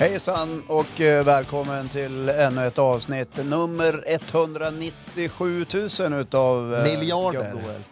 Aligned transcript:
Hejsan 0.00 0.62
och 0.66 1.00
eh, 1.00 1.24
välkommen 1.24 1.88
till 1.88 2.28
ännu 2.28 2.66
ett 2.66 2.78
avsnitt. 2.78 3.36
Nummer 3.36 4.04
197 4.06 5.66
000 6.00 6.12
utav 6.20 6.74
eh, 6.74 6.84
Miljarder. 6.84 7.52
Gubb-OL. 7.52 7.82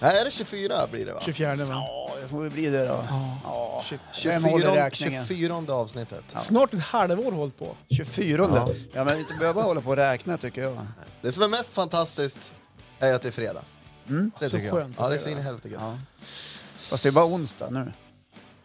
Nej, 0.00 0.18
är 0.20 0.24
det 0.24 0.30
24 0.30 0.86
blir 0.90 1.06
det 1.06 1.12
va? 1.12 1.20
24 1.24 1.54
va? 1.54 1.64
Ja, 1.68 2.10
det 2.22 2.28
får 2.28 2.42
väl 2.42 2.50
bli 2.50 2.66
det 2.66 2.88
då. 2.88 3.04
Ja. 3.44 3.84
Vem 4.24 4.44
håller 4.44 4.66
24, 4.66 4.84
räkningen? 4.84 5.26
24 5.26 5.74
avsnittet. 5.74 6.24
Snart 6.36 6.74
ett 6.74 6.80
halvår 6.80 7.32
hållit 7.32 7.58
på. 7.58 7.76
24. 7.90 8.48
Ja. 8.54 8.68
ja, 8.92 9.04
men 9.04 9.18
inte 9.18 9.34
behöva 9.38 9.62
hålla 9.62 9.80
på 9.80 9.90
och 9.90 9.96
räkna 9.96 10.36
tycker 10.36 10.62
jag. 10.62 10.78
Det 11.20 11.32
som 11.32 11.42
är 11.42 11.48
mest 11.48 11.72
fantastiskt 11.72 12.52
är 12.98 13.14
att 13.14 13.22
det 13.22 13.28
är 13.28 13.32
fredag. 13.32 13.62
Det 14.04 14.30
Så 14.40 14.56
tycker 14.56 14.66
jag. 14.66 14.74
skönt 14.74 14.96
Ja, 14.98 15.08
det 15.08 15.14
är 15.14 15.16
att 15.16 15.22
så 15.22 15.30
in 15.30 15.38
i 15.38 15.40
helvete 15.40 15.68
gött. 15.68 15.80
Ja. 15.80 15.98
Fast 16.76 17.02
det 17.02 17.08
är 17.08 17.12
bara 17.12 17.26
onsdag 17.26 17.70
nu. 17.70 17.92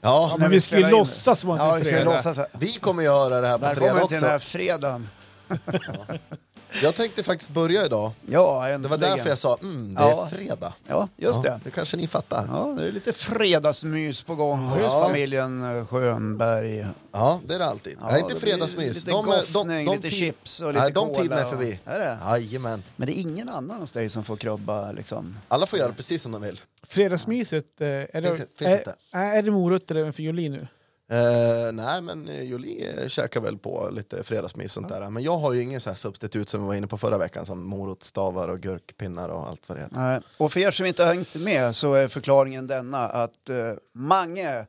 Ja, 0.05 0.35
men 0.39 0.49
vi 0.51 0.61
ska 0.61 0.77
ju 0.79 0.89
låtsas 0.89 1.39
som 1.39 1.49
att 1.49 1.59
Ja, 1.59 1.71
det 1.73 1.79
vi 1.79 1.85
fredag. 1.85 2.03
låtsas. 2.15 2.39
vi 2.59 2.73
kommer 2.73 3.03
göra 3.03 3.41
det 3.41 3.47
här 3.47 3.57
på 3.57 3.65
fredag 3.65 3.81
Välkommen 3.81 4.07
till 4.07 4.19
den 4.21 4.29
här 4.29 4.35
också. 4.37 4.47
fredagen. 4.49 5.09
Jag 6.83 6.95
tänkte 6.95 7.23
faktiskt 7.23 7.49
börja 7.51 7.85
idag. 7.85 8.11
Ja, 8.25 8.61
Det 8.67 8.73
äntligen. 8.73 8.89
var 8.91 8.97
därför 9.07 9.29
jag 9.29 9.37
sa 9.37 9.57
mm, 9.61 9.93
det 9.95 10.01
är 10.01 10.09
Ja. 10.09 10.27
fredag. 10.31 10.73
Ja, 10.87 11.07
just 11.17 11.39
Ja, 11.43 11.51
det. 11.51 11.59
det 11.63 11.71
kanske 11.71 11.97
ni 11.97 12.07
fattar. 12.07 12.47
Ja, 12.51 12.75
det 12.77 12.87
är 12.87 12.91
lite 12.91 13.13
fredagsmys 13.13 14.23
på 14.23 14.35
gång 14.35 14.59
hos 14.59 14.85
Ja. 14.85 15.05
familjen 15.07 15.77
eh, 15.77 15.85
Skönberg. 15.85 16.87
Ja, 17.11 17.39
det 17.45 17.53
är 17.55 17.59
det 17.59 17.65
alltid. 17.65 17.97
Ja, 18.01 18.07
Nej, 18.11 18.21
inte 18.21 18.33
det 18.33 18.39
fredagsmys. 18.39 18.95
Lite 18.95 19.11
De, 19.11 19.25
goffning, 19.25 19.85
lite 19.91 20.01
tid- 20.01 20.11
chips 20.13 20.61
och 20.61 20.67
lite 20.67 20.79
Nej, 20.83 20.91
de 20.91 21.07
cola 21.07 21.21
tiderna 21.21 21.41
är 21.41 21.45
och- 21.45 21.49
förbi. 21.51 21.79
Är 21.85 21.99
det? 21.99 22.17
Jajamän. 22.25 22.83
Men 22.95 23.05
det 23.07 23.17
är 23.17 23.21
ingen 23.21 23.49
annan 23.49 23.79
hos 23.79 23.91
dig 23.91 24.09
som 24.09 24.23
får 24.23 24.35
krubba 24.37 24.91
liksom? 24.91 25.37
Alla 25.47 25.65
får 25.65 25.79
göra 25.79 25.93
precis 25.93 26.21
som 26.21 26.31
de 26.31 26.41
vill. 26.41 26.61
Fredagsmyset, 26.87 27.81
eh, 27.81 27.87
är 27.87 28.07
det, 28.13 28.21
Finns- 28.21 28.37
finns 28.57 28.69
är, 28.71 28.77
inte. 28.77 28.95
är 29.11 29.41
det 29.43 29.51
morötter 29.51 29.95
även 29.95 30.13
för 30.13 30.23
Jolie 30.23 30.49
nu? 30.49 30.67
Eh, 31.11 31.71
nej, 31.73 32.01
men 32.01 32.27
eh, 32.27 32.41
Jolie 32.41 33.03
eh, 33.03 33.07
käkar 33.07 33.41
väl 33.41 33.57
på 33.57 33.89
lite 33.91 34.23
fredagsmys 34.23 34.73
sånt 34.73 34.89
där. 34.89 35.09
Men 35.09 35.23
jag 35.23 35.37
har 35.37 35.53
ju 35.53 35.61
ingen 35.61 35.79
så 35.79 35.89
här 35.89 35.95
substitut 35.95 36.49
som 36.49 36.61
vi 36.61 36.67
var 36.67 36.75
inne 36.75 36.87
på 36.87 36.97
förra 36.97 37.17
veckan 37.17 37.45
som 37.45 37.63
morotsstavar 37.63 38.47
och 38.47 38.59
gurkpinnar 38.59 39.29
och 39.29 39.47
allt 39.49 39.69
vad 39.69 39.77
det 39.77 39.81
heter. 39.81 39.95
Nej. 39.95 40.19
Och 40.37 40.53
för 40.53 40.59
er 40.59 40.71
som 40.71 40.85
inte 40.85 41.03
har 41.03 41.13
hängt 41.13 41.35
med 41.35 41.75
så 41.75 41.93
är 41.93 42.07
förklaringen 42.07 42.67
denna 42.67 43.07
att 43.07 43.49
uh, 43.49 43.73
Mange 43.93 44.65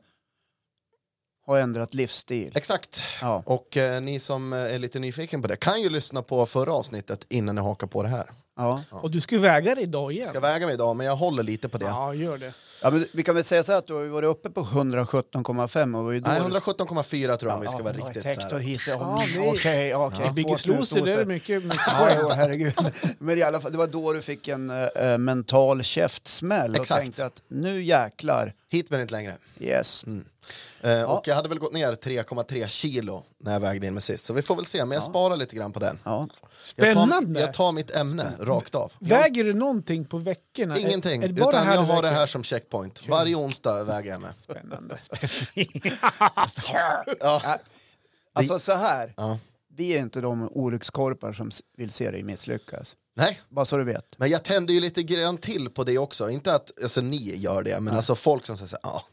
har 1.45 1.57
ändrat 1.57 1.93
livsstil. 1.93 2.51
Exakt. 2.55 3.03
Ja. 3.21 3.43
Och 3.45 3.77
eh, 3.77 4.01
ni 4.01 4.19
som 4.19 4.53
är 4.53 4.79
lite 4.79 4.99
nyfiken 4.99 5.41
på 5.41 5.47
det 5.47 5.55
kan 5.55 5.81
ju 5.81 5.89
lyssna 5.89 6.21
på 6.21 6.45
förra 6.45 6.73
avsnittet 6.73 7.25
innan 7.29 7.55
ni 7.55 7.61
hakar 7.61 7.87
på 7.87 8.03
det 8.03 8.09
här. 8.09 8.31
Ja. 8.57 8.83
Och 8.89 9.11
du 9.11 9.21
ska 9.21 9.35
ju 9.35 9.41
väga 9.41 9.75
det 9.75 9.81
idag 9.81 10.11
igen. 10.11 10.21
Jag 10.21 10.29
ska 10.29 10.39
väga 10.39 10.65
mig 10.65 10.73
idag, 10.73 10.95
men 10.95 11.05
jag 11.05 11.15
håller 11.15 11.43
lite 11.43 11.69
på 11.69 11.77
det. 11.77 11.85
Ja, 11.85 12.13
gör 12.13 12.37
det. 12.37 12.53
Ja, 12.81 12.89
men 12.91 13.05
vi 13.13 13.23
kan 13.23 13.35
väl 13.35 13.43
säga 13.43 13.63
så 13.63 13.71
här 13.71 13.79
att 13.79 13.87
du 13.87 13.93
har 13.93 14.05
varit 14.05 14.27
uppe 14.27 14.49
på 14.49 14.61
117,5 14.61 15.95
och. 15.95 16.11
Nej, 16.11 16.41
117,4 16.41 17.35
tror 17.37 17.51
jag 17.51 17.55
om 17.57 17.61
vi 17.61 17.67
ska 17.67 17.83
vara 17.83 17.95
ja, 17.99 18.05
riktigt 18.05 18.23
så 18.23 18.29
här. 18.29 18.59
hit. 18.59 18.81
Ja, 18.87 19.23
Okej, 19.47 19.95
okej. 19.95 20.31
Biggie 20.33 20.55
Två 20.55 20.57
Slosser, 20.57 21.01
det 21.01 21.21
är 21.21 21.25
mycket, 21.25 21.63
mycket 21.63 21.81
Ja, 21.87 22.33
herregud. 22.35 22.73
Men 23.19 23.37
i 23.37 23.41
alla 23.43 23.61
fall, 23.61 23.71
det 23.71 23.77
var 23.77 23.87
då 23.87 24.13
du 24.13 24.21
fick 24.21 24.47
en 24.47 24.69
eh, 24.69 25.17
mental 25.17 25.83
käftsmäll 25.83 26.71
och 26.71 26.81
Exakt. 26.81 27.01
tänkte 27.01 27.25
att 27.25 27.41
nu 27.47 27.83
jäklar, 27.83 28.53
Hit 28.69 28.89
men 28.89 29.01
inte 29.01 29.13
längre. 29.13 29.33
yes. 29.59 30.05
Eh, 30.81 31.01
Och 31.03 31.27
jag 31.27 31.35
hade 31.35 31.49
väl 31.49 31.59
gått 31.59 31.73
ner 31.73 31.93
3,3 31.93 32.67
kilo 32.67 33.23
när 33.39 33.53
jag 33.53 33.59
vägde 33.59 33.87
in 33.87 33.93
mig 33.93 34.01
sist. 34.01 34.25
Så 34.25 34.33
vi 34.33 34.41
får 34.41 34.55
väl 34.55 34.65
se, 34.65 34.85
men 34.85 34.95
jag 34.95 35.03
sparar 35.03 35.35
lite 35.37 35.55
grann 35.55 35.71
på 35.73 35.79
den. 35.79 35.99
Ja. 36.03 36.27
Jag 36.75 36.95
tar, 36.95 37.05
Spännande. 37.05 37.39
jag 37.39 37.53
tar 37.53 37.71
mitt 37.71 37.91
ämne 37.91 38.31
rakt 38.39 38.75
av. 38.75 38.91
Väger 38.99 39.43
du 39.43 39.53
någonting 39.53 40.05
på 40.05 40.17
veckorna? 40.17 40.77
Ingenting, 40.77 41.23
Är, 41.23 41.27
är 41.27 41.31
utan 41.33 41.67
här 41.67 41.75
jag 41.75 41.81
har 41.81 42.01
det 42.01 42.09
här 42.09 42.25
som 42.27 42.43
checkpoint. 42.43 43.07
Varje 43.07 43.35
onsdag 43.35 43.83
väger 43.83 44.11
jag 44.11 44.21
mig. 44.21 44.31
Spännande. 44.39 44.97
Ja. 47.19 47.57
Alltså 48.33 48.59
så 48.59 48.73
här, 48.73 49.13
Ja. 49.17 49.39
vi 49.75 49.93
är 49.97 49.99
inte 49.99 50.21
de 50.21 50.49
olyckskorpar 50.51 51.33
som 51.33 51.51
vill 51.77 51.91
se 51.91 52.11
dig 52.11 52.23
misslyckas. 52.23 52.95
Nej, 53.15 53.41
Bara 53.49 53.65
så 53.65 53.77
du 53.77 53.83
vet. 53.83 54.05
men 54.17 54.29
jag 54.29 54.43
tänder 54.43 54.73
ju 54.73 54.79
lite 54.79 55.03
grann 55.03 55.37
till 55.37 55.69
på 55.69 55.83
det 55.83 55.97
också. 55.97 56.29
Inte 56.29 56.53
att 56.55 56.71
alltså, 56.83 57.01
ni 57.01 57.35
gör 57.35 57.63
det, 57.63 57.79
men 57.79 57.95
alltså 57.95 58.15
folk 58.15 58.45
som 58.45 58.57
säger 58.57 58.67
så 58.69 58.77
här, 58.83 58.91
ja. 58.91 59.03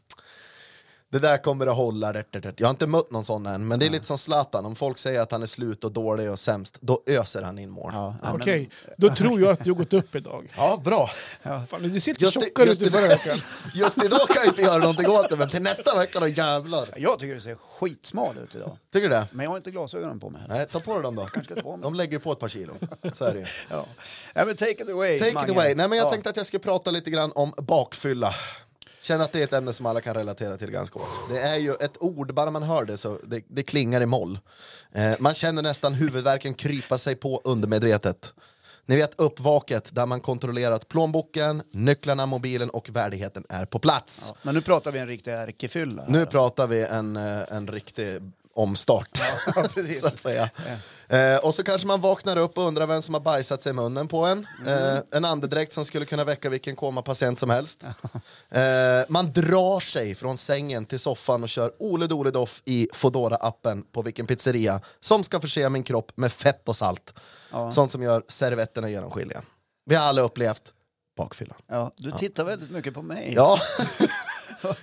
Det 1.14 1.20
där 1.20 1.36
kommer 1.36 1.66
att 1.66 1.76
hålla. 1.76 2.12
det, 2.12 2.24
det, 2.30 2.40
det." 2.40 2.54
Jag 2.56 2.66
har 2.66 2.70
inte 2.70 2.86
mött 2.86 3.10
någon 3.10 3.24
sån 3.24 3.46
än, 3.46 3.68
men 3.68 3.78
det 3.78 3.86
är 3.86 3.90
lite 3.90 4.04
som 4.06 4.18
Zlatan. 4.18 4.66
Om 4.66 4.76
folk 4.76 4.98
säger 4.98 5.20
att 5.20 5.32
han 5.32 5.42
är 5.42 5.46
slut 5.46 5.84
och 5.84 5.92
dålig 5.92 6.30
och 6.30 6.38
sämst, 6.38 6.76
då 6.80 7.02
öser 7.06 7.42
han 7.42 7.58
in 7.58 7.70
mål. 7.70 7.90
Ja, 7.94 8.16
Ja, 8.22 8.28
ja, 8.28 8.36
Okej, 8.40 8.70
då 8.96 9.14
tror 9.14 9.40
jag 9.40 9.50
att 9.50 9.64
du 9.64 9.70
har 9.70 9.76
gått 9.78 9.92
upp 9.92 10.14
idag. 10.14 10.48
bra. 10.84 11.10
Fan, 11.42 11.82
du 11.82 11.88
Just, 11.88 12.06
det, 12.18 12.30
tjockare 12.32 12.70
ut 12.70 12.82
än 12.82 12.90
förra 12.90 13.08
veckan. 13.08 13.36
just 13.74 14.04
idag 14.04 14.20
kan 14.28 14.36
jag 14.36 14.46
inte 14.46 14.62
göra 14.62 14.78
någonting 14.78 15.08
åt 15.10 15.28
det, 15.30 15.36
men 15.36 15.48
till 15.48 15.62
nästa 15.62 15.98
vecka 15.98 16.20
då 16.20 16.28
jävlar. 16.28 16.88
Jag 16.96 17.18
tycker 17.18 17.34
du 17.34 17.40
ser 17.40 17.54
skitsmal 17.54 18.38
ut 18.44 18.54
idag. 18.54 18.76
Tycker 18.92 19.08
du 19.08 19.14
det? 19.14 19.26
Men 19.30 19.44
jag 19.44 19.50
har 19.50 19.56
inte 19.56 19.70
glasögonen 19.70 20.20
på 20.20 20.30
mig. 20.30 20.42
Nej, 20.48 20.66
ta 20.66 20.80
på 20.80 20.94
dig 20.94 21.02
dem 21.02 21.14
då. 21.14 21.24
Kanske 21.24 21.62
på 21.62 21.76
mig. 21.76 21.82
De 21.82 21.94
lägger 21.94 22.12
ju 22.12 22.18
på 22.18 22.32
ett 22.32 22.38
par 22.38 22.48
kilo. 22.48 22.72
Så 23.14 23.24
är 23.24 23.32
det 23.34 23.38
ju. 23.40 23.46
Ja. 23.70 23.86
Ja, 24.34 24.44
men 24.44 24.56
take 24.56 24.70
it 24.70 24.88
away, 24.88 25.18
Take 25.18 25.34
Mange. 25.34 25.46
it 25.46 25.52
away. 25.56 25.74
Nej, 25.74 25.88
men 25.88 25.98
jag 25.98 26.06
Ja. 26.06 26.10
tänkte 26.10 26.30
att 26.30 26.36
jag 26.36 26.46
ska 26.46 26.58
prata 26.58 26.90
lite 26.90 27.10
grann 27.10 27.32
om 27.34 27.54
bakfylla. 27.58 28.34
Känner 29.04 29.24
att 29.24 29.32
det 29.32 29.40
är 29.40 29.44
ett 29.44 29.52
ämne 29.52 29.72
som 29.72 29.86
alla 29.86 30.00
kan 30.00 30.14
relatera 30.14 30.56
till 30.56 30.70
ganska 30.70 30.98
hårt. 30.98 31.28
Det 31.30 31.38
är 31.38 31.56
ju 31.56 31.74
ett 31.74 31.96
ord, 32.02 32.34
bara 32.34 32.50
man 32.50 32.62
hör 32.62 32.84
det 32.84 32.96
så 32.96 33.18
det, 33.24 33.44
det 33.48 33.62
klingar 33.62 34.00
i 34.00 34.06
moll. 34.06 34.38
Eh, 34.92 35.14
man 35.18 35.34
känner 35.34 35.62
nästan 35.62 35.94
huvudvärken 35.94 36.54
krypa 36.54 36.98
sig 36.98 37.16
på 37.16 37.40
undermedvetet. 37.44 38.32
Ni 38.86 38.96
vet 38.96 39.20
uppvaket 39.20 39.94
där 39.94 40.06
man 40.06 40.20
kontrollerat 40.20 40.88
plånboken, 40.88 41.62
nycklarna, 41.72 42.26
mobilen 42.26 42.70
och 42.70 42.88
värdigheten 42.90 43.44
är 43.48 43.64
på 43.64 43.78
plats. 43.78 44.26
Ja, 44.28 44.36
Men 44.42 44.54
nu 44.54 44.60
pratar 44.60 44.92
vi 44.92 44.98
en 44.98 45.08
riktig 45.08 45.30
ärkefylla. 45.30 46.04
Nu 46.08 46.26
pratar 46.26 46.66
vi 46.66 46.84
en, 46.84 47.16
eh, 47.16 47.42
en 47.50 47.68
riktig 47.68 48.32
omstart, 48.54 49.20
Ja, 49.54 49.62
precis. 49.74 50.00
så 50.00 50.06
att 50.06 50.20
säga. 50.20 50.50
Eh, 51.08 51.36
och 51.36 51.54
så 51.54 51.64
kanske 51.64 51.86
man 51.86 52.00
vaknar 52.00 52.36
upp 52.36 52.58
och 52.58 52.64
undrar 52.64 52.86
vem 52.86 53.02
som 53.02 53.14
har 53.14 53.20
bajsat 53.20 53.62
sig 53.62 53.70
i 53.70 53.72
munnen 53.72 54.08
på 54.08 54.24
en. 54.24 54.46
Mm. 54.66 54.96
Eh, 54.96 55.02
en 55.10 55.24
andedräkt 55.24 55.72
som 55.72 55.84
skulle 55.84 56.04
kunna 56.04 56.24
väcka 56.24 56.50
vilken 56.50 56.76
komapatient 56.76 57.38
som 57.38 57.50
helst. 57.50 57.84
Eh, 58.50 59.04
man 59.08 59.32
drar 59.32 59.80
sig 59.80 60.14
från 60.14 60.38
sängen 60.38 60.86
till 60.86 60.98
soffan 61.00 61.42
och 61.42 61.48
kör 61.48 61.72
Ole 61.78 62.06
Dole 62.06 62.30
Doff 62.30 62.62
i 62.64 62.88
fodora 62.92 63.36
appen 63.36 63.82
på 63.92 64.02
vilken 64.02 64.26
pizzeria 64.26 64.80
som 65.00 65.24
ska 65.24 65.40
förse 65.40 65.68
min 65.68 65.82
kropp 65.82 66.12
med 66.14 66.32
fett 66.32 66.68
och 66.68 66.76
salt. 66.76 67.14
Sånt 67.72 67.92
som 67.92 68.02
gör 68.02 68.22
servetterna 68.28 68.88
genomskinliga. 68.90 69.42
Vi 69.86 69.94
har 69.94 70.04
alla 70.06 70.22
upplevt 70.22 70.72
bakfyllan. 71.16 71.56
Ja, 71.66 71.92
du 71.96 72.10
tittar 72.12 72.44
väldigt 72.44 72.70
mycket 72.70 72.94
på 72.94 73.02
mig. 73.02 73.32
Ja, 73.36 73.58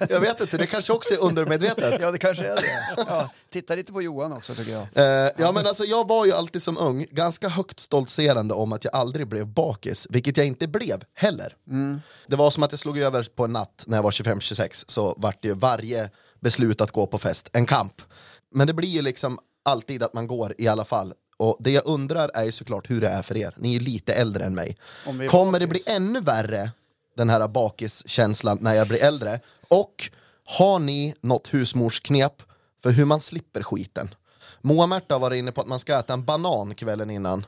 jag 0.09 0.19
vet 0.19 0.41
inte, 0.41 0.57
det 0.57 0.67
kanske 0.67 0.93
också 0.93 1.13
är 1.13 1.23
undermedvetet. 1.23 2.01
Ja, 2.01 2.11
det 2.11 2.17
kanske 2.17 2.47
är 2.47 2.55
det. 2.55 2.63
Ja, 3.07 3.29
titta 3.49 3.75
lite 3.75 3.93
på 3.93 4.01
Johan 4.01 4.33
också 4.33 4.55
tycker 4.55 4.71
jag. 4.71 4.87
Eh, 4.93 5.31
ja, 5.37 5.51
men 5.51 5.67
alltså, 5.67 5.83
jag 5.83 6.07
var 6.07 6.25
ju 6.25 6.33
alltid 6.33 6.61
som 6.61 6.77
ung 6.77 7.05
ganska 7.11 7.49
högt 7.49 7.79
stoltserande 7.79 8.53
om 8.53 8.73
att 8.73 8.83
jag 8.83 8.95
aldrig 8.95 9.27
blev 9.27 9.47
bakis, 9.47 10.07
vilket 10.09 10.37
jag 10.37 10.47
inte 10.47 10.67
blev 10.67 11.03
heller. 11.13 11.55
Det 12.27 12.35
var 12.35 12.51
som 12.51 12.63
att 12.63 12.71
jag 12.71 12.79
slog 12.79 12.99
över 12.99 13.23
på 13.35 13.45
en 13.45 13.53
natt 13.53 13.83
när 13.87 13.97
jag 13.97 14.03
var 14.03 14.11
25-26, 14.11 14.83
så 14.87 15.15
vart 15.17 15.45
ju 15.45 15.53
varje 15.53 16.09
beslut 16.39 16.81
att 16.81 16.91
gå 16.91 17.07
på 17.07 17.19
fest 17.19 17.49
en 17.53 17.65
kamp. 17.65 18.01
Men 18.51 18.67
det 18.67 18.73
blir 18.73 18.89
ju 18.89 19.01
liksom 19.01 19.39
alltid 19.63 20.03
att 20.03 20.13
man 20.13 20.27
går 20.27 20.53
i 20.57 20.67
alla 20.67 20.85
fall. 20.85 21.13
Och 21.37 21.57
det 21.59 21.71
jag 21.71 21.85
undrar 21.85 22.31
är 22.33 22.43
ju 22.43 22.51
såklart 22.51 22.89
hur 22.89 23.01
det 23.01 23.07
är 23.07 23.21
för 23.21 23.37
er, 23.37 23.53
ni 23.57 23.75
är 23.75 23.79
lite 23.79 24.13
äldre 24.13 24.43
än 24.43 24.55
mig. 24.55 24.77
Kommer 25.29 25.59
det 25.59 25.67
bli 25.67 25.79
bakis. 25.79 25.95
ännu 25.95 26.19
värre, 26.19 26.71
den 27.17 27.29
här 27.29 27.47
bakiskänslan, 27.47 28.57
när 28.61 28.73
jag 28.73 28.87
blir 28.87 29.03
äldre? 29.03 29.39
Och 29.71 30.09
har 30.57 30.79
ni 30.79 31.15
något 31.21 31.53
husmorsknep 31.53 32.43
för 32.83 32.91
hur 32.91 33.05
man 33.05 33.19
slipper 33.21 33.63
skiten? 33.63 34.15
Moa 34.61 34.87
Märta 34.87 35.19
var 35.19 35.31
inne 35.33 35.51
på 35.51 35.61
att 35.61 35.67
man 35.67 35.79
ska 35.79 35.99
äta 35.99 36.13
en 36.13 36.25
banan 36.25 36.75
kvällen 36.75 37.09
innan. 37.09 37.45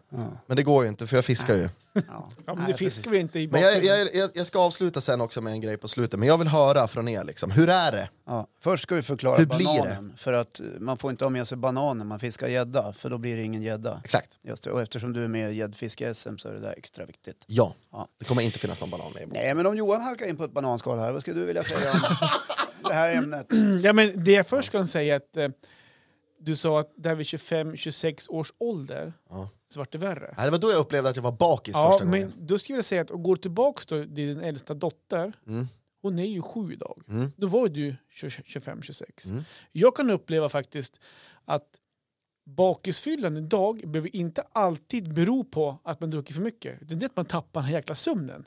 Men 0.47 0.57
det 0.57 0.63
går 0.63 0.83
ju 0.83 0.89
inte 0.89 1.07
för 1.07 1.17
jag 1.17 1.25
fiskar 1.25 1.55
ju. 1.55 1.69
Ja. 1.93 2.29
Ja, 2.45 2.55
men 2.55 2.67
det 2.67 2.73
fiskar 2.73 3.11
vi 3.11 3.17
inte 3.19 3.39
i 3.39 3.47
Men 3.47 3.61
jag, 3.61 3.83
jag, 3.83 4.15
jag, 4.15 4.29
jag 4.33 4.47
ska 4.47 4.59
avsluta 4.59 5.01
sen 5.01 5.21
också 5.21 5.41
med 5.41 5.53
en 5.53 5.61
grej 5.61 5.77
på 5.77 5.87
slutet. 5.87 6.19
Men 6.19 6.27
jag 6.27 6.37
vill 6.37 6.47
höra 6.47 6.87
från 6.87 7.07
er, 7.07 7.23
liksom. 7.23 7.51
hur 7.51 7.69
är 7.69 7.91
det? 7.91 8.09
Ja. 8.25 8.47
Först 8.63 8.83
ska 8.83 8.95
vi 8.95 9.01
förklara 9.01 9.37
Hur 9.37 9.45
blir 9.45 9.57
det? 9.57 9.63
bananen. 9.79 10.13
För 10.17 10.33
att 10.33 10.59
eh, 10.59 10.65
man 10.79 10.97
får 10.97 11.11
inte 11.11 11.25
ha 11.25 11.29
med 11.29 11.47
sig 11.47 11.57
banan 11.57 11.97
när 11.97 12.05
man 12.05 12.19
fiskar 12.19 12.47
gädda, 12.47 12.93
för 12.93 13.09
då 13.09 13.17
blir 13.17 13.37
det 13.37 13.43
ingen 13.43 13.63
gädda. 13.63 14.01
Exakt. 14.03 14.29
Just 14.41 14.63
det. 14.63 14.71
Och 14.71 14.81
eftersom 14.81 15.13
du 15.13 15.23
är 15.23 15.27
med 15.27 15.51
i 15.51 15.55
gäddfiske-SM 15.55 16.37
så 16.37 16.47
är 16.49 16.53
det 16.53 16.59
där 16.59 16.73
extra 16.77 17.05
viktigt. 17.05 17.43
Ja, 17.45 17.75
Ja. 17.91 18.07
det 18.19 18.25
kommer 18.25 18.41
inte 18.41 18.59
finnas 18.59 18.81
någon 18.81 18.89
banan 18.89 19.13
med 19.13 19.21
i 19.23 19.25
båten. 19.25 19.43
Nej, 19.43 19.55
men 19.55 19.65
om 19.65 19.77
Johan 19.77 20.01
halkar 20.01 20.27
in 20.29 20.37
på 20.37 20.43
ett 20.43 20.53
bananskal 20.53 20.99
här, 20.99 21.11
vad 21.11 21.21
skulle 21.21 21.39
du 21.39 21.45
vilja 21.45 21.63
säga 21.63 21.91
om 21.91 21.99
det 22.89 22.93
här 22.93 23.13
ämnet? 23.13 23.47
Ja, 23.83 23.93
men 23.93 24.23
det 24.23 24.31
jag 24.31 24.47
först 24.47 24.71
kan 24.71 24.87
säga 24.87 25.13
är 25.15 25.17
att 25.17 25.37
eh, 25.37 25.49
du 26.45 26.55
sa 26.55 26.79
att 26.79 26.91
där 26.95 27.15
vid 27.15 27.25
25-26 27.25 28.29
års 28.29 28.53
ålder 28.57 29.13
Ja. 29.29 29.49
så 29.73 29.79
vart 29.79 29.91
det 29.91 29.97
värre. 29.97 30.33
Nej, 30.37 30.45
Det 30.45 30.51
var 30.51 30.57
då 30.57 30.71
jag 30.71 30.79
upplevde 30.79 31.09
att 31.09 31.15
jag 31.15 31.23
var 31.23 31.31
bakis 31.31 31.73
Ja, 31.75 31.91
första 31.91 32.05
men 32.05 32.21
gången. 32.21 32.33
då 32.47 32.57
skulle 32.57 32.77
jag 32.77 32.85
säga 32.85 33.01
att 33.01 33.11
och 33.11 33.23
går 33.23 33.35
tillbaka 33.35 33.81
då 33.87 34.03
till 34.03 34.13
din 34.15 34.39
äldsta 34.39 34.73
dotter, 34.73 35.33
Mm. 35.47 35.67
hon 36.01 36.19
är 36.19 36.25
ju 36.25 36.41
sju 36.41 36.73
idag. 36.73 37.01
Mm. 37.09 37.31
Då 37.37 37.47
var 37.47 37.67
du 37.67 37.95
25-26. 38.11 39.29
Mm. 39.29 39.43
Jag 39.71 39.95
kan 39.95 40.09
uppleva 40.09 40.49
faktiskt 40.49 40.99
att 41.45 41.67
bakisfyllan 42.45 43.37
idag 43.37 43.81
behöver 43.87 44.15
inte 44.15 44.41
alltid 44.51 45.13
bero 45.13 45.43
på 45.43 45.77
att 45.83 45.99
man 46.01 46.09
druckit 46.09 46.35
för 46.35 46.43
mycket. 46.43 46.79
Det 46.89 46.93
är 46.93 46.99
det 46.99 47.05
att 47.05 47.15
man 47.15 47.25
tappar 47.25 47.61
den 47.61 47.67
här 47.67 47.73
jäkla 47.77 47.95
sömnen. 47.95 48.45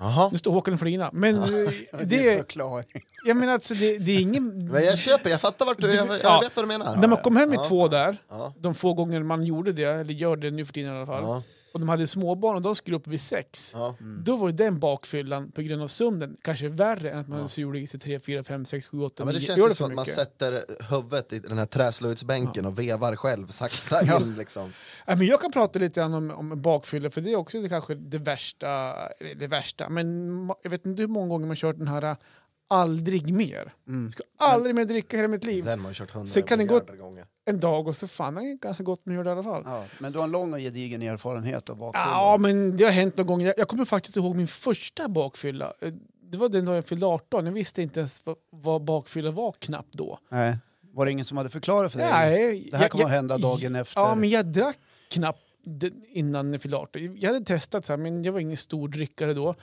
Jaha. 0.00 0.28
Nu 0.32 0.38
står 0.38 0.52
Håkan 0.52 0.74
och 0.74 0.80
flinar. 0.80 1.10
Men 1.12 1.36
eh, 1.36 1.42
Det 2.04 2.16
är 2.18 2.36
det, 2.36 2.36
förklaring. 2.36 2.86
jag 3.24 3.36
menar 3.36 3.52
alltså, 3.52 3.74
det, 3.74 3.98
det 3.98 4.12
är 4.12 4.20
ingen... 4.20 4.68
Men 4.72 4.84
jag 4.84 4.98
köper, 4.98 5.30
jag 5.30 5.40
fattar 5.40 5.66
vart 5.66 5.78
du, 5.80 5.94
jag, 5.94 6.08
jag 6.08 6.18
Ja. 6.22 6.40
vet 6.42 6.56
vad 6.56 6.64
du 6.64 6.68
menar. 6.68 6.96
När 6.96 7.08
man 7.08 7.18
kom 7.22 7.36
hem 7.36 7.48
med 7.50 7.58
Ja. 7.58 7.64
två 7.64 7.88
där, 7.88 8.16
Ja. 8.30 8.54
de 8.58 8.74
få 8.74 8.94
gånger 8.94 9.22
man 9.22 9.44
gjorde 9.44 9.72
det, 9.72 9.84
eller 9.84 10.14
gör 10.14 10.36
det 10.36 10.50
nu 10.50 10.66
för 10.66 10.72
tiden 10.72 10.92
i 10.94 10.96
alla 10.96 11.06
fall, 11.06 11.22
Ja. 11.22 11.42
Och 11.72 11.80
de 11.80 11.88
hade 11.88 12.06
småbarn 12.06 12.56
och 12.56 12.62
de 12.62 12.76
skulle 12.76 12.96
upp 12.96 13.06
vid 13.06 13.20
sex, 13.20 13.72
Ja. 13.74 13.94
då 14.24 14.36
var 14.36 14.48
ju 14.48 14.52
den 14.54 14.78
bakfyllan 14.78 15.50
på 15.52 15.62
grund 15.62 15.82
av 15.82 15.88
sömnen 15.88 16.36
kanske 16.42 16.68
värre 16.68 17.10
än 17.10 17.18
att 17.18 17.28
man 17.28 17.48
suger 17.48 17.80
i 17.80 17.86
sig 17.86 18.00
3, 18.00 18.20
4, 18.20 18.44
5, 18.44 18.64
6, 18.64 18.86
7, 18.86 19.00
8, 19.02 19.14
Ja, 19.18 19.24
men 19.24 19.34
det 19.34 19.40
9. 19.40 19.46
känns 19.46 19.58
ju 19.70 19.74
som 19.74 19.86
att 19.86 19.94
man 19.94 20.04
sätter 20.06 20.60
huvudet 20.90 21.32
i 21.32 21.38
den 21.38 21.58
här 21.58 21.66
träslöjdsbänken 21.66 22.66
och 22.66 22.78
vevar 22.78 23.16
själv 23.16 23.46
sakta 23.46 24.16
in 24.20 24.34
liksom. 24.38 24.72
Ja, 25.06 25.16
men 25.16 25.26
jag 25.26 25.40
kan 25.40 25.52
prata 25.52 25.78
lite 25.78 26.00
grann 26.00 26.14
om, 26.14 26.30
om 26.30 26.62
bakfylla, 26.62 27.10
för 27.10 27.20
det 27.20 27.32
är 27.32 27.36
också 27.36 27.60
det, 27.62 27.68
kanske 27.68 27.94
det 27.94 28.18
värsta, 28.18 28.94
det 29.36 29.46
värsta, 29.46 29.88
men 29.88 30.06
jag 30.62 30.70
vet 30.70 30.86
inte 30.86 31.02
hur 31.02 31.08
många 31.08 31.28
gånger 31.28 31.46
man 31.46 31.56
kört 31.56 31.78
den 31.78 31.88
här 31.88 32.16
aldrig 32.68 33.34
mer. 33.34 33.72
Mm. 33.88 34.12
Ska 34.12 34.22
aldrig 34.38 34.74
mer 34.74 34.84
dricka 34.84 35.16
hela 35.16 35.28
mitt 35.28 35.44
liv. 35.44 35.64
Den 35.64 35.80
har 35.84 35.92
kört 35.92 36.10
hundra 36.10 36.28
Sen 36.32 36.42
kan 36.42 36.58
det 36.58 36.64
gå- 36.64 36.80
gånger. 37.00 37.26
En 37.44 37.60
dag 37.60 37.88
och 37.88 37.96
så 37.96 38.08
fan, 38.08 38.34
det 38.34 38.40
är 38.40 38.54
ganska 38.58 38.82
gott 38.84 39.06
med 39.06 39.24
det 39.24 39.28
i 39.28 39.32
alla 39.32 39.42
fall. 39.42 39.62
Ja, 39.66 39.84
men 39.98 40.12
du 40.12 40.18
har 40.18 40.24
en 40.24 40.30
lång 40.30 40.52
och 40.52 40.58
gedigen 40.58 41.02
erfarenhet 41.02 41.70
av 41.70 41.76
bakfylla. 41.76 42.04
Ja, 42.06 42.36
men 42.40 42.76
det 42.76 42.84
har 42.84 42.90
hänt 42.90 43.16
någon 43.16 43.26
gång. 43.26 43.42
Jag, 43.42 43.54
jag 43.56 43.68
kommer 43.68 43.84
faktiskt 43.84 44.16
ihåg 44.16 44.36
min 44.36 44.48
första 44.48 45.08
bakfylla. 45.08 45.72
Eh, 45.80 45.92
Det 46.22 46.38
var 46.38 46.48
den 46.48 46.64
dag 46.64 46.76
jag 46.76 46.84
fyllde 46.86 47.06
18. 47.06 47.46
Jag 47.46 47.52
visste 47.52 47.82
inte 47.82 48.00
ens 48.00 48.22
vad, 48.26 48.36
vad 48.50 48.84
bakfylla 48.84 49.30
var 49.30 49.52
knappt 49.52 49.92
då. 49.94 50.18
Nej. 50.28 50.56
Var 50.92 51.04
det 51.04 51.12
ingen 51.12 51.24
som 51.24 51.36
hade 51.36 51.50
förklarat 51.50 51.92
för 51.92 51.98
dig? 51.98 52.08
Nej, 52.12 52.68
det 52.70 52.76
här 52.76 52.88
kommer 52.88 53.04
att 53.04 53.10
hända 53.10 53.38
dagen 53.38 53.76
efter. 53.76 54.00
Ja, 54.00 54.14
men 54.14 54.28
jag 54.28 54.46
drack 54.46 54.78
knappt 55.10 55.40
innan 56.12 56.52
jag 56.52 56.62
fyllde 56.62 56.76
18. 56.76 57.16
Jag 57.20 57.32
hade 57.32 57.44
testat, 57.44 57.84
så 57.86 57.92
här, 57.92 57.98
men 57.98 58.24
jag 58.24 58.32
var 58.32 58.40
ingen 58.40 58.56
stor 58.56 58.88
drickare 58.88 59.34
då. 59.34 59.54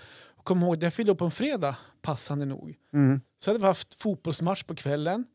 Kom 0.46 0.62
ihåg, 0.64 0.84
jag 0.84 0.94
fyllde 0.94 1.12
upp 1.12 1.18
på 1.18 1.26
en 1.26 1.32
fredag, 1.32 1.76
passande 2.02 2.46
nog. 2.46 2.76
Mm. 2.94 3.22
Så 3.38 3.50
hade 3.50 3.60
vi 3.60 3.66
haft 3.66 4.02
fotbollsmatch 4.02 4.64
på 4.64 4.76
kvällen. 4.76 5.26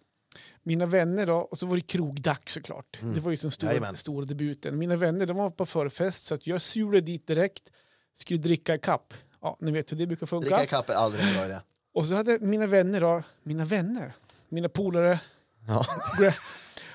Mina 0.63 0.87
vänner 0.87 1.27
då, 1.27 1.35
och 1.37 1.59
så 1.59 1.67
var 1.67 1.77
det 1.77 1.83
krogdags 1.83 2.53
såklart. 2.53 2.99
Det 3.15 3.21
var 3.21 3.31
ju 3.31 3.37
som 3.37 3.51
stora, 3.51 3.95
stora 3.95 4.25
debuten. 4.25 4.79
Mina 4.79 4.97
vänner 4.97 5.27
de 5.27 5.37
var 5.37 5.51
på 5.51 5.67
förfest 5.67 6.27
så 6.27 6.35
att 6.35 6.47
jag 6.47 6.63
surade 6.63 7.01
dit 7.01 7.27
direkt. 7.27 7.63
Skulle 8.19 8.39
dricka 8.41 8.79
kapp. 8.79 9.15
Ja, 9.41 9.57
ni 9.61 9.71
vet 9.71 9.93
hur 9.93 9.97
det 9.97 10.07
brukar 10.07 10.27
funka. 10.27 10.49
Dricka 10.57 10.67
kaffe 10.77 10.93
är 10.93 10.97
aldrig 10.97 11.25
en 11.29 11.35
bra 11.35 11.45
idé. 11.45 11.61
Och 11.95 12.07
så 12.07 12.15
hade 12.15 12.39
mina 12.41 12.67
vänner 12.67 13.01
då, 13.01 13.23
mina 13.43 13.65
vänner, 13.65 14.13
mina 14.49 14.69
polare, 14.69 15.21
Ja. 15.69 15.85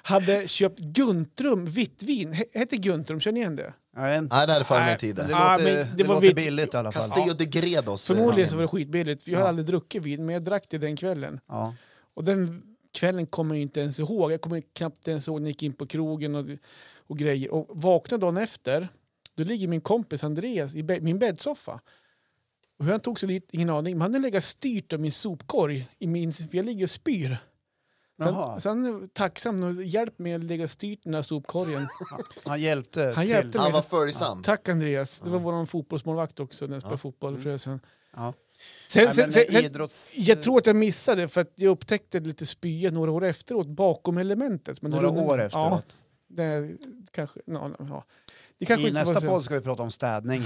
hade 0.03 0.47
köpt 0.47 0.79
Guntrum 0.79 1.65
vitt 1.65 2.03
vin. 2.03 2.33
He- 2.33 2.45
Hette 2.53 2.77
Guntrum, 2.77 3.19
känner 3.19 3.33
ni 3.33 3.39
igen 3.39 3.56
det? 3.56 3.73
Nej, 3.95 4.21
Nej, 4.21 4.47
det 4.47 4.53
är 4.53 4.63
före 4.63 4.86
min 4.89 4.97
tid. 4.97 5.15
det. 5.15 5.27
Ja, 5.30 5.51
låter, 5.51 5.63
men 5.65 5.74
det 5.75 5.89
det 5.97 6.03
var 6.03 6.15
låter 6.15 6.27
vitt- 6.27 6.36
billigt 6.36 6.74
i 6.74 6.77
alla 6.77 6.92
fall. 6.92 7.01
Castillo 7.09 7.33
de 7.33 7.45
Gredos. 7.45 8.07
Förmodligen 8.07 8.50
så 8.50 8.56
namn. 8.56 8.68
var 8.71 8.77
det 8.80 8.83
skitbilligt, 8.86 9.24
för 9.24 9.31
jag 9.31 9.39
har 9.39 9.44
Ja. 9.45 9.50
aldrig 9.50 9.65
druckit 9.65 10.03
vin, 10.03 10.25
men 10.25 10.33
jag 10.33 10.44
drack 10.44 10.65
det 10.69 10.77
den 10.77 10.95
kvällen. 10.95 11.39
Ja. 11.47 11.75
Och 12.13 12.24
den 12.24 12.63
kvällen 12.94 13.25
kommer 13.25 13.56
jag 13.56 13.62
inte 13.62 13.80
ens 13.81 14.00
ihåg. 14.00 14.31
Jag 14.31 14.42
kommer 14.42 14.62
knappt 14.74 15.07
ens 15.07 15.27
ihåg 15.27 15.42
när 15.42 15.45
jag 15.45 15.50
gick 15.50 15.63
in 15.63 15.74
på 15.74 15.86
krogen 15.88 16.36
och, 16.36 16.45
och 17.07 17.18
grejer. 17.18 17.51
Och 17.53 17.68
vaknade 17.69 18.21
dagen 18.21 18.38
efter, 18.38 18.88
då 19.36 19.44
ligger 19.44 19.68
min 19.68 19.81
kompis 19.81 20.24
Andreas 20.24 20.75
i 20.75 20.83
bä- 20.83 21.01
min 21.01 21.19
bäddsoffa. 21.19 21.80
Och 22.80 22.86
hur 22.86 22.91
han 22.91 23.00
tog 23.00 23.19
sig 23.19 23.30
dit, 23.30 23.48
ingen 23.51 23.69
aning. 23.69 23.94
Men 23.94 24.01
han 24.01 24.13
hade 24.13 24.24
legat 24.24 24.44
styrt 24.44 24.94
av 24.94 25.00
min 25.00 25.12
sopkorg. 25.12 25.88
I 26.00 26.07
min, 26.07 26.33
för 26.33 26.48
jag 26.51 26.65
ligger 26.65 26.83
och 26.83 26.89
spyr. 26.89 27.38
Han 28.19 28.85
är 28.85 29.07
tacksam 29.07 29.63
och 29.63 29.83
hjälpt 29.83 30.19
mig 30.19 30.33
att 30.33 30.44
lägga 30.44 30.67
styrt 30.67 31.00
den 31.03 31.13
här 31.13 31.21
sopkorgen. 31.21 31.88
Han 32.45 32.62
hjälpte 32.62 33.03
Han 33.15 33.25
till. 33.25 33.29
hjälpte 33.29 33.57
Han 33.57 33.65
mig. 33.67 33.73
var 33.73 33.81
följsam. 33.81 34.44
Tack 34.44 34.69
Andreas. 34.69 35.19
Det 35.19 35.29
var 35.29 35.39
vår 35.39 35.65
fotbollsmålvakt 35.65 36.39
också 36.39 36.65
när 36.65 36.73
jag 36.73 36.81
spelade 36.81 36.97
fotboll 36.97 37.38
förresten. 37.38 37.79
Ja. 38.15 38.33
Sen, 38.88 39.03
Nej, 39.03 39.13
sen, 39.13 39.23
men 39.23 39.33
sen, 39.33 39.44
sen, 39.51 39.65
idrotts... 39.65 40.13
jag 40.17 40.44
tror 40.44 40.57
att 40.57 40.65
jag 40.65 40.75
missade 40.75 41.27
för 41.27 41.41
att 41.41 41.51
jag 41.56 41.71
upptäckte 41.71 42.19
lite 42.19 42.45
spya 42.45 42.91
några 42.91 43.12
år 43.12 43.23
efteråt 43.23 43.67
bakom 43.67 44.17
elementet. 44.17 44.81
Men 44.81 44.91
Några 44.91 45.09
år 45.09 45.38
Ja, 45.39 45.44
efteråt. 45.45 45.95
det 46.27 46.71
kanske... 47.12 47.39
Ja, 47.45 47.71
ja. 47.79 48.03
Det 48.57 48.65
kanske 48.65 48.88
I 48.88 48.91
nästa 48.91 49.21
podd 49.21 49.44
ska 49.44 49.53
vi 49.56 49.62
prata 49.62 49.83
om 49.83 49.91
städning. 49.91 50.41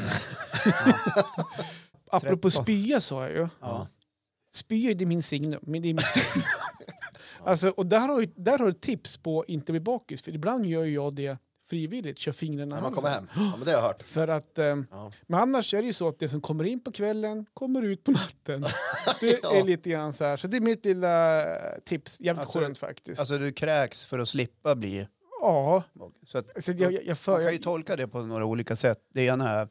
Apropå 2.11 2.49
13. 2.49 2.63
spya 2.63 3.01
sa 3.01 3.23
jag 3.23 3.31
ju. 3.31 3.47
Ja. 3.61 3.87
Spya 4.53 4.91
är 4.91 5.05
min 5.05 5.23
signum, 5.23 5.59
men 5.63 5.81
det 5.81 5.89
är 5.89 5.93
mitt 5.93 6.11
signum. 6.11 6.45
alltså, 7.43 7.69
och 7.69 7.85
där 7.85 7.99
har, 8.07 8.19
du, 8.21 8.25
där 8.35 8.57
har 8.59 8.65
du 8.65 8.73
tips 8.73 9.17
på 9.17 9.45
inte 9.47 9.71
bli 9.71 9.79
bakis, 9.81 10.21
för 10.21 10.35
ibland 10.35 10.65
gör 10.65 10.85
jag 10.85 11.15
det 11.15 11.37
frivilligt, 11.69 12.19
kör 12.19 12.31
fingrarna 12.31 12.75
När 12.75 12.81
man 12.81 12.91
kommer 12.93 13.09
hem. 13.09 13.27
Ja, 13.35 13.53
men 13.57 13.65
det 13.65 13.71
har 13.71 13.77
jag 13.77 13.87
hört. 13.87 14.03
För 14.03 14.27
att, 14.27 14.57
eh, 14.57 14.65
Ja. 14.65 15.11
Men 15.27 15.39
annars 15.39 15.73
är 15.73 15.77
det 15.81 15.87
ju 15.87 15.93
så 15.93 16.07
att 16.07 16.19
det 16.19 16.29
som 16.29 16.41
kommer 16.41 16.63
in 16.63 16.83
på 16.83 16.91
kvällen 16.91 17.45
kommer 17.53 17.81
ut 17.81 18.03
på 18.03 18.11
natten. 18.11 18.61
Det 19.19 19.39
Ja. 19.43 19.55
är 19.55 19.63
lite 19.63 19.89
grann 19.89 20.13
så 20.13 20.23
här. 20.23 20.37
Så 20.37 20.47
det 20.47 20.57
är 20.57 20.61
mitt 20.61 20.85
lilla 20.85 21.45
tips. 21.85 22.19
Jävligt 22.21 22.41
Alltså- 22.41 22.59
skönt 22.59 22.77
faktiskt. 22.77 23.19
Alltså 23.19 23.37
du 23.37 23.51
kräks 23.51 24.05
för 24.05 24.19
att 24.19 24.29
slippa 24.29 24.75
bli 24.75 25.07
ja. 25.41 25.83
Så 26.27 26.37
att, 26.37 26.63
så 26.63 26.71
jag, 26.71 26.93
jag, 26.93 27.05
jag 27.05 27.17
för, 27.17 27.31
man 27.31 27.41
kan 27.43 27.51
ju 27.51 27.57
tolka 27.57 27.95
det 27.95 28.07
på 28.07 28.21
några 28.21 28.45
olika 28.45 28.75
sätt. 28.75 28.97
Det 29.13 29.21
ena 29.25 29.49
är 29.49 29.67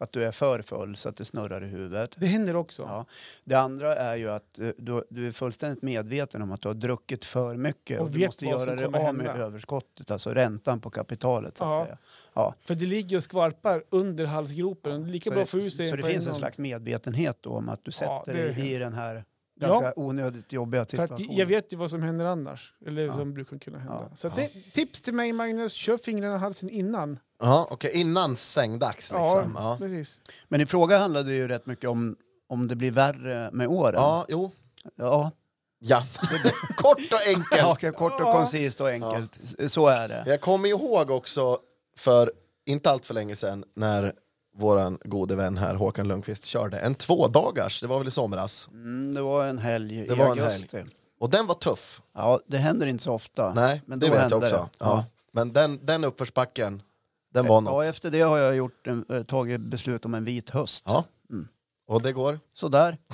att 0.00 0.12
du 0.12 0.24
är 0.24 0.32
för 0.32 0.62
full 0.62 0.96
så 0.96 1.08
att 1.08 1.16
det 1.16 1.24
snurrar 1.24 1.64
i 1.64 1.66
huvudet. 1.66 2.14
det 2.16 2.26
händer 2.26 2.56
också. 2.56 2.82
Ja. 2.82 3.04
Det 3.44 3.54
andra 3.54 3.94
är 3.96 4.16
ju 4.16 4.30
att 4.30 4.58
eh, 4.58 4.68
du, 4.78 5.04
du 5.10 5.28
är 5.28 5.32
fullständigt 5.32 5.82
medveten 5.82 6.42
om 6.42 6.52
att 6.52 6.62
du 6.62 6.68
har 6.68 6.74
druckit 6.74 7.24
för 7.24 7.56
mycket 7.56 8.00
Och 8.00 8.06
och, 8.06 8.12
du 8.12 8.26
måste 8.26 8.44
göra 8.46 8.74
det 8.74 8.84
kommer 8.84 9.08
av 9.08 9.14
med 9.14 9.26
överskottet, 9.26 10.10
alltså 10.10 10.30
räntan 10.30 10.80
på 10.80 10.90
kapitalet 10.90 11.56
så 11.56 11.64
att 11.64 11.70
Ja. 11.78 11.84
säga. 11.84 11.98
Ja. 12.34 12.54
För 12.66 12.74
det 12.74 12.86
ligger 12.86 13.16
och 13.16 13.22
skvalpar 13.22 13.84
under 13.90 14.26
halsgropen. 14.26 15.02
Det 15.02 15.08
lika 15.10 15.30
Så 15.30 15.34
bra 15.34 15.40
det, 15.40 15.46
för 15.46 15.60
sig 15.70 15.90
så 15.90 15.96
det 15.96 16.02
finns 16.02 16.26
en 16.26 16.34
slags 16.34 16.58
medvetenhet 16.58 17.38
då 17.40 17.50
om 17.50 17.68
att 17.68 17.84
du 17.84 17.90
Ja, 18.00 18.22
sätter 18.24 18.34
dig 18.54 18.72
i 18.74 18.78
den 18.78 18.92
här 18.92 19.24
Ja. 19.62 19.68
ganska 19.68 19.92
onödigt 19.96 20.52
jobbiga 20.52 20.84
situationen. 20.86 21.36
jag 21.36 21.46
vet 21.46 21.72
ju 21.72 21.76
vad 21.76 21.90
som 21.90 22.02
händer 22.02 22.24
annars. 22.24 22.74
Eller 22.86 23.06
Ja. 23.06 23.12
som 23.12 23.34
brukar 23.34 23.58
kunna 23.58 23.78
hända. 23.78 24.06
Ja. 24.10 24.16
Så 24.16 24.28
det, 24.28 24.48
tips 24.72 25.02
till 25.02 25.14
mig 25.14 25.32
Magnus, 25.32 25.72
kör 25.72 25.98
fingrarna 25.98 26.34
i 26.34 26.38
halsen 26.38 26.70
innan. 26.70 27.18
Ja, 27.40 27.68
okej. 27.70 27.90
Innan 27.94 28.36
sängdags 28.36 28.96
liksom. 29.12 29.54
Ja. 29.58 29.76
precis. 29.78 30.20
Men 30.48 30.58
din 30.60 30.66
fråga 30.66 30.98
handlade 30.98 31.32
ju 31.32 31.48
rätt 31.48 31.66
mycket 31.66 31.90
om 31.90 32.16
om 32.48 32.68
det 32.68 32.76
blir 32.76 32.90
värre 32.90 33.50
med 33.52 33.68
åren. 33.68 33.94
Ja, 34.02 34.24
jo. 34.28 34.50
ja. 34.96 35.30
Ja. 35.78 36.06
Kort 36.76 36.98
och 37.12 37.28
enkelt. 37.28 37.82
ja 37.82 37.92
kort 37.92 38.12
och 38.20 38.20
Ja. 38.26 38.32
koncist 38.32 38.80
och 38.80 38.88
enkelt. 38.88 39.38
Så 39.68 39.86
är 39.88 40.08
det. 40.08 40.24
Jag 40.26 40.40
kommer 40.40 40.68
ihåg 40.68 41.10
också 41.10 41.58
för 41.96 42.32
inte 42.66 42.90
allt 42.90 43.04
för 43.04 43.14
länge 43.14 43.36
sedan 43.36 43.64
när 43.76 44.12
våran 44.56 44.98
gode 45.04 45.36
vän 45.36 45.56
här 45.56 45.74
Håkan 45.74 46.08
Lundqvist 46.08 46.44
körde 46.44 46.78
en 46.78 46.94
tvådagars, 46.94 47.80
det 47.80 47.86
var 47.86 47.98
väl 47.98 48.08
i 48.08 48.10
somras. 48.10 48.68
Mm, 48.72 49.14
det 49.14 49.22
var 49.22 49.46
en 49.46 49.58
helg 49.58 49.96
Det 50.06 50.14
i 50.14 50.16
var 50.16 50.24
en 50.24 50.30
augusti. 50.30 50.84
Och 51.20 51.30
den 51.30 51.46
var 51.46 51.54
tuff. 51.54 52.02
Ja, 52.14 52.40
det 52.46 52.58
händer 52.58 52.86
inte 52.86 53.04
så 53.04 53.12
ofta. 53.12 53.54
Nej, 53.54 53.82
men 53.86 53.98
det 54.00 54.06
då 54.06 54.12
vet 54.12 54.20
hände 54.20 54.34
jag 54.36 54.42
också. 54.44 54.56
det. 54.56 54.68
Ja. 54.84 54.86
Ja. 54.86 55.04
Men 55.32 55.52
den, 55.52 55.86
den 55.86 56.04
uppförsbacken, 56.04 56.82
den 57.30 57.46
var 57.46 57.54
Ja, 57.56 57.60
något. 57.60 57.84
efter 57.86 58.10
det 58.10 58.20
har 58.20 58.38
jag 58.38 58.56
gjort 58.56 58.86
en, 58.86 59.04
eh, 59.08 59.22
tagit 59.22 59.60
beslut 59.60 60.04
om 60.04 60.14
en 60.14 60.24
vit 60.24 60.50
höst. 60.50 60.84
Ja. 60.88 61.04
Mm. 61.30 61.48
Och 61.86 62.02
det 62.02 62.12
går? 62.12 62.40
Sådär. 62.54 62.98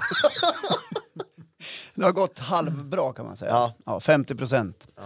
det 1.94 2.04
har 2.04 2.12
gått 2.12 2.38
halvbra 2.38 3.12
kan 3.12 3.26
man 3.26 3.36
säga. 3.36 3.50
Ja. 3.50 3.74
Ja, 3.86 4.00
50 4.00 4.34
procent. 4.34 4.86
Ja. 4.96 5.02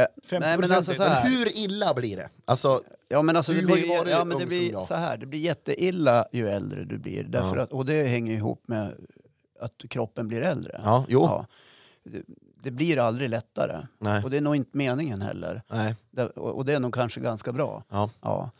Eh, 0.00 0.06
50% 0.26 0.40
nej, 0.40 0.58
men 0.58 0.72
alltså 0.72 0.94
så 0.94 1.02
Men 1.02 1.12
här. 1.12 1.28
hur 1.28 1.56
illa 1.56 1.94
blir 1.94 2.16
det? 2.16 2.28
Alltså, 2.44 2.80
Ja 3.08 3.22
men 3.22 3.36
alltså 3.36 3.52
Du 3.52 3.60
det 3.60 3.70
har 3.72 3.76
ju 3.76 3.82
blir, 3.82 3.98
varit 3.98 4.10
ja, 4.10 4.24
men 4.24 4.32
ung 4.32 4.38
det 4.38 4.40
som 4.40 4.48
blir 4.48 4.72
jag. 4.72 4.82
så 4.82 4.94
här, 4.94 5.16
det 5.16 5.26
blir 5.26 5.40
jätteilla 5.40 6.26
ju 6.32 6.48
äldre 6.48 6.84
du 6.84 6.98
blir. 6.98 7.24
Därför 7.24 7.56
Ja. 7.56 7.62
att, 7.62 7.72
och 7.72 7.86
det 7.86 8.02
hänger 8.06 8.34
ihop 8.34 8.62
med 8.68 8.94
att 9.60 9.74
kroppen 9.90 10.28
blir 10.28 10.42
äldre. 10.42 10.80
ja, 10.84 11.04
jo. 11.08 11.22
Ja. 11.22 11.46
Det, 12.64 12.70
blir 12.70 12.98
aldrig 12.98 13.30
lättare. 13.30 13.86
Nej. 13.98 14.24
Och 14.24 14.30
det 14.30 14.36
är 14.36 14.40
nog 14.40 14.56
inte 14.56 14.70
meningen 14.78 15.22
heller. 15.22 15.62
Nej. 15.70 15.96
Det, 16.10 16.26
och, 16.26 16.56
och 16.56 16.64
det 16.64 16.74
är 16.74 16.80
nog 16.80 16.94
kanske 16.94 17.20
ganska 17.20 17.52
bra. 17.52 17.82
Ja. 17.90 18.10
Ja. 18.20 18.50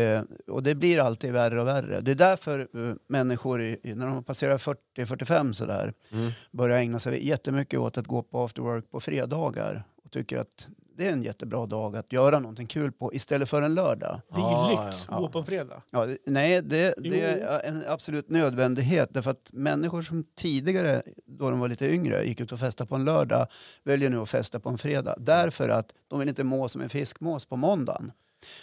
Eh, 0.00 0.22
och 0.46 0.62
det 0.62 0.74
blir 0.74 0.98
alltid 1.00 1.32
värre 1.32 1.60
och 1.60 1.66
värre. 1.66 2.00
Det 2.00 2.10
är 2.10 2.14
därför 2.14 2.60
eh, 2.60 2.94
människor 3.08 3.62
i- 3.62 3.80
när 3.82 4.06
de 4.06 4.24
passerar 4.24 4.58
40-45 4.58 5.52
sådär 5.52 5.92
Mm. 6.12 6.30
börjar 6.50 6.78
ägna 6.78 7.00
sig 7.00 7.28
jättemycket 7.28 7.80
åt 7.80 7.98
att 7.98 8.06
gå 8.06 8.22
på 8.22 8.44
after 8.44 8.62
work 8.62 8.90
på 8.90 9.00
fredagar 9.00 9.84
och 10.04 10.10
tycker 10.10 10.38
att 10.38 10.66
det 10.96 11.06
är 11.06 11.12
en 11.12 11.22
jättebra 11.22 11.66
dag 11.66 11.96
att 11.96 12.12
göra 12.12 12.38
någonting 12.38 12.66
kul 12.66 12.92
på 12.92 13.14
istället 13.14 13.48
för 13.48 13.62
en 13.62 13.74
lördag. 13.74 14.20
Det 14.28 14.34
är 14.34 14.38
ju 14.38 14.44
Ja, 14.44 14.84
lyx 14.88 15.06
ja. 15.10 15.14
att 15.14 15.20
gå 15.20 15.28
på 15.28 15.38
en 15.38 15.44
fredag. 15.44 15.82
Ja, 15.90 16.06
det- 16.06 16.18
nej, 16.26 16.62
det, 16.62 16.94
det 16.98 17.20
är 17.22 17.60
en 17.64 17.84
absolut 17.88 18.30
nödvändighet. 18.30 19.08
Därför 19.12 19.30
att 19.30 19.50
människor 19.52 20.02
som 20.02 20.24
tidigare, 20.36 21.02
då 21.26 21.50
de 21.50 21.58
var 21.60 21.68
lite 21.68 21.86
yngre, 21.86 22.24
gick 22.24 22.40
ut 22.40 22.52
och 22.52 22.60
festade 22.60 22.88
på 22.88 22.94
en 22.94 23.04
lördag, 23.04 23.46
väljer 23.84 24.10
nu 24.10 24.18
att 24.18 24.28
festa 24.30 24.60
på 24.60 24.68
en 24.68 24.78
fredag. 24.78 25.14
Därför 25.18 25.68
att 25.68 25.92
de 26.08 26.18
vill 26.18 26.28
inte 26.28 26.44
må 26.44 26.68
som 26.68 26.80
en 26.82 26.88
fiskmås 26.88 27.44
på 27.46 27.56
måndagen. 27.56 28.12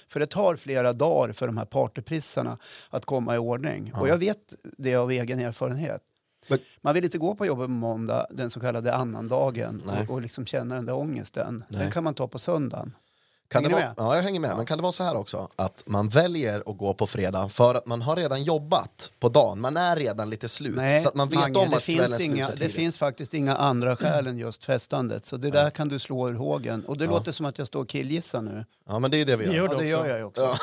För 0.07 0.19
det 0.19 0.27
tar 0.27 0.55
flera 0.55 0.93
dagar 0.93 1.33
för 1.33 1.47
de 1.47 1.57
här 1.57 1.65
partyprissarna 1.65 2.57
att 2.89 3.05
komma 3.05 3.35
i 3.35 3.37
ordning. 3.37 3.91
Ja. 3.93 4.01
Och 4.01 4.07
jag 4.07 4.17
vet 4.17 4.53
det 4.77 4.95
av 4.95 5.11
egen 5.11 5.39
erfarenhet. 5.39 6.01
Man 6.81 6.93
vill 6.93 7.03
inte 7.03 7.17
gå 7.17 7.35
på 7.35 7.45
jobbet 7.45 7.65
på 7.65 7.71
måndag, 7.71 8.27
den 8.31 8.49
så 8.49 8.59
kallade 8.59 8.95
annandagen, 8.95 9.81
och, 9.85 10.13
och 10.13 10.21
liksom 10.21 10.45
känna 10.45 10.75
den 10.75 10.85
där 10.85 10.95
ångesten. 10.95 11.63
Nej. 11.67 11.81
Den 11.81 11.91
kan 11.91 12.03
man 12.03 12.13
ta 12.13 12.27
på 12.27 12.39
söndagen. 12.39 12.95
Kan 13.53 13.63
det 13.63 13.69
vara, 13.69 13.93
ja, 13.97 14.15
jag 14.15 14.23
hänger 14.23 14.39
med. 14.39 14.57
Men 14.57 14.65
kan 14.65 14.77
det 14.77 14.81
vara 14.81 14.91
så 14.91 15.03
här 15.03 15.15
också, 15.15 15.47
att 15.55 15.83
man 15.85 16.09
väljer 16.09 16.59
att 16.59 16.77
gå 16.77 16.93
på 16.93 17.07
fredag 17.07 17.49
för 17.49 17.75
att 17.75 17.85
man 17.85 18.01
har 18.01 18.15
redan 18.15 18.43
jobbat 18.43 19.11
på 19.19 19.29
dagen, 19.29 19.61
man 19.61 19.77
är 19.77 19.95
redan 19.95 20.29
lite 20.29 20.49
slut. 20.49 20.75
Nej, 20.75 21.03
så 21.03 21.09
att 21.09 21.15
man 21.15 21.29
vet 21.29 21.39
Mange, 21.39 21.59
om 21.59 21.69
det, 21.69 21.77
att 21.77 21.83
finns 21.83 22.19
inga, 22.19 22.49
det 22.49 22.69
finns 22.69 22.97
faktiskt 22.97 23.33
inga 23.33 23.55
andra 23.55 23.95
skäl 23.95 24.27
än 24.27 24.37
just 24.37 24.63
festandet. 24.63 25.25
Så 25.25 25.37
det 25.37 25.51
där 25.51 25.69
kan 25.69 25.87
du 25.87 25.99
slå 25.99 26.29
ur 26.29 26.33
hågen. 26.33 26.85
Och 26.85 26.97
det 26.97 27.05
låter 27.05 27.31
som 27.31 27.45
att 27.45 27.57
jag 27.57 27.67
står 27.67 27.81
och 27.81 27.89
killgissar 27.89 28.41
nu. 28.41 28.65
Ja, 28.87 28.99
men 28.99 29.11
det 29.11 29.21
är 29.21 29.25
det 29.25 29.35
vi 29.35 29.45
Det 29.45 29.53
gör. 29.53 29.63
gör 29.63 29.73
Ja, 29.73 29.77
det 29.77 29.87
gör 29.87 30.05
jag 30.05 30.17
ju 30.17 30.23
också. 30.23 30.41
Ja. 30.41 30.57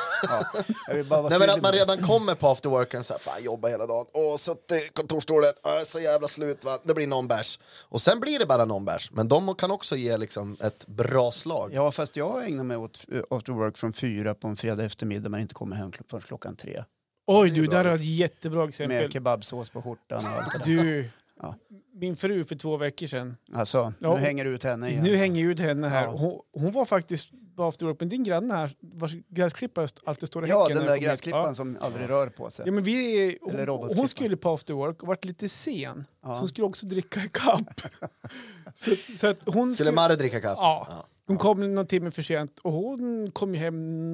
Jag 0.87 1.29
Nej, 1.29 1.39
men 1.39 1.49
att 1.49 1.61
man 1.61 1.71
redan 1.71 1.97
kommer 1.97 2.35
på 2.35 2.47
afterworken 2.47 3.03
så 3.03 3.13
här, 3.13 3.19
fan 3.19 3.43
jobba 3.43 3.67
hela 3.67 3.85
dagen, 3.85 4.05
och 4.13 4.39
suttit 4.39 4.71
i 4.71 4.89
kontorsstolen, 4.93 5.53
jag 5.63 5.81
är 5.81 5.85
så 5.85 5.99
jävla 5.99 6.27
slut 6.27 6.65
va, 6.65 6.77
det 6.83 6.93
blir 6.93 7.07
någon 7.07 7.27
bärs. 7.27 7.59
Och 7.89 8.01
sen 8.01 8.19
blir 8.19 8.39
det 8.39 8.45
bara 8.45 8.65
någon 8.65 8.85
bärs, 8.85 9.11
men 9.11 9.27
de 9.27 9.55
kan 9.55 9.71
också 9.71 9.95
ge 9.95 10.17
liksom 10.17 10.57
ett 10.59 10.87
bra 10.87 11.31
slag. 11.31 11.71
Ja, 11.73 11.91
fast 11.91 12.15
jag 12.15 12.45
ägnar 12.45 12.63
mig 12.63 12.77
åt 12.81 13.05
after 13.29 13.51
work 13.53 13.77
från 13.77 13.93
fyra 13.93 14.33
på 14.33 14.47
en 14.47 14.55
fredag 14.55 14.83
eftermiddag 14.85 15.29
men 15.29 15.41
inte 15.41 15.53
kommer 15.53 15.75
hem 15.75 15.91
förrän 16.07 16.21
klockan 16.21 16.55
tre. 16.55 16.83
Oj, 17.27 17.49
du, 17.49 17.67
där 17.67 17.85
har 17.85 17.95
ett 17.95 18.05
jättebra 18.05 18.67
exempel. 18.69 19.01
Med 19.01 19.13
kebabsås 19.13 19.69
på 19.69 19.81
skjortan 19.81 20.25
och 20.25 20.31
allt 20.31 20.65
det 20.65 20.75
där. 20.75 20.83
Du, 20.83 21.09
Ja. 21.43 21.55
min 21.93 22.15
fru 22.15 22.43
för 22.45 22.55
två 22.55 22.77
veckor 22.77 23.07
sedan. 23.07 23.37
Alltså, 23.53 23.93
Ja. 23.99 24.13
nu 24.13 24.19
hänger 24.19 24.43
du 24.45 24.49
ut 24.49 24.63
henne 24.63 24.89
igen. 24.89 25.03
Nu 25.03 25.15
hänger 25.15 25.41
jag 25.43 25.51
ut 25.51 25.59
henne 25.59 25.87
här. 25.87 26.03
Ja. 26.05 26.11
Hon, 26.11 26.39
hon 26.53 26.71
var 26.71 26.85
faktiskt 26.85 27.29
på 27.55 27.63
afterwork, 27.63 27.99
men 27.99 28.09
din 28.09 28.23
granne 28.23 28.53
här, 28.53 28.75
vars 28.79 29.11
gräsklippare 29.27 29.87
alltid 30.05 30.27
står 30.27 30.45
i 30.45 30.49
Ja, 30.49 30.61
häcken. 30.61 30.77
den 30.77 30.85
när 30.85 30.91
där 31.01 31.29
Ja. 31.29 31.53
som 31.53 31.77
aldrig 31.81 32.09
rör 32.09 32.27
på 32.27 32.49
sig. 32.49 32.65
Ja, 32.65 32.71
men 32.71 32.83
vi 32.83 33.37
hon, 33.41 33.97
hon 33.97 34.07
skulle 34.07 34.37
på 34.37 34.49
afterwork 34.53 35.01
och 35.01 35.07
varit 35.07 35.25
lite 35.25 35.49
sen. 35.49 36.05
Ja. 36.23 36.33
Så 36.33 36.39
hon 36.39 36.47
skulle 36.47 36.67
också 36.67 36.85
dricka 36.85 37.19
kapp. 37.31 37.81
så, 38.75 38.91
så 39.19 39.27
att 39.27 39.39
hon 39.45 39.71
Skulle 39.71 39.91
Marre 39.91 40.15
dricka 40.15 40.41
kapp? 40.41 40.57
Ja. 40.57 41.05
Ja. 41.25 41.33
Hon 41.33 41.37
kom 41.37 41.73
någon 41.75 41.87
timme 41.87 42.11
för 42.11 42.21
sent 42.21 42.59
och 42.59 42.71
hon 42.71 43.31
kom 43.31 43.53
hem 43.53 44.13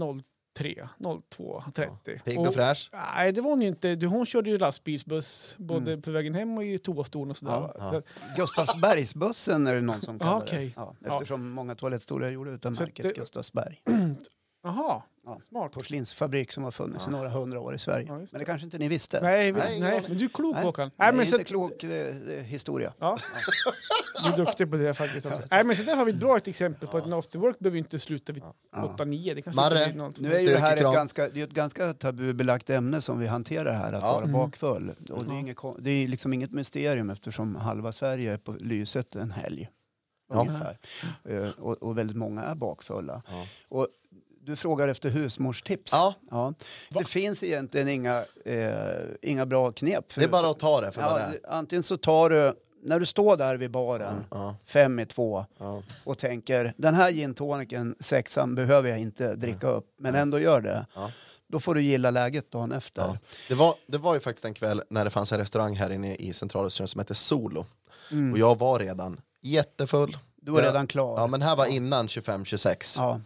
03, 0.57 0.89
02, 1.29 1.63
30. 1.75 2.19
Pigg 2.25 2.39
och 2.39 2.53
fräsch? 2.53 2.89
Nej, 2.93 3.31
det 3.31 3.41
var 3.41 3.49
hon 3.49 3.61
ju 3.61 3.67
inte. 3.67 3.95
Du, 3.95 4.07
Hon 4.07 4.25
körde 4.25 4.49
ju 4.49 4.57
lastbilsbuss 4.57 5.55
både 5.57 5.97
på 5.97 6.11
vägen 6.11 6.33
hem 6.35 6.57
och 6.57 6.63
i 6.65 6.77
toastolen 6.77 7.31
och 7.31 7.37
sådär. 7.37 7.57
Mm. 7.57 7.69
Ja, 7.79 7.91
Så- 7.91 8.01
Gustavsbergsbussen 8.37 9.67
är 9.67 9.75
det 9.75 9.81
någon 9.81 10.01
som 10.01 10.19
kallar 10.19 10.31
Ja, 10.31 10.37
okej. 10.43 10.65
det. 10.65 10.73
Ja, 10.75 10.95
Ja. 11.05 11.13
eftersom 11.13 11.49
många 11.51 11.75
toalettstolar 11.75 12.27
är 12.27 12.31
gjorda 12.31 12.51
utan 12.51 12.75
Så 12.75 12.83
märket 12.83 13.03
det- 13.03 13.13
Gustavsberg. 13.19 13.81
Jaha, 14.67 15.01
Ja. 15.25 15.39
smart. 15.49 15.71
Porslinsfabrik 15.71 16.51
som 16.51 16.63
har 16.63 16.71
funnits 16.71 17.07
i 17.07 17.09
några 17.11 17.29
hundra 17.29 17.59
år 17.59 17.75
i 17.75 17.79
Sverige. 17.79 18.07
Ja, 18.07 18.19
just 18.19 18.33
men 18.33 18.39
det 18.39 18.45
kanske 18.45 18.65
inte 18.65 18.77
ni 18.77 18.87
visste? 18.87 19.21
Nej, 19.21 19.51
Nej, 19.51 19.79
nej, 19.79 19.91
aning. 19.97 20.05
men 20.09 20.17
du 20.17 20.25
är 20.25 20.29
klok 20.29 20.55
Nej. 20.55 20.63
Håkan. 20.65 20.87
Nej, 20.87 20.93
Nej, 21.07 21.11
men 21.17 21.25
inte 21.25 21.37
så, 21.37 21.43
klok 21.43 21.73
det, 21.81 21.87
det 22.27 22.35
är 22.35 22.41
historia. 22.41 22.93
Ja. 22.99 23.17
Du 24.23 24.33
är 24.33 24.37
duktig 24.37 24.71
på 24.71 24.77
det 24.77 24.93
faktiskt 24.93 25.25
också. 25.25 25.41
Nej, 25.51 25.63
men 25.63 25.75
så 25.75 25.83
där 25.83 25.95
har 25.95 26.05
vi 26.05 26.11
ett 26.11 26.17
bra 26.19 26.37
exempel 26.37 26.87
på 26.87 26.97
att 26.97 27.05
en 27.05 27.13
afterwork 27.13 27.59
behöver 27.59 27.77
inte 27.77 27.99
sluta 27.99 28.33
vid 28.33 28.43
8-9. 28.75 29.35
Det 29.35 29.41
kanske 29.41 29.55
Marre, 29.61 29.79
inte 29.83 29.93
blir 29.93 30.03
något. 30.03 30.19
Nu 30.19 30.33
är 30.33 30.39
ju 30.39 30.47
det 30.47 30.59
här 30.59 30.77
ett 30.77 30.81
ganska, 30.93 31.29
det 31.29 31.39
är 31.39 31.43
ett 31.43 31.49
ganska 31.53 31.93
tabubelagt 31.93 32.69
ämne 32.69 33.01
som 33.01 33.19
vi 33.19 33.27
hanterar 33.27 33.71
här, 33.73 33.93
att 33.93 34.01
Ja. 34.01 34.11
vara 34.13 34.23
Mm. 34.23 34.33
bakfull. 34.33 34.91
Och 35.11 35.25
det, 35.25 35.31
är 35.35 35.39
inget, 35.39 35.57
det 35.79 35.89
är 35.91 36.07
liksom 36.07 36.33
inget 36.33 36.51
mysterium 36.51 37.09
eftersom 37.09 37.55
halva 37.55 37.91
Sverige 37.91 38.33
är 38.33 38.37
på 38.37 38.51
lyset 38.51 39.15
en 39.15 39.31
helg. 39.31 39.69
Ja. 40.29 40.39
Ungefär. 40.41 40.77
Eh, 41.29 41.49
och, 41.59 41.73
och 41.83 41.97
väldigt 41.97 42.17
många 42.17 42.41
är 42.43 42.55
bakfulla. 42.55 43.21
Ja. 43.29 43.45
Och 43.69 43.87
du 44.47 44.55
frågar 44.55 44.87
efter 44.87 45.09
husmorstips. 45.09 45.91
Ja. 46.29 46.53
Det 46.89 47.03
finns 47.03 47.43
egentligen 47.43 47.87
inga, 47.87 48.23
eh, 48.45 49.05
inga 49.21 49.45
bra 49.45 49.71
knep. 49.71 50.11
För, 50.11 50.21
Det 50.21 50.25
är 50.27 50.29
bara 50.29 50.49
att 50.49 50.59
ta 50.59 50.81
det 50.81 50.91
för 50.91 51.01
vad 51.01 51.11
ja, 51.11 51.15
det 51.17 51.23
är. 51.23 51.39
Antingen 51.49 51.83
så 51.83 51.97
tar 51.97 52.29
du, 52.29 52.53
när 52.83 52.99
du 52.99 53.05
står 53.05 53.37
där 53.37 53.57
vid 53.57 53.71
baren, 53.71 54.23
Ja. 54.31 54.55
fem 54.65 54.99
i 54.99 55.05
två, 55.05 55.45
Ja. 55.57 55.81
och 56.03 56.17
tänker 56.17 56.73
den 56.77 56.95
här 56.95 57.11
gin 57.11 57.33
tonicen, 57.33 57.95
sexan, 57.99 58.55
behöver 58.55 58.89
jag 58.89 58.99
inte 58.99 59.35
dricka 59.35 59.67
upp, 59.67 59.85
men 59.99 60.15
ändå 60.15 60.39
gör 60.39 60.61
det. 60.61 60.85
Ja. 60.95 61.11
Då 61.47 61.59
får 61.59 61.75
du 61.75 61.81
gilla 61.81 62.11
läget 62.11 62.51
dagen 62.51 62.71
efter. 62.71 63.01
Ja. 63.01 63.17
Det, 63.47 63.55
var, 63.55 63.75
det 63.87 63.97
var 63.97 64.13
ju 64.13 64.19
faktiskt 64.19 64.45
en 64.45 64.53
kväll 64.53 64.81
när 64.89 65.03
det 65.05 65.09
fanns 65.11 65.31
en 65.31 65.37
restaurang 65.39 65.75
här 65.75 65.89
inne 65.89 66.15
i 66.15 66.33
centralöstern 66.33 66.87
som 66.87 66.99
hette 66.99 67.15
Solo. 67.15 67.65
Och 68.33 68.37
jag 68.37 68.57
var 68.59 68.79
redan 68.79 69.21
jättefull. 69.41 70.17
Du 70.47 70.53
var 70.53 70.61
redan 70.61 70.87
klar. 70.87 71.19
Ja 71.19 71.27
men 71.27 71.41
här 71.41 71.55
var 71.55 71.65
innan 71.65 72.07
25-26. 72.07 72.95
Ja. 72.97 73.19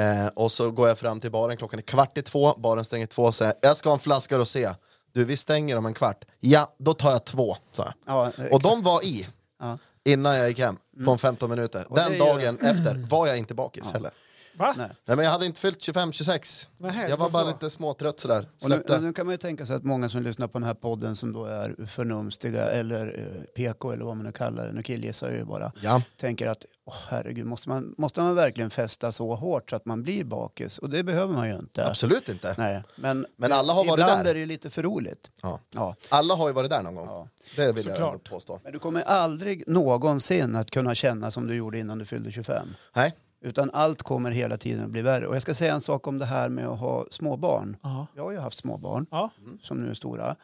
Eh, 0.00 0.26
och 0.26 0.52
så 0.52 0.70
går 0.70 0.88
jag 0.88 0.98
fram 0.98 1.20
till 1.20 1.30
baren, 1.30 1.56
klockan 1.56 1.78
är 1.78 1.82
kvart 1.82 2.18
i 2.18 2.22
två, 2.22 2.54
baren 2.56 2.84
stänger 2.84 3.06
två 3.06 3.22
och 3.22 3.34
säger 3.34 3.54
jag 3.60 3.76
ska 3.76 3.88
ha 3.88 3.94
en 3.94 4.00
flaska 4.00 4.38
rosé. 4.38 4.70
Du 5.12 5.24
vi 5.24 5.36
stänger 5.36 5.76
om 5.76 5.86
en 5.86 5.94
kvart. 5.94 6.24
Ja, 6.40 6.74
då 6.78 6.94
tar 6.94 7.10
jag 7.10 7.24
två, 7.24 7.56
sa 7.72 7.82
jag. 7.84 7.92
Ja, 8.06 8.26
Och 8.26 8.38
exakt. 8.44 8.62
de 8.62 8.82
var 8.82 9.04
i 9.04 9.26
Ja. 9.60 9.78
innan 10.04 10.36
jag 10.36 10.48
gick 10.48 10.58
hem 10.58 10.76
på 11.04 11.10
en 11.10 11.18
15 11.18 11.50
minuter. 11.50 11.84
Och 11.88 11.96
Den 11.96 12.18
dagen 12.18 12.58
efter 12.58 13.06
var 13.10 13.26
jag 13.26 13.38
inte 13.38 13.54
bakis 13.54 13.92
heller. 13.92 14.10
Va? 14.56 14.74
Nej. 14.76 14.88
Nej 15.04 15.16
men 15.16 15.24
jag 15.24 15.32
hade 15.32 15.46
inte 15.46 15.60
fyllt 15.60 15.78
25-26. 15.78 16.66
Nähä, 16.78 17.08
Jag 17.08 17.16
var 17.16 17.30
bara 17.30 17.42
så. 17.42 17.48
lite 17.48 17.70
småtrött 17.70 18.20
sådär. 18.20 18.48
Och 18.62 18.70
nu, 18.70 18.82
nu 19.00 19.12
kan 19.12 19.26
man 19.26 19.32
ju 19.32 19.36
tänka 19.38 19.66
sig 19.66 19.76
att 19.76 19.84
många 19.84 20.08
som 20.08 20.22
lyssnar 20.22 20.46
på 20.46 20.58
den 20.58 20.66
här 20.66 20.74
podden 20.74 21.16
som 21.16 21.32
då 21.32 21.44
är 21.44 21.86
förnumstiga 21.86 22.64
eller 22.70 23.18
eh, 23.36 23.42
PK 23.56 23.92
eller 23.92 24.04
vad 24.04 24.16
man 24.16 24.26
nu 24.26 24.32
kallar 24.32 24.66
det, 24.66 24.72
nu 24.72 24.82
killgissar 24.82 25.28
jag 25.28 25.36
ju 25.36 25.44
bara, 25.44 25.72
Ja. 25.82 26.02
tänker 26.16 26.46
att 26.46 26.64
åh, 26.86 26.94
herregud, 27.08 27.46
måste 27.46 27.68
man, 27.68 27.94
måste 27.98 28.20
man 28.20 28.34
verkligen 28.34 28.70
festa 28.70 29.12
så 29.12 29.34
hårt 29.34 29.70
så 29.70 29.76
att 29.76 29.84
man 29.86 30.02
blir 30.02 30.24
bakis? 30.24 30.78
Och 30.78 30.90
det 30.90 31.02
behöver 31.02 31.34
man 31.34 31.48
ju 31.48 31.54
inte. 31.56 31.86
Absolut 31.86 32.28
inte. 32.28 32.54
Nej, 32.58 32.82
men, 32.96 33.26
Men 33.36 33.52
alla 33.52 33.72
har 33.72 33.84
varit 33.84 34.00
ibland 34.00 34.24
där. 34.24 34.30
är 34.30 34.34
det 34.34 34.46
lite 34.46 34.70
för 34.70 34.82
roligt. 34.82 35.30
Ja. 35.42 35.60
Ja. 35.74 35.96
Alla 36.08 36.34
har 36.34 36.48
ju 36.48 36.54
varit 36.54 36.70
där 36.70 36.82
någon 36.82 36.94
gång. 36.94 37.06
Ja. 37.06 37.28
Det 37.56 37.72
vill 37.72 37.86
jag 37.86 37.94
Såklart. 37.96 38.12
ändå 38.14 38.18
påstå. 38.30 38.60
Men 38.64 38.72
du 38.72 38.78
kommer 38.78 39.02
aldrig 39.02 39.68
någonsin 39.68 40.56
att 40.56 40.70
kunna 40.70 40.94
känna 40.94 41.30
som 41.30 41.46
du 41.46 41.54
gjorde 41.54 41.78
innan 41.78 41.98
du 41.98 42.04
fyllde 42.04 42.32
25. 42.32 42.68
Nej. 42.96 43.14
Utan 43.44 43.70
allt 43.72 44.02
kommer 44.02 44.30
hela 44.30 44.56
tiden 44.56 44.84
att 44.84 44.90
bli 44.90 45.02
värre. 45.02 45.26
Och 45.26 45.34
jag 45.34 45.42
ska 45.42 45.54
säga 45.54 45.74
en 45.74 45.80
sak 45.80 46.06
om 46.06 46.18
det 46.18 46.24
här 46.26 46.48
med 46.48 46.66
att 46.68 46.78
ha 46.78 47.06
småbarn. 47.10 47.76
Ja. 47.82 48.06
Jag 48.16 48.22
har 48.24 48.30
ju 48.32 48.38
haft 48.38 48.58
småbarn 48.58 49.06
Ja. 49.10 49.30
som 49.62 49.82
nu 49.82 49.90
är 49.90 49.94
stora. 49.94 50.36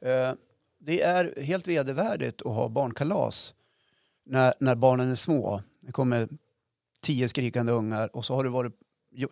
Eh, 0.00 0.34
Det 0.78 1.02
är 1.02 1.42
helt 1.42 1.68
vedervärdigt 1.68 2.42
att 2.42 2.52
ha 2.52 2.68
barnkalas 2.68 3.54
när, 4.26 4.54
när 4.58 4.74
barnen 4.74 5.10
är 5.10 5.14
små. 5.14 5.62
Det 5.80 5.92
kommer 5.92 6.28
tio 7.00 7.28
skrikande 7.28 7.72
ungar 7.72 8.16
och 8.16 8.24
så 8.24 8.34
har 8.34 8.44
du 8.44 8.50
varit, 8.50 8.72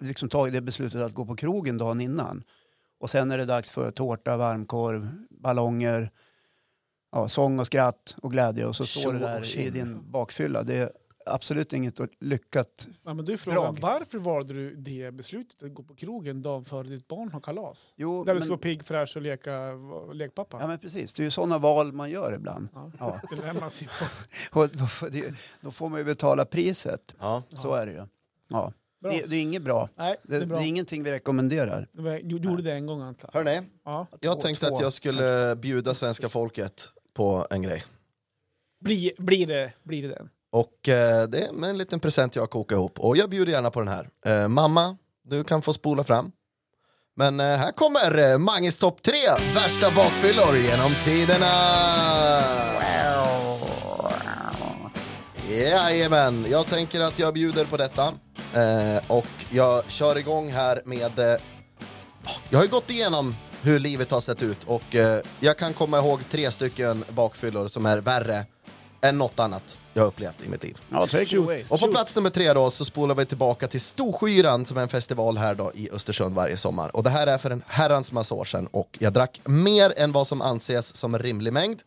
liksom 0.00 0.28
tagit 0.28 0.54
det 0.54 0.60
beslutet 0.60 1.00
att 1.02 1.14
gå 1.14 1.26
på 1.26 1.36
krogen 1.36 1.78
dagen 1.78 2.00
innan. 2.00 2.42
Och 3.00 3.10
sen 3.10 3.30
är 3.30 3.38
det 3.38 3.44
dags 3.44 3.70
för 3.70 3.90
tårta, 3.90 4.36
varmkorv, 4.36 5.08
ballonger, 5.30 6.10
ja, 7.12 7.28
sång 7.28 7.58
och 7.60 7.66
skratt 7.66 8.16
och 8.22 8.30
glädje 8.32 8.66
och 8.66 8.76
så 8.76 8.86
står 8.86 9.12
du 9.12 9.18
där 9.18 9.56
i 9.58 9.70
din 9.70 10.10
bakfylla. 10.10 10.62
Det 10.62 10.92
absolut 11.34 11.72
inget 11.72 12.00
lyckat. 12.20 12.86
Ja, 13.04 13.14
men 13.14 13.24
du 13.24 13.36
frågar, 13.38 13.60
Drag. 13.60 13.78
varför 13.80 14.18
valde 14.18 14.52
du 14.54 14.74
det 14.76 15.10
beslutet 15.14 15.62
att 15.62 15.74
gå 15.74 15.82
på 15.82 15.94
krogen 15.94 16.42
dagen 16.42 16.64
före 16.64 16.88
ditt 16.88 17.08
barn 17.08 17.28
har 17.32 17.40
kalas? 17.40 17.94
Jo, 17.96 18.24
Där 18.24 18.34
du 18.34 18.38
men- 18.38 18.44
ska 18.44 18.50
vara 18.52 18.60
pigg, 18.60 18.84
fräsch 18.86 19.16
och 19.16 19.22
leka 19.22 19.72
lekpappa? 20.12 20.56
Ja 20.60 20.66
men 20.66 20.78
precis, 20.78 21.12
det 21.12 21.22
är 21.22 21.24
ju 21.24 21.30
sådana 21.30 21.58
val 21.58 21.92
man 21.92 22.10
gör 22.10 22.32
ibland. 22.34 22.68
Ja. 22.74 22.90
Ja. 22.98 23.20
Ju. 23.80 23.86
Och 24.50 24.68
då, 24.68 24.86
får 24.86 25.08
det- 25.10 25.34
då 25.60 25.70
får 25.70 25.88
man 25.88 25.98
ju 25.98 26.04
betala 26.04 26.44
priset. 26.44 27.14
Ja. 27.18 27.42
Så 27.54 27.74
är 27.74 27.86
det 27.86 27.92
ju. 27.92 28.02
Ja. 28.48 28.72
Bra. 29.00 29.10
Det, 29.12 29.26
det 29.26 29.36
är 29.36 29.40
inget 29.42 29.62
bra. 29.62 29.88
Nej, 29.96 30.16
det 30.22 30.28
Det, 30.30 30.36
är 30.36 30.40
det 30.40 30.46
bra. 30.46 30.58
är 30.60 30.66
ingenting 30.66 31.02
vi 31.02 31.12
rekommenderar. 31.12 31.88
Det 31.92 32.18
Du 32.18 32.36
gjorde 32.38 32.62
det 32.62 32.72
en 32.72 32.86
gång 32.86 33.00
antar 33.02 33.30
jag? 33.32 33.44
Hörrni, 33.44 33.66
Ja. 33.84 34.06
jag 34.20 34.36
Två- 34.36 34.40
tänkte 34.40 34.66
två. 34.68 34.74
att 34.76 34.82
jag 34.82 34.92
skulle 34.92 35.56
bjuda 35.56 35.94
svenska 35.94 36.28
folket 36.28 36.88
på 37.14 37.46
en 37.50 37.62
grej. 37.62 37.84
Blir, 38.80 39.10
blir, 39.18 39.46
det, 39.46 39.72
blir 39.82 40.02
det 40.02 40.08
den? 40.08 40.28
Och 40.50 40.88
eh, 40.88 41.28
det 41.28 41.46
är 41.46 41.52
med 41.52 41.70
en 41.70 41.78
liten 41.78 42.00
present 42.00 42.36
jag 42.36 42.50
kokar 42.50 42.76
ihop. 42.76 43.00
Och 43.00 43.16
jag 43.16 43.30
bjuder 43.30 43.52
gärna 43.52 43.70
på 43.70 43.80
den 43.80 43.88
här. 43.88 44.08
Eh, 44.26 44.48
mamma, 44.48 44.96
du 45.24 45.44
kan 45.44 45.62
få 45.62 45.72
spola 45.72 46.04
fram. 46.04 46.32
Men 47.16 47.40
eh, 47.40 47.46
här 47.46 47.72
kommer 47.72 48.30
eh, 48.32 48.38
Manges 48.38 48.78
topp 48.78 49.02
tre 49.02 49.28
värsta 49.54 49.90
bakfyllor 49.90 50.56
genom 50.56 50.94
tiderna. 51.04 51.46
Jajamän, 55.50 56.46
jag 56.50 56.66
tänker 56.66 57.00
att 57.00 57.18
jag 57.18 57.34
bjuder 57.34 57.64
på 57.64 57.76
detta. 57.76 58.12
Eh, 58.54 59.02
och 59.06 59.26
jag 59.50 59.90
kör 59.90 60.18
igång 60.18 60.52
här 60.52 60.82
med... 60.84 61.18
Eh, 61.18 61.34
oh, 62.24 62.38
jag 62.50 62.58
har 62.58 62.64
ju 62.64 62.70
gått 62.70 62.90
igenom 62.90 63.34
hur 63.62 63.78
livet 63.78 64.10
har 64.10 64.20
sett 64.20 64.42
ut 64.42 64.64
och 64.64 64.94
eh, 64.94 65.20
jag 65.40 65.58
kan 65.58 65.74
komma 65.74 65.98
ihåg 65.98 66.20
tre 66.30 66.50
stycken 66.50 67.04
bakfyllor 67.08 67.68
som 67.68 67.86
är 67.86 67.98
värre 67.98 68.46
än 69.02 69.18
något 69.18 69.40
annat 69.40 69.78
jag 69.98 70.04
har 70.04 70.08
upplevt 70.08 70.46
i 70.46 70.48
mitt 70.48 70.62
liv. 70.62 70.78
Ja, 70.90 71.06
take 71.06 71.22
it 71.22 71.34
away. 71.34 71.64
Och 71.68 71.80
på 71.80 71.86
plats 71.86 72.16
nummer 72.16 72.30
tre 72.30 72.52
då 72.52 72.70
så 72.70 72.84
spolar 72.84 73.14
vi 73.14 73.26
tillbaka 73.26 73.68
till 73.68 73.80
Storskyran 73.80 74.64
som 74.64 74.78
är 74.78 74.82
en 74.82 74.88
festival 74.88 75.38
här 75.38 75.54
då 75.54 75.72
i 75.74 75.90
Östersund 75.90 76.34
varje 76.34 76.56
sommar. 76.56 76.96
Och 76.96 77.02
det 77.02 77.10
här 77.10 77.26
är 77.26 77.38
för 77.38 77.50
en 77.50 77.62
herrans 77.66 78.12
massa 78.12 78.34
år 78.34 78.44
sedan 78.44 78.66
och 78.66 78.96
jag 79.00 79.12
drack 79.12 79.40
mer 79.44 79.92
än 79.96 80.12
vad 80.12 80.26
som 80.26 80.42
anses 80.42 80.96
som 80.96 81.14
en 81.14 81.20
rimlig 81.20 81.52
mängd. 81.52 81.82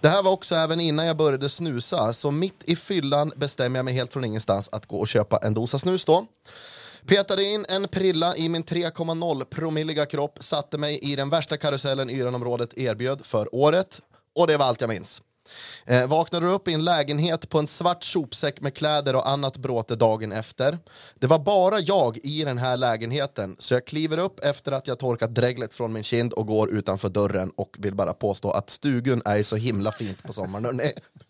Det 0.00 0.08
här 0.08 0.22
var 0.22 0.32
också 0.32 0.54
även 0.54 0.80
innan 0.80 1.06
jag 1.06 1.16
började 1.16 1.48
snusa, 1.48 2.12
så 2.12 2.30
mitt 2.30 2.62
i 2.64 2.76
fyllan 2.76 3.32
bestämmer 3.36 3.78
jag 3.78 3.84
mig 3.84 3.94
helt 3.94 4.12
från 4.12 4.24
ingenstans 4.24 4.68
att 4.72 4.86
gå 4.86 4.96
och 4.96 5.08
köpa 5.08 5.38
en 5.42 5.54
dosa 5.54 5.78
snus 5.78 6.04
då. 6.04 6.26
Petade 7.06 7.44
in 7.44 7.66
en 7.68 7.88
prilla 7.88 8.36
i 8.36 8.48
min 8.48 8.64
3,0 8.64 9.44
promilliga 9.44 10.06
kropp, 10.06 10.38
satte 10.40 10.78
mig 10.78 10.98
i 10.98 11.16
den 11.16 11.30
värsta 11.30 11.56
karusellen 11.56 12.10
Yranområdet 12.10 12.78
erbjöd 12.78 13.26
för 13.26 13.54
året 13.54 14.00
och 14.34 14.46
det 14.46 14.56
var 14.56 14.66
allt 14.66 14.80
jag 14.80 14.90
minns. 14.90 15.22
Eh, 15.86 16.06
vaknade 16.06 16.46
upp 16.46 16.68
i 16.68 16.72
en 16.74 16.84
lägenhet 16.84 17.48
på 17.48 17.58
en 17.58 17.66
svart 17.66 18.04
sopsäck 18.04 18.60
med 18.60 18.74
kläder 18.74 19.16
och 19.16 19.28
annat 19.28 19.56
bråte 19.56 19.96
dagen 19.96 20.32
efter. 20.32 20.78
Det 21.18 21.26
var 21.26 21.38
bara 21.38 21.80
jag 21.80 22.18
i 22.22 22.44
den 22.44 22.58
här 22.58 22.76
lägenheten, 22.76 23.56
så 23.58 23.74
jag 23.74 23.86
kliver 23.86 24.18
upp 24.18 24.40
efter 24.44 24.72
att 24.72 24.86
jag 24.86 24.98
torkat 24.98 25.34
dreglet 25.34 25.74
från 25.74 25.92
min 25.92 26.02
kind 26.02 26.32
och 26.32 26.46
går 26.46 26.70
utanför 26.70 27.08
dörren 27.08 27.50
och 27.56 27.76
vill 27.78 27.94
bara 27.94 28.12
påstå 28.12 28.50
att 28.50 28.70
stugun 28.70 29.22
är 29.24 29.42
så 29.42 29.56
himla 29.56 29.92
fint 29.92 30.22
på 30.26 30.32
sommaren. 30.32 30.80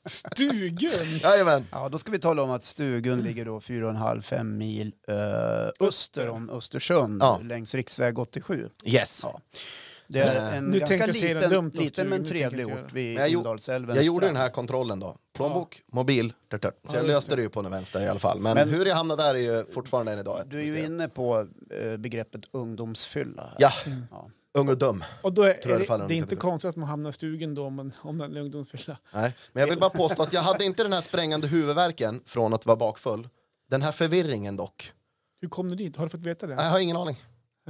Stugun! 0.09 1.19
Jajamän. 1.23 1.67
Ja, 1.73 1.89
då 1.89 1.99
ska 1.99 2.13
vi 2.13 2.19
tala 2.19 2.43
om 2.43 2.51
att 2.51 2.63
stugun 2.63 3.21
ligger 3.23 3.45
då 3.45 3.59
4,5-5 3.59 4.45
mil 4.45 4.93
eh, 5.09 5.87
öster 5.89 6.29
om 6.29 6.51
Östersund 6.51 7.23
Ja. 7.23 7.41
längs 7.43 7.75
riksväg 7.75 8.19
87. 8.19 8.69
Yes. 8.85 9.21
Ja. 9.23 9.41
Det 10.13 10.21
är 10.21 10.49
Eh, 10.51 10.57
en 10.59 10.65
nu 10.65 10.79
ganska 10.79 11.07
liten, 11.07 11.71
liten 11.75 12.09
men 12.09 12.25
trevlig 12.25 12.67
ort 12.67 12.93
vid 12.93 13.15
Men 13.15 13.31
jag 13.95 14.03
gjorde 14.05 14.27
den 14.27 14.37
här 14.37 14.49
kontrollen 14.49 15.01
då. 15.01 15.17
Plånbok, 15.37 15.83
mobil, 15.93 16.33
tört, 16.51 16.63
tört. 16.63 16.75
så 16.89 16.97
jag 16.97 17.07
löste 17.07 17.37
det 17.37 17.43
ju 17.43 17.49
på 17.49 17.63
den 17.63 17.71
vänster 17.73 18.03
i 18.03 18.09
alla 18.09 18.19
fall. 18.21 18.41
Men, 18.41 18.55
Men- 18.55 18.69
hur 18.69 18.87
jag 18.87 18.95
hamnade 18.97 19.23
där 19.23 19.35
är 19.35 19.39
ju 19.39 19.65
fortfarande 19.73 20.13
än 20.13 20.19
idag 20.19 20.43
Du 20.47 20.59
är 20.59 20.65
ju 20.65 20.85
inne 20.85 21.09
på 21.09 21.47
eh, 21.83 21.97
begreppet 21.97 22.41
ungdomsfylla. 22.53 23.43
här. 23.43 23.55
Ja, 23.59 23.71
Ja. 24.11 24.31
ung 24.55 24.69
och 24.69 24.79
dum. 24.79 25.05
Och 25.23 25.33
då 25.33 25.43
är, 25.43 25.53
Tror 25.53 25.73
jag 25.81 25.89
det 25.89 25.97
det, 25.99 26.07
det 26.09 26.15
är 26.15 26.17
inte 26.17 26.37
konstigt 26.37 26.69
att 26.69 26.77
man 26.77 26.89
hamnar 26.89 27.11
i 27.11 27.13
stugan 27.13 27.55
då 27.55 27.65
om 27.67 27.75
man, 27.75 27.93
om 28.03 28.17
man 28.17 28.37
är 28.37 28.41
ungdomsfylla. 28.41 28.97
Nej. 29.15 29.35
Men 29.53 29.61
jag 29.61 29.69
vill 29.69 29.79
bara 29.79 29.91
påstå 29.91 30.23
att 30.23 30.33
jag 30.33 30.41
hade 30.43 30.65
inte 30.65 30.83
den 30.83 30.93
här 30.93 31.01
sprängande 31.01 31.47
huvudvärken 31.49 32.21
från 32.27 32.55
att 32.55 32.67
vara 32.67 32.77
bakfull. 32.77 33.29
Den 33.71 33.83
här 33.83 33.93
förvirringen 33.93 34.57
dock. 34.57 34.93
Hur 35.41 35.49
kom 35.49 35.69
du 35.71 35.77
dit? 35.77 35.97
Har 35.97 36.05
du 36.05 36.11
fått 36.11 36.21
veta 36.21 36.47
det? 36.47 36.55
Jag 36.55 36.63
har 36.63 36.79
ingen 36.79 36.97
aning. 36.97 37.17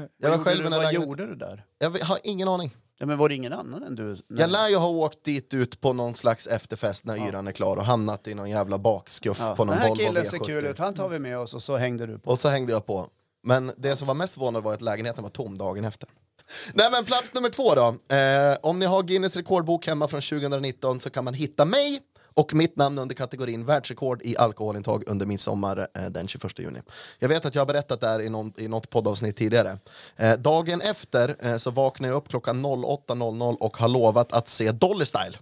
Nej. 0.00 0.08
Jag 0.18 0.30
Vad 0.30 0.38
var 0.38 0.44
själv 0.44 0.64
gjorde 0.64 0.76
du, 0.76 0.82
vad 0.82 0.92
gjorde 0.92 1.26
du 1.26 1.34
där? 1.34 1.64
Jag 1.78 1.90
har 1.90 2.18
ingen 2.22 2.48
aning. 2.48 2.76
Ja, 2.98 3.06
men 3.06 3.18
var 3.18 3.28
det 3.28 3.34
ingen 3.34 3.52
annan 3.52 3.82
än 3.82 3.94
du? 3.94 4.16
Jag 4.28 4.50
lär 4.50 4.68
ju 4.68 4.76
ha 4.76 4.88
åkt 4.88 5.24
dit 5.24 5.54
ut 5.54 5.80
på 5.80 5.92
någon 5.92 6.14
slags 6.14 6.46
efterfest 6.46 7.04
när 7.04 7.28
yran 7.28 7.48
är 7.48 7.52
klar 7.52 7.76
och 7.76 7.84
hamnat 7.84 8.28
i 8.28 8.34
någon 8.34 8.50
jävla 8.50 8.78
bakskuff 8.78 9.38
ja. 9.40 9.54
på 9.56 9.64
någon 9.64 9.74
Den 9.74 9.82
här 9.82 9.88
Volvo 9.88 10.04
killen 10.04 10.26
ser 10.26 10.38
V70. 10.38 10.46
kul 10.46 10.66
ut, 10.66 10.78
han 10.78 10.94
tar 10.94 11.08
vi 11.08 11.18
med 11.18 11.38
oss 11.38 11.54
och 11.54 11.62
så 11.62 11.76
hängde 11.76 12.06
du 12.06 12.18
på. 12.18 12.30
Och 12.30 12.38
så 12.38 12.48
hängde 12.48 12.72
jag 12.72 12.86
på. 12.86 13.06
Men 13.42 13.72
det 13.76 13.96
som 13.96 14.06
var 14.06 14.14
mest 14.14 14.34
förvånande 14.34 14.60
var 14.64 14.74
att 14.74 14.82
lägenheten 14.82 15.22
var 15.22 15.30
tom 15.30 15.58
dagen 15.58 15.84
efter. 15.84 16.08
Nej 16.74 16.90
men 16.90 17.04
plats 17.04 17.34
nummer 17.34 17.48
två 17.48 17.74
då. 17.74 18.14
Eh, 18.16 18.56
om 18.62 18.78
ni 18.78 18.86
har 18.86 19.02
Guinness 19.02 19.36
rekordbok 19.36 19.86
hemma 19.86 20.08
från 20.08 20.20
2019 20.20 21.00
så 21.00 21.10
kan 21.10 21.24
man 21.24 21.34
hitta 21.34 21.64
mig 21.64 22.00
och 22.34 22.54
mitt 22.54 22.76
namn 22.76 22.98
under 22.98 23.14
kategorin 23.14 23.64
världsrekord 23.64 24.22
i 24.22 24.36
alkoholintag 24.36 25.04
under 25.06 25.26
midsommar 25.26 25.88
eh, 25.94 26.04
den 26.04 26.28
21 26.28 26.58
juni. 26.58 26.78
Jag 27.18 27.28
vet 27.28 27.46
att 27.46 27.54
jag 27.54 27.62
har 27.62 27.66
berättat 27.66 28.00
det 28.00 28.06
här 28.06 28.20
i, 28.20 28.28
någon, 28.28 28.52
i 28.56 28.68
något 28.68 28.90
poddavsnitt 28.90 29.36
tidigare. 29.36 29.78
Eh, 30.16 30.38
dagen 30.38 30.80
efter 30.80 31.36
eh, 31.40 31.56
så 31.56 31.70
vaknade 31.70 32.12
jag 32.12 32.16
upp 32.16 32.28
klockan 32.28 32.66
08.00 32.66 33.56
och 33.56 33.76
har 33.76 33.88
lovat 33.88 34.32
att 34.32 34.48
se 34.48 34.72
Dolly 34.72 35.04
Style 35.04 35.38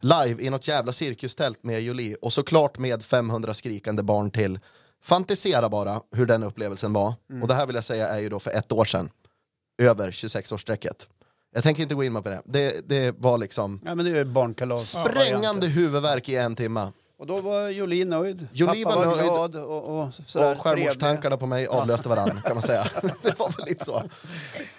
live 0.00 0.42
i 0.42 0.50
något 0.50 0.68
jävla 0.68 0.92
cirkustält 0.92 1.62
med 1.62 1.82
Jolie 1.82 2.16
och 2.22 2.32
såklart 2.32 2.78
med 2.78 3.02
500 3.02 3.54
skrikande 3.54 4.02
barn 4.02 4.30
till. 4.30 4.58
Fantisera 5.02 5.68
bara 5.68 6.00
hur 6.12 6.26
den 6.26 6.42
upplevelsen 6.42 6.92
var. 6.92 7.14
Och 7.42 7.48
det 7.48 7.54
här 7.54 7.66
vill 7.66 7.74
jag 7.74 7.84
säga 7.84 8.08
är 8.08 8.18
ju 8.18 8.28
då 8.28 8.40
för 8.40 8.50
ett 8.50 8.72
år 8.72 8.84
sedan. 8.84 9.10
Över 9.82 10.10
26-årsstrecket. 10.10 11.06
Jag 11.56 11.62
tänker 11.62 11.82
inte 11.82 11.94
gå 11.94 12.04
in 12.04 12.22
på 12.22 12.28
det. 12.28 12.42
Det, 12.44 12.88
det 12.88 13.14
var 13.18 13.38
liksom 13.38 13.80
Ja, 13.84 13.94
men 13.94 14.04
det 14.04 14.10
är 14.10 14.16
ju 14.16 14.24
barnkalas. 14.24 14.90
sprängande 14.90 15.66
huvudvärk 15.66 16.28
i 16.28 16.36
en 16.36 16.56
timme. 16.56 16.92
Och 17.18 17.26
då 17.26 17.40
var 17.40 17.68
Jolie 17.68 18.04
nöjd. 18.04 18.48
Jolie 18.52 18.84
Pappa 18.84 18.96
var 18.96 19.06
var, 19.06 19.16
nöjd. 19.16 19.28
glad 19.28 19.56
och, 19.56 20.00
och 20.00 20.08
sådär 20.26 20.52
Och 20.52 20.60
självmordstankarna 20.60 21.36
på 21.36 21.46
mig 21.46 21.66
avlöste 21.66 22.08
varandra 22.08 22.40
kan 22.40 22.54
man 22.54 22.62
säga. 22.62 22.86
det 23.22 23.38
var 23.38 23.56
väl 23.56 23.66
lite 23.66 23.84
så. 23.84 23.96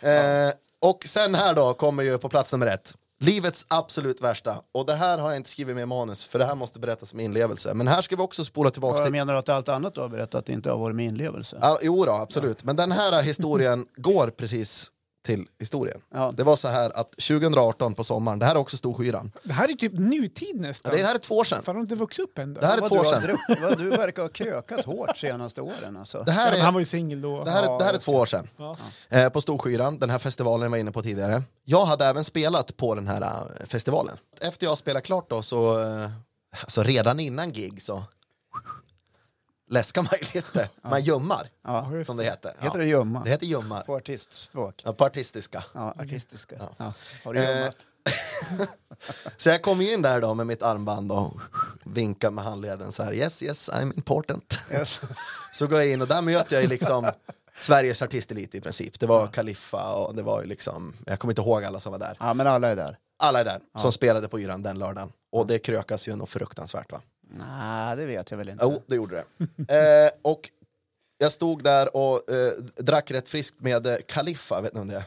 Eh, 0.08 0.54
och 0.82 1.04
sen 1.06 1.36
här 1.36 1.56
då 1.56 1.74
kommer 1.74 2.04
ju 2.04 2.18
på 2.18 2.30
plats 2.30 2.52
nummer 2.52 2.68
ett. 2.68 2.94
Livets 3.20 3.66
absolut 3.68 4.22
värsta. 4.22 4.62
Och 4.74 4.86
det 4.86 4.96
här 4.96 5.18
har 5.18 5.30
jag 5.30 5.38
inte 5.38 5.50
skrivit 5.50 5.76
med 5.76 5.84
i 5.84 5.86
manus, 5.86 6.26
för 6.26 6.40
det 6.40 6.46
här 6.46 6.56
måste 6.56 6.80
berättas 6.80 7.14
med 7.14 7.26
inlevelse. 7.26 7.74
Men 7.74 7.88
här 7.88 8.02
ska 8.02 8.16
vi 8.16 8.22
också 8.22 8.46
spola 8.46 8.70
tillbaka 8.70 9.04
till... 9.04 9.12
menar 9.12 9.34
att 9.34 9.50
allt 9.50 9.70
annat 9.70 9.94
du 9.94 10.02
har 10.02 10.10
berättat 10.10 10.50
inte 10.50 10.70
har 10.70 10.78
varit 10.78 10.96
med 10.96 11.06
inlevelse. 11.06 11.58
Ja, 11.62 11.80
jo 11.82 12.06
då, 12.06 12.12
absolut. 12.12 12.64
Men 12.64 12.76
den 12.76 12.92
här 12.92 13.22
historien 13.22 13.86
går 13.98 14.30
precis 14.30 14.92
till 15.28 15.48
historien. 15.60 16.02
Ja. 16.14 16.34
Det 16.38 16.44
var 16.44 16.56
så 16.56 16.68
här 16.68 16.90
att 16.98 17.12
2018 17.12 17.94
på 17.94 18.04
sommaren, 18.04 18.40
det 18.40 18.46
här 18.46 18.56
är 18.56 18.60
också 18.60 18.78
Storskyran. 18.78 19.32
Det 19.44 19.54
här 19.54 19.70
är 19.70 19.74
typ 19.74 19.94
nutid 19.94 20.62
nästan. 20.62 20.94
Det 20.96 21.04
här 21.04 21.16
är 21.16 21.20
två 21.20 21.38
år 21.38 21.44
sedan. 21.44 21.64
Fan, 21.64 21.76
har 21.76 21.82
du 21.82 21.84
inte 21.84 21.96
vuxit 21.96 22.24
upp 22.26 22.38
än? 22.38 22.54
då? 22.54 22.62
Det 22.62 22.68
här 22.68 22.78
är 22.78 22.90
två 22.90 22.96
år 22.96 23.04
sedan. 23.04 23.38
vad 23.62 23.78
du 23.78 23.90
verkar 23.90 24.22
ha 24.22 24.30
krökat 24.30 24.86
hårt 24.86 25.18
senaste 25.18 25.62
åren. 25.62 25.98
Alltså. 25.98 26.24
Det 26.24 26.32
här 26.32 26.52
är, 26.52 26.62
han 26.62 26.74
var 26.74 26.82
ju 26.82 26.86
singel 26.86 27.22
då. 27.22 27.44
det 27.44 27.52
här, 27.52 27.64
Ja, 27.64 27.78
det 27.78 27.84
här 27.84 27.94
är 27.94 27.98
två 27.98 28.12
år 28.12 28.26
sedan. 28.26 28.48
Ja. 28.58 28.78
Eh, 29.10 29.30
på 29.30 29.42
Storskyran, 29.42 30.00
den 30.00 30.10
här 30.10 30.20
festivalen 30.20 30.64
jag 30.64 30.70
var 30.70 30.78
inne 30.78 30.92
på 30.92 31.02
tidigare. 31.02 31.44
Jag 31.64 31.86
hade 31.86 32.06
även 32.06 32.24
spelat 32.24 32.78
på 32.78 32.96
den 32.96 33.08
här 33.08 33.22
eh, 33.22 33.66
festivalen. 33.66 34.18
Efter 34.42 34.66
jag 34.66 34.78
spelat 34.78 35.04
klart 35.04 35.30
då 35.30 35.42
så, 35.42 35.82
eh, 35.82 36.10
alltså 36.62 36.84
redan 36.84 37.20
innan 37.20 37.52
gig 37.52 37.82
så 37.84 38.04
läskar 39.70 40.02
man 40.02 40.12
ju 40.22 40.28
lite. 40.34 40.70
Man 40.82 41.02
gömmar, 41.02 41.50
Ja. 41.64 42.04
som 42.06 42.18
det 42.18 42.24
heter. 42.24 42.50
Heter 42.60 42.80
ja. 42.80 42.84
det 42.84 42.86
gömma? 42.86 43.24
Det 43.24 43.30
heter 43.30 43.46
gömmar. 43.46 43.82
På 43.82 43.96
artistspråk? 43.96 44.82
Ja, 44.86 44.94
på 44.94 45.06
artistiska. 45.06 45.64
Ja, 45.74 45.94
artistiska. 45.98 46.56
Ja. 46.60 46.74
Ja. 46.78 46.94
Har 47.24 47.34
du 47.34 47.40
Eh, 47.44 47.58
gömmat? 47.58 47.76
Så 49.38 49.50
jag 49.50 49.62
kom 49.62 49.82
in 49.82 50.02
där 50.02 50.22
då 50.22 50.34
med 50.34 50.48
mitt 50.48 50.62
armband 50.64 51.12
och 51.12 51.34
vinkade 51.86 52.36
med 52.36 52.44
handleden 52.44 52.92
så 52.92 53.04
här 53.04 53.14
yes 53.14 53.44
yes 53.44 53.70
I'm 53.70 53.94
important. 53.96 54.60
Yes. 54.72 55.02
Så 55.54 55.68
går 55.68 55.80
jag 55.80 55.92
in 55.92 56.02
och 56.02 56.08
där 56.08 56.22
möter 56.22 56.56
jag 56.56 56.64
ju 56.64 56.70
liksom 56.70 57.12
Sveriges 57.54 58.02
artistelit 58.02 58.56
i 58.56 58.62
princip. 58.62 59.00
Det 59.00 59.06
var 59.08 59.28
Kaliffa 59.28 59.94
och 59.94 60.16
det 60.16 60.22
var 60.24 60.42
ju 60.42 60.48
liksom, 60.48 60.94
jag 61.06 61.20
kommer 61.20 61.32
inte 61.32 61.42
ihåg 61.42 61.64
alla 61.64 61.80
som 61.80 61.92
var 61.92 62.00
där. 62.00 62.18
Ja, 62.20 62.34
men 62.34 62.48
alla 62.48 62.68
är 62.68 62.76
där. 62.76 62.98
Alla 63.20 63.40
är 63.40 63.46
där 63.46 63.60
som 63.78 63.92
spelade 63.92 64.28
på 64.28 64.40
Yran 64.40 64.64
den 64.64 64.80
lördagen. 64.80 65.12
Och 65.32 65.48
det 65.48 65.60
krökas 65.60 66.08
ju 66.08 66.16
nog 66.16 66.30
fruktansvärt 66.30 66.92
va? 66.92 67.02
Nej, 67.30 67.96
det 67.96 68.06
vet 68.06 68.32
jag 68.32 68.38
väl 68.38 68.50
inte. 68.50 68.64
Jo, 68.66 68.84
det 68.88 68.96
gjorde 68.96 69.24
det. 69.68 69.74
eh, 70.06 70.12
och 70.22 70.50
jag 71.18 71.32
stod 71.32 71.64
där 71.64 71.96
och 71.98 72.32
eh, 72.32 72.52
drack 72.78 73.12
rätt 73.12 73.30
friskt 73.30 73.62
med 73.62 73.88
eh, 73.88 73.96
Kaliffa, 74.08 74.62
vet 74.62 74.74
ni 74.74 74.80
om 74.80 74.88
det 74.88 74.96
är? 74.96 75.04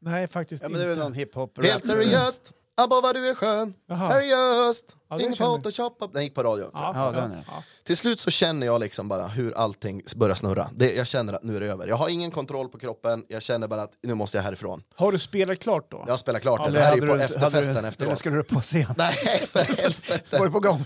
Nej, 0.00 0.28
faktiskt 0.28 0.62
Ja, 0.62 0.68
men 0.68 0.78
det 0.78 0.84
är 0.84 0.88
väl 0.88 0.96
inte. 0.96 1.04
någon 1.04 1.14
hiphop 1.14 1.64
Helt 1.64 1.86
seriöst, 1.86 2.52
Abba 2.76 3.00
vad 3.00 3.14
du 3.16 3.28
är 3.30 3.34
skön, 3.34 3.74
Jaha. 3.86 4.10
seriöst, 4.12 4.96
Ja, 5.08 5.16
det 5.16 5.22
ingen 5.22 5.36
känner 5.36 5.50
jag. 5.50 5.62
photoshop. 5.62 6.12
Den 6.12 6.22
gick 6.22 6.34
på 6.34 6.42
radio. 6.42 6.70
Ja, 6.72 7.12
den 7.14 7.32
är. 7.32 7.44
ja. 7.48 7.62
Till 7.84 7.96
slut 7.96 8.20
så 8.20 8.30
känner 8.30 8.66
jag 8.66 8.80
liksom 8.80 9.08
bara 9.08 9.26
hur 9.26 9.52
allting 9.54 10.02
börjar 10.16 10.34
snurra. 10.34 10.68
Det, 10.72 10.94
jag 10.94 11.06
känner 11.06 11.32
att 11.32 11.42
nu 11.42 11.56
är 11.56 11.60
det 11.60 11.66
över. 11.66 11.86
Jag 11.88 11.96
har 11.96 12.08
ingen 12.08 12.30
kontroll 12.30 12.68
på 12.68 12.78
kroppen, 12.78 13.24
jag 13.28 13.42
känner 13.42 13.68
bara 13.68 13.82
att 13.82 13.92
nu 14.02 14.14
måste 14.14 14.36
jag 14.36 14.42
härifrån. 14.44 14.82
Har 14.94 15.12
du 15.12 15.18
spelat 15.18 15.58
klart 15.58 15.90
då? 15.90 16.04
Jag 16.08 16.18
spelar 16.18 16.38
klart 16.40 16.64
det, 16.66 16.70
det 16.72 16.80
här 16.80 16.92
är 16.92 16.96
ju 16.96 17.08
på 17.08 17.14
efterfesten 17.14 17.72
du, 17.72 17.78
Eller 17.78 17.88
efteråt. 17.88 18.18
skulle 18.18 18.36
du 18.36 18.42
på 18.44 18.60
scen? 18.60 18.94
Nej, 18.96 19.12
för 19.46 19.60
helvete. 19.82 20.38
Var 20.38 20.46
du 20.46 20.52
på 20.52 20.60
gång? 20.60 20.84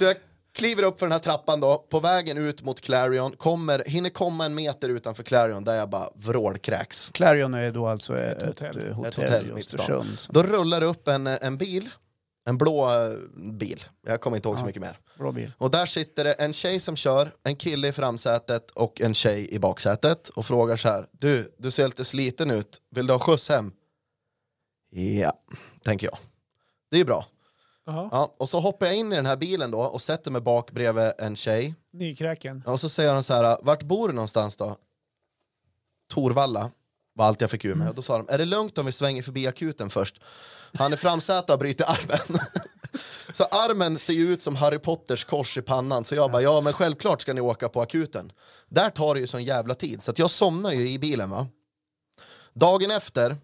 Så 0.00 0.04
jag 0.04 0.16
kliver 0.52 0.82
upp 0.82 0.98
för 0.98 1.06
den 1.06 1.12
här 1.12 1.18
trappan 1.18 1.60
då, 1.60 1.78
på 1.78 2.00
vägen 2.00 2.38
ut 2.38 2.62
mot 2.62 2.80
Clarion, 2.80 3.32
kommer, 3.32 3.82
hinner 3.86 4.10
komma 4.10 4.46
en 4.46 4.54
meter 4.54 4.88
utanför 4.88 5.22
Clarion 5.22 5.64
där 5.64 5.76
jag 5.76 5.90
bara 5.90 6.10
vrålkräks. 6.14 7.10
Clarion 7.14 7.54
är 7.54 7.72
då 7.72 7.86
alltså 7.86 8.18
ett, 8.18 8.46
hotell. 8.46 8.78
ett, 8.78 8.92
hotell, 8.92 9.06
Ett 9.06 9.14
hotell 9.14 9.48
i. 9.48 9.60
Östersund. 9.60 10.18
Då 10.28 10.42
rullar 10.42 10.80
det 10.80 10.86
upp 10.86 11.08
en, 11.08 11.26
en 11.26 11.56
bil, 11.56 11.88
en 12.46 12.58
blå 12.58 12.90
eh, 12.90 13.16
bil, 13.52 13.84
jag 14.06 14.20
kommer 14.20 14.36
inte 14.36 14.48
ihåg 14.48 14.58
så 14.58 14.64
mycket 14.64 14.82
mer. 14.82 14.98
Bra 15.18 15.32
bil. 15.32 15.52
Och 15.58 15.70
där 15.70 15.86
sitter 15.86 16.24
det 16.24 16.32
en 16.32 16.52
tjej 16.52 16.80
som 16.80 16.96
kör, 16.96 17.34
en 17.42 17.56
kille 17.56 17.88
i 17.88 17.92
framsätet 17.92 18.70
och 18.70 19.00
en 19.00 19.14
tjej 19.14 19.54
i 19.54 19.58
baksätet 19.58 20.28
och 20.28 20.46
frågar 20.46 20.76
så 20.76 20.88
här, 20.88 21.06
du, 21.12 21.54
du 21.58 21.70
ser 21.70 21.86
lite 21.86 22.04
sliten 22.04 22.50
ut, 22.50 22.80
vill 22.90 23.06
du 23.06 23.12
ha 23.12 23.18
skjuts 23.18 23.48
hem? 23.48 23.72
Ja, 24.90 25.32
tänker 25.84 26.06
jag. 26.06 26.18
Det 26.90 26.96
är 26.96 26.98
ju 26.98 27.04
bra. 27.04 27.26
Ja, 27.92 28.34
och 28.38 28.48
så 28.48 28.60
hoppar 28.60 28.86
jag 28.86 28.96
in 28.96 29.12
i 29.12 29.16
den 29.16 29.26
här 29.26 29.36
bilen 29.36 29.70
då 29.70 29.80
och 29.80 30.02
sätter 30.02 30.30
mig 30.30 30.40
bak 30.40 30.70
bredvid 30.70 31.12
en 31.18 31.36
tjej. 31.36 31.74
Nykräken. 31.92 32.62
Och 32.66 32.80
så 32.80 32.88
säger 32.88 33.14
hon 33.14 33.22
så 33.22 33.34
här, 33.34 33.58
vart 33.62 33.82
bor 33.82 34.08
du 34.08 34.14
någonstans 34.14 34.56
då? 34.56 34.76
Torvalla 36.08 36.70
var 37.14 37.26
allt 37.26 37.40
jag 37.40 37.50
fick 37.50 37.64
ur 37.64 37.74
mig. 37.74 37.88
Och 37.88 37.94
då 37.94 38.02
sa 38.02 38.16
de, 38.16 38.28
är 38.28 38.38
det 38.38 38.44
lugnt 38.44 38.78
om 38.78 38.86
vi 38.86 38.92
svänger 38.92 39.22
förbi 39.22 39.46
akuten 39.46 39.90
först? 39.90 40.20
Han 40.74 40.92
är 40.92 40.96
framsätet 40.96 41.50
och 41.50 41.58
brutit 41.58 41.86
armen. 41.86 42.40
så 43.32 43.44
armen 43.44 43.98
ser 43.98 44.12
ju 44.12 44.32
ut 44.32 44.42
som 44.42 44.56
Harry 44.56 44.78
Potters 44.78 45.24
kors 45.24 45.58
i 45.58 45.62
pannan. 45.62 46.04
Så 46.04 46.14
jag 46.14 46.30
bara, 46.30 46.42
ja 46.42 46.60
men 46.60 46.72
självklart 46.72 47.22
ska 47.22 47.32
ni 47.32 47.40
åka 47.40 47.68
på 47.68 47.80
akuten. 47.80 48.32
Där 48.68 48.90
tar 48.90 49.14
det 49.14 49.20
ju 49.20 49.26
sån 49.26 49.44
jävla 49.44 49.74
tid. 49.74 50.02
Så 50.02 50.10
att 50.10 50.18
jag 50.18 50.30
somnar 50.30 50.70
ju 50.70 50.90
i 50.90 50.98
bilen 50.98 51.30
va. 51.30 51.46
Dagen 52.54 52.90
efter 52.90 53.36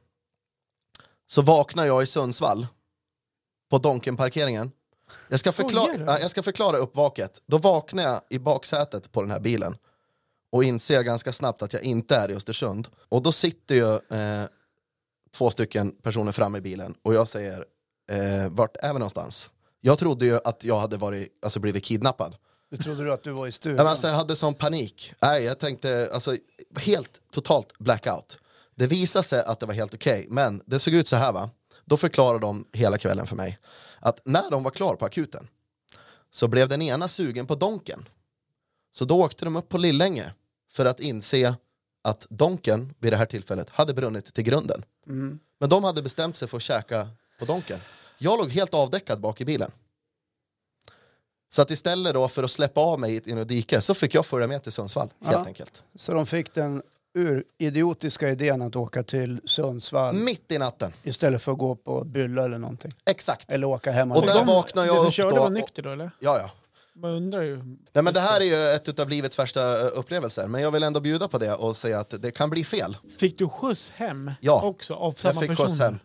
så 1.26 1.42
vaknar 1.42 1.84
jag 1.84 2.02
i 2.02 2.06
Sundsvall 2.06 2.66
på 3.70 3.78
Donken-parkeringen. 3.78 4.70
Jag 5.28 5.40
ska, 5.40 5.52
förklara, 5.52 5.92
ja, 6.06 6.18
jag 6.18 6.30
ska 6.30 6.42
förklara 6.42 6.76
uppvaket. 6.76 7.42
Då 7.46 7.58
vaknar 7.58 8.02
jag 8.02 8.20
i 8.30 8.38
baksätet 8.38 9.12
på 9.12 9.22
den 9.22 9.30
här 9.30 9.40
bilen 9.40 9.76
och 10.52 10.64
inser 10.64 11.02
ganska 11.02 11.32
snabbt 11.32 11.62
att 11.62 11.72
jag 11.72 11.82
inte 11.82 12.16
är 12.16 12.30
i 12.30 12.34
Östersund. 12.34 12.88
Och 13.08 13.22
då 13.22 13.32
sitter 13.32 13.74
ju 13.74 13.94
eh, 13.94 14.44
två 15.34 15.50
stycken 15.50 15.90
personer 16.02 16.32
framme 16.32 16.58
i 16.58 16.60
bilen 16.60 16.94
och 17.02 17.14
jag 17.14 17.28
säger 17.28 17.64
eh, 18.10 18.48
vart 18.50 18.76
är 18.76 18.92
vi 18.92 18.98
någonstans? 18.98 19.50
Jag 19.80 19.98
trodde 19.98 20.26
ju 20.26 20.38
att 20.44 20.64
jag 20.64 20.78
hade 20.78 20.96
varit, 20.96 21.38
alltså 21.42 21.60
blivit 21.60 21.84
kidnappad. 21.84 22.36
Du 22.70 22.76
trodde 22.76 23.04
du 23.04 23.12
att 23.12 23.22
du 23.22 23.30
var 23.32 23.46
i 23.46 23.48
Ja, 23.48 23.52
stugan? 23.52 23.76
men 23.76 23.86
alltså, 23.86 24.06
jag 24.06 24.14
hade 24.14 24.36
sån 24.36 24.54
panik. 24.54 25.12
Nej, 25.22 25.44
jag 25.44 25.58
tänkte, 25.58 26.10
alltså, 26.12 26.36
helt 26.76 27.10
totalt 27.32 27.78
blackout. 27.78 28.38
Det 28.74 28.86
visade 28.86 29.24
sig 29.24 29.42
att 29.44 29.60
det 29.60 29.66
var 29.66 29.74
helt 29.74 29.94
okej, 29.94 30.26
men 30.30 30.62
det 30.66 30.78
såg 30.78 30.94
ut 30.94 31.08
så 31.08 31.16
här 31.16 31.32
va. 31.32 31.50
Då 31.86 31.96
förklarade 31.96 32.38
de 32.46 32.66
hela 32.72 32.98
kvällen 32.98 33.26
för 33.26 33.36
mig 33.36 33.58
att 34.00 34.20
när 34.24 34.50
de 34.50 34.62
var 34.62 34.70
klar 34.70 34.96
på 34.96 35.04
akuten 35.04 35.48
så 36.30 36.48
blev 36.48 36.68
den 36.68 36.82
ena 36.82 37.08
sugen 37.08 37.46
på 37.46 37.54
Donken. 37.54 38.08
Så 38.92 39.04
då 39.04 39.24
åkte 39.24 39.44
de 39.44 39.56
upp 39.56 39.68
på 39.68 39.78
Lillänge 39.78 40.32
för 40.72 40.84
att 40.84 41.00
inse 41.00 41.54
att 42.02 42.26
Donken 42.30 42.94
vid 42.98 43.12
det 43.12 43.16
här 43.16 43.26
tillfället 43.26 43.70
hade 43.70 43.94
brunnit 43.94 44.34
till 44.34 44.44
grunden. 44.44 44.84
Men 45.58 45.68
de 45.70 45.84
hade 45.84 46.02
bestämt 46.02 46.36
sig 46.36 46.48
för 46.48 46.56
att 46.56 46.62
käka 46.62 47.08
på 47.38 47.44
Donken. 47.44 47.80
Jag 48.18 48.38
låg 48.38 48.50
helt 48.50 48.74
avdäckad 48.74 49.20
bak 49.20 49.40
i 49.40 49.44
bilen. 49.44 49.70
Så 51.48 51.62
att 51.62 51.70
istället 51.70 52.14
då 52.14 52.28
för 52.28 52.42
att 52.44 52.50
släppa 52.50 52.80
av 52.80 53.00
mig 53.00 53.22
i 53.24 53.34
något 53.34 53.48
dike 53.48 53.80
så 53.80 53.94
fick 53.94 54.14
jag 54.14 54.26
följa 54.26 54.46
med 54.46 54.62
till 54.62 54.72
Sundsvall 54.72 55.12
helt 55.20 55.32
Ja. 55.32 55.44
enkelt. 55.46 55.82
Så 55.94 56.12
de 56.14 56.26
fick 56.26 56.54
den 56.54 56.82
ur 57.16 57.44
idiotiska 57.58 58.28
idén 58.28 58.62
att 58.62 58.76
åka 58.76 59.02
till 59.02 59.40
Sundsvall 59.44 60.14
Mitt 60.14 60.52
i 60.52 60.58
natten. 60.58 60.92
istället 61.02 61.42
för 61.42 61.52
att 61.52 61.58
gå 61.58 61.74
på 61.76 62.04
Bylla 62.04 62.44
eller 62.44 62.58
någonting. 62.58 62.92
Exakt. 63.10 63.52
Eller 63.52 63.66
åka 63.66 63.90
hem 63.92 64.12
Och 64.12 64.18
och 64.18 64.26
där 64.26 64.34
de, 64.34 64.46
vaknar 64.46 64.84
jag 64.84 64.94
det 64.94 64.98
som 64.98 65.06
upp 65.06 65.12
körde 65.14 65.36
då 65.36 65.42
var 65.42 65.50
nykter 65.50 65.82
då 65.82 65.90
eller? 65.90 66.10
Ja, 66.20 66.38
ja. 66.38 66.50
Man 67.00 67.10
undrar 67.10 67.42
ju. 67.42 67.56
Nej, 67.92 68.02
men 68.04 68.12
det 68.14 68.20
här 68.20 68.40
är 68.40 68.44
ju 68.44 68.68
ett 68.74 68.98
av 69.00 69.08
livets 69.08 69.38
värsta 69.38 69.80
eh, 69.80 69.88
upplevelser, 69.98 70.46
men 70.48 70.62
jag 70.62 70.70
vill 70.70 70.82
ändå 70.82 71.00
bjuda 71.00 71.28
på 71.28 71.38
det 71.38 71.54
och 71.54 71.76
säga 71.76 72.00
att 72.00 72.22
det 72.22 72.30
kan 72.30 72.50
bli 72.50 72.64
fel. 72.64 72.96
Fick 73.18 73.38
du 73.38 73.48
skjuts 73.48 73.90
hem 73.90 74.30
Ja. 74.40 74.62
också 74.62 74.94
av 74.94 75.12
Så 75.12 75.26
jag 75.26 75.34
samma 75.34 75.40
fick 75.40 75.50
personer? 75.50 75.68
skjuts 75.68 75.80
hem. 75.80 75.98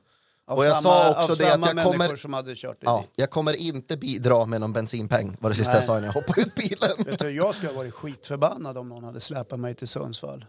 Av 0.47 0.57
Och 0.57 0.65
jag 0.65 0.75
samma, 0.81 0.81
sa 1.03 1.09
också 1.09 1.31
av 1.31 1.37
det 1.37 1.45
att 1.45 1.51
samma 1.51 1.67
jag 1.67 1.75
människor 1.75 1.91
kommer- 1.91 2.15
som 2.15 2.33
hade 2.33 2.55
kört 2.55 2.77
det 2.79 2.85
Ja, 2.85 2.97
dit. 3.01 3.11
jag 3.15 3.29
kommer 3.29 3.53
inte 3.53 3.97
bidra 3.97 4.45
med 4.45 4.61
någon 4.61 4.73
bensinpeng, 4.73 5.37
var 5.39 5.49
det 5.49 5.55
sista 5.55 5.71
Nej. 5.71 5.77
jag 5.77 5.85
sa 5.85 5.91
innan 5.97 6.03
jag 6.05 6.13
hoppade 6.13 6.41
ut 6.41 6.55
bilen. 6.55 6.89
Vet 6.97 7.19
du, 7.19 7.29
jag 7.31 7.55
skulle 7.55 7.71
ha 7.71 7.77
varit 7.77 7.93
skitförbannad 7.93 8.77
om 8.77 8.89
någon 8.89 9.03
hade 9.03 9.19
släpat 9.21 9.59
mig 9.59 9.75
till 9.75 9.87
Sundsvall. 9.87 10.45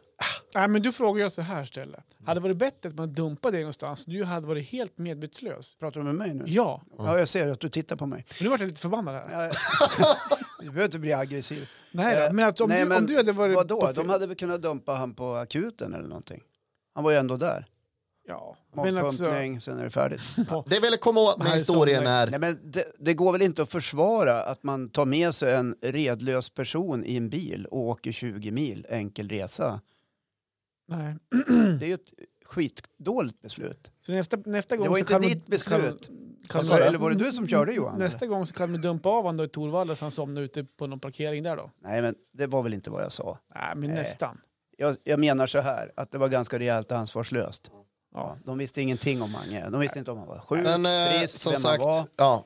Nej, 0.54 0.68
men 0.68 0.82
du 0.82 0.92
frågar 0.92 1.22
jag 1.22 1.32
så 1.32 1.42
här 1.42 1.62
istället. 1.62 2.00
Hade 2.24 2.40
det 2.40 2.42
varit 2.42 2.56
bättre 2.56 2.88
att 2.88 2.94
man 2.94 3.12
dumpade 3.14 3.56
dig 3.56 3.62
någonstans? 3.62 4.04
Du 4.04 4.24
hade 4.24 4.46
varit 4.46 4.68
helt 4.68 4.98
medvetslös. 4.98 5.74
Pratar 5.74 6.00
du 6.00 6.06
med 6.06 6.14
mig 6.14 6.34
nu? 6.34 6.44
Ja, 6.46 6.82
Ja, 6.98 7.18
jag 7.18 7.28
ser 7.28 7.52
att 7.52 7.60
du 7.60 7.68
tittar 7.68 7.96
på 7.96 8.06
mig. 8.06 8.24
men 8.28 8.44
nu 8.44 8.50
vart 8.50 8.60
jag 8.60 8.66
lite 8.66 8.80
förbannad 8.80 9.14
här. 9.14 9.42
Jag- 9.44 9.52
Du 10.60 10.66
behöver 10.66 10.84
inte 10.84 10.98
bli 10.98 11.12
aggressiv. 11.12 11.68
Nej, 11.92 12.16
Eh, 12.16 12.26
då, 12.28 12.32
men 12.34 12.48
att 12.48 12.60
om, 12.60 12.68
nej, 12.68 12.84
du, 12.86 12.96
om 12.96 13.06
du 13.06 13.16
hade 13.16 13.32
varit... 13.32 13.56
Vadå? 13.56 13.80
på- 13.80 13.92
De 13.92 14.08
hade 14.08 14.26
väl 14.26 14.36
kunnat 14.36 14.62
dumpa 14.62 14.92
han 14.92 15.14
på 15.14 15.34
akuten 15.34 15.94
eller 15.94 16.08
någonting? 16.08 16.40
Han 16.94 17.04
var 17.04 17.10
ju 17.10 17.16
ändå 17.16 17.36
där. 17.36 17.66
Ja, 18.28 18.56
men 18.74 18.98
alltså... 18.98 19.30
Sen 19.60 19.78
är 19.78 19.84
det 19.84 19.90
färdigt. 19.90 20.20
Det 20.66 20.74
jag 20.74 20.80
ville 20.80 20.96
komma 20.96 21.20
åt 21.20 21.38
med 21.38 21.46
Nej, 21.46 21.58
historien 21.58 21.98
som- 22.02 22.06
är... 22.12 22.26
Nej, 22.30 22.40
men 22.40 22.58
det, 22.72 22.84
det 22.98 23.14
går 23.14 23.32
väl 23.32 23.42
inte 23.42 23.62
att 23.62 23.70
försvara 23.70 24.42
att 24.42 24.62
man 24.62 24.88
tar 24.88 25.04
med 25.04 25.34
sig 25.34 25.54
en 25.54 25.74
redlös 25.82 26.50
person 26.50 27.04
i 27.04 27.16
en 27.16 27.28
bil 27.28 27.66
och 27.66 27.80
åker 27.80 28.12
20 28.12 28.50
mil 28.50 28.86
enkel 28.90 29.28
resa. 29.28 29.80
Nej. 30.96 31.14
Det 31.78 31.84
är 31.84 31.88
ju 31.88 31.94
ett 31.94 32.12
skitdåligt 32.44 33.42
beslut. 33.42 33.90
Så 34.06 34.12
nästa, 34.12 34.36
nästa 34.44 34.76
gång 34.76 34.84
Det 34.84 34.90
var 34.90 34.96
så 34.96 35.00
inte 35.00 35.12
kan 35.12 35.22
ditt 35.22 35.46
beslut. 35.46 36.08
Kan, 36.48 36.62
kan? 36.62 36.78
Eller 36.82 36.98
var 36.98 37.10
det 37.10 37.16
du 37.24 37.32
som 37.32 37.48
körde, 37.48 37.72
Johan, 37.72 37.98
Nästa 37.98 38.26
gång 38.26 38.46
så 38.46 38.54
kan 38.54 38.72
du 38.72 38.78
dumpa 38.78 39.08
av 39.08 39.16
honom 39.16 39.36
då 39.36 39.44
i 39.44 39.48
Torvalla 39.48 39.96
så 39.96 40.04
han 40.04 40.10
somnar 40.12 40.42
ute 40.42 40.64
på 40.64 40.86
någon 40.86 41.00
parkering 41.00 41.42
där 41.42 41.56
då. 41.56 41.70
Nej, 41.82 42.02
men 42.02 42.14
det 42.32 42.46
var 42.46 42.62
väl 42.62 42.74
inte 42.74 42.90
vad 42.90 43.02
jag 43.02 43.12
sa. 43.12 43.38
Nej, 43.54 43.76
men 43.76 43.90
Nej. 43.90 43.98
nästan. 43.98 44.40
Jag, 44.76 44.96
jag 45.04 45.20
menar 45.20 45.46
så 45.46 45.60
här, 45.60 45.92
att 45.96 46.10
det 46.12 46.18
var 46.18 46.28
ganska 46.28 46.58
rejält 46.58 46.92
ansvarslöst. 46.92 47.68
Ja. 47.72 47.78
Ja, 48.14 48.36
de 48.44 48.58
visste 48.58 48.82
ingenting 48.82 49.22
om 49.22 49.32
Mange. 49.32 49.70
De 49.70 49.80
visste 49.80 49.98
inte 49.98 50.10
om 50.10 50.18
han 50.18 50.28
var 50.28 50.38
sjuk, 50.38 50.64
Men 50.64 50.86
eh, 50.86 51.18
frisk, 51.20 51.38
som 51.38 51.52
vem 51.52 51.60
sagt, 51.60 51.82
han 51.82 51.90
var. 51.92 52.06
ja, 52.16 52.44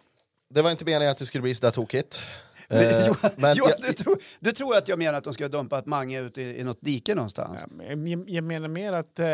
det 0.50 0.62
var 0.62 0.70
inte 0.70 0.84
meningen 0.84 1.10
att 1.10 1.18
det 1.18 1.26
skulle 1.26 1.42
bli 1.42 1.54
så 1.54 1.60
där 1.60 1.70
tokigt. 1.70 2.20
Men, 2.68 2.78
Eh, 2.78 3.06
Johan, 3.06 3.30
men 3.36 3.56
Johan, 3.56 3.70
jag- 3.78 3.86
du, 3.88 3.92
tror, 3.92 4.18
du 4.40 4.52
tror 4.52 4.76
att 4.76 4.88
jag 4.88 4.98
menar 4.98 5.18
att 5.18 5.24
de 5.24 5.34
ska 5.34 5.48
dumpa 5.48 5.78
ett 5.78 5.86
Mange 5.86 6.20
ute 6.20 6.42
i, 6.42 6.60
i 6.60 6.64
något 6.64 6.80
dike 6.80 7.14
någonstans? 7.14 7.58
Ja, 7.60 7.66
men 7.70 8.06
jag, 8.06 8.30
jag 8.30 8.44
menar 8.44 8.68
mer 8.68 8.92
att... 8.92 9.18
Eh, 9.18 9.26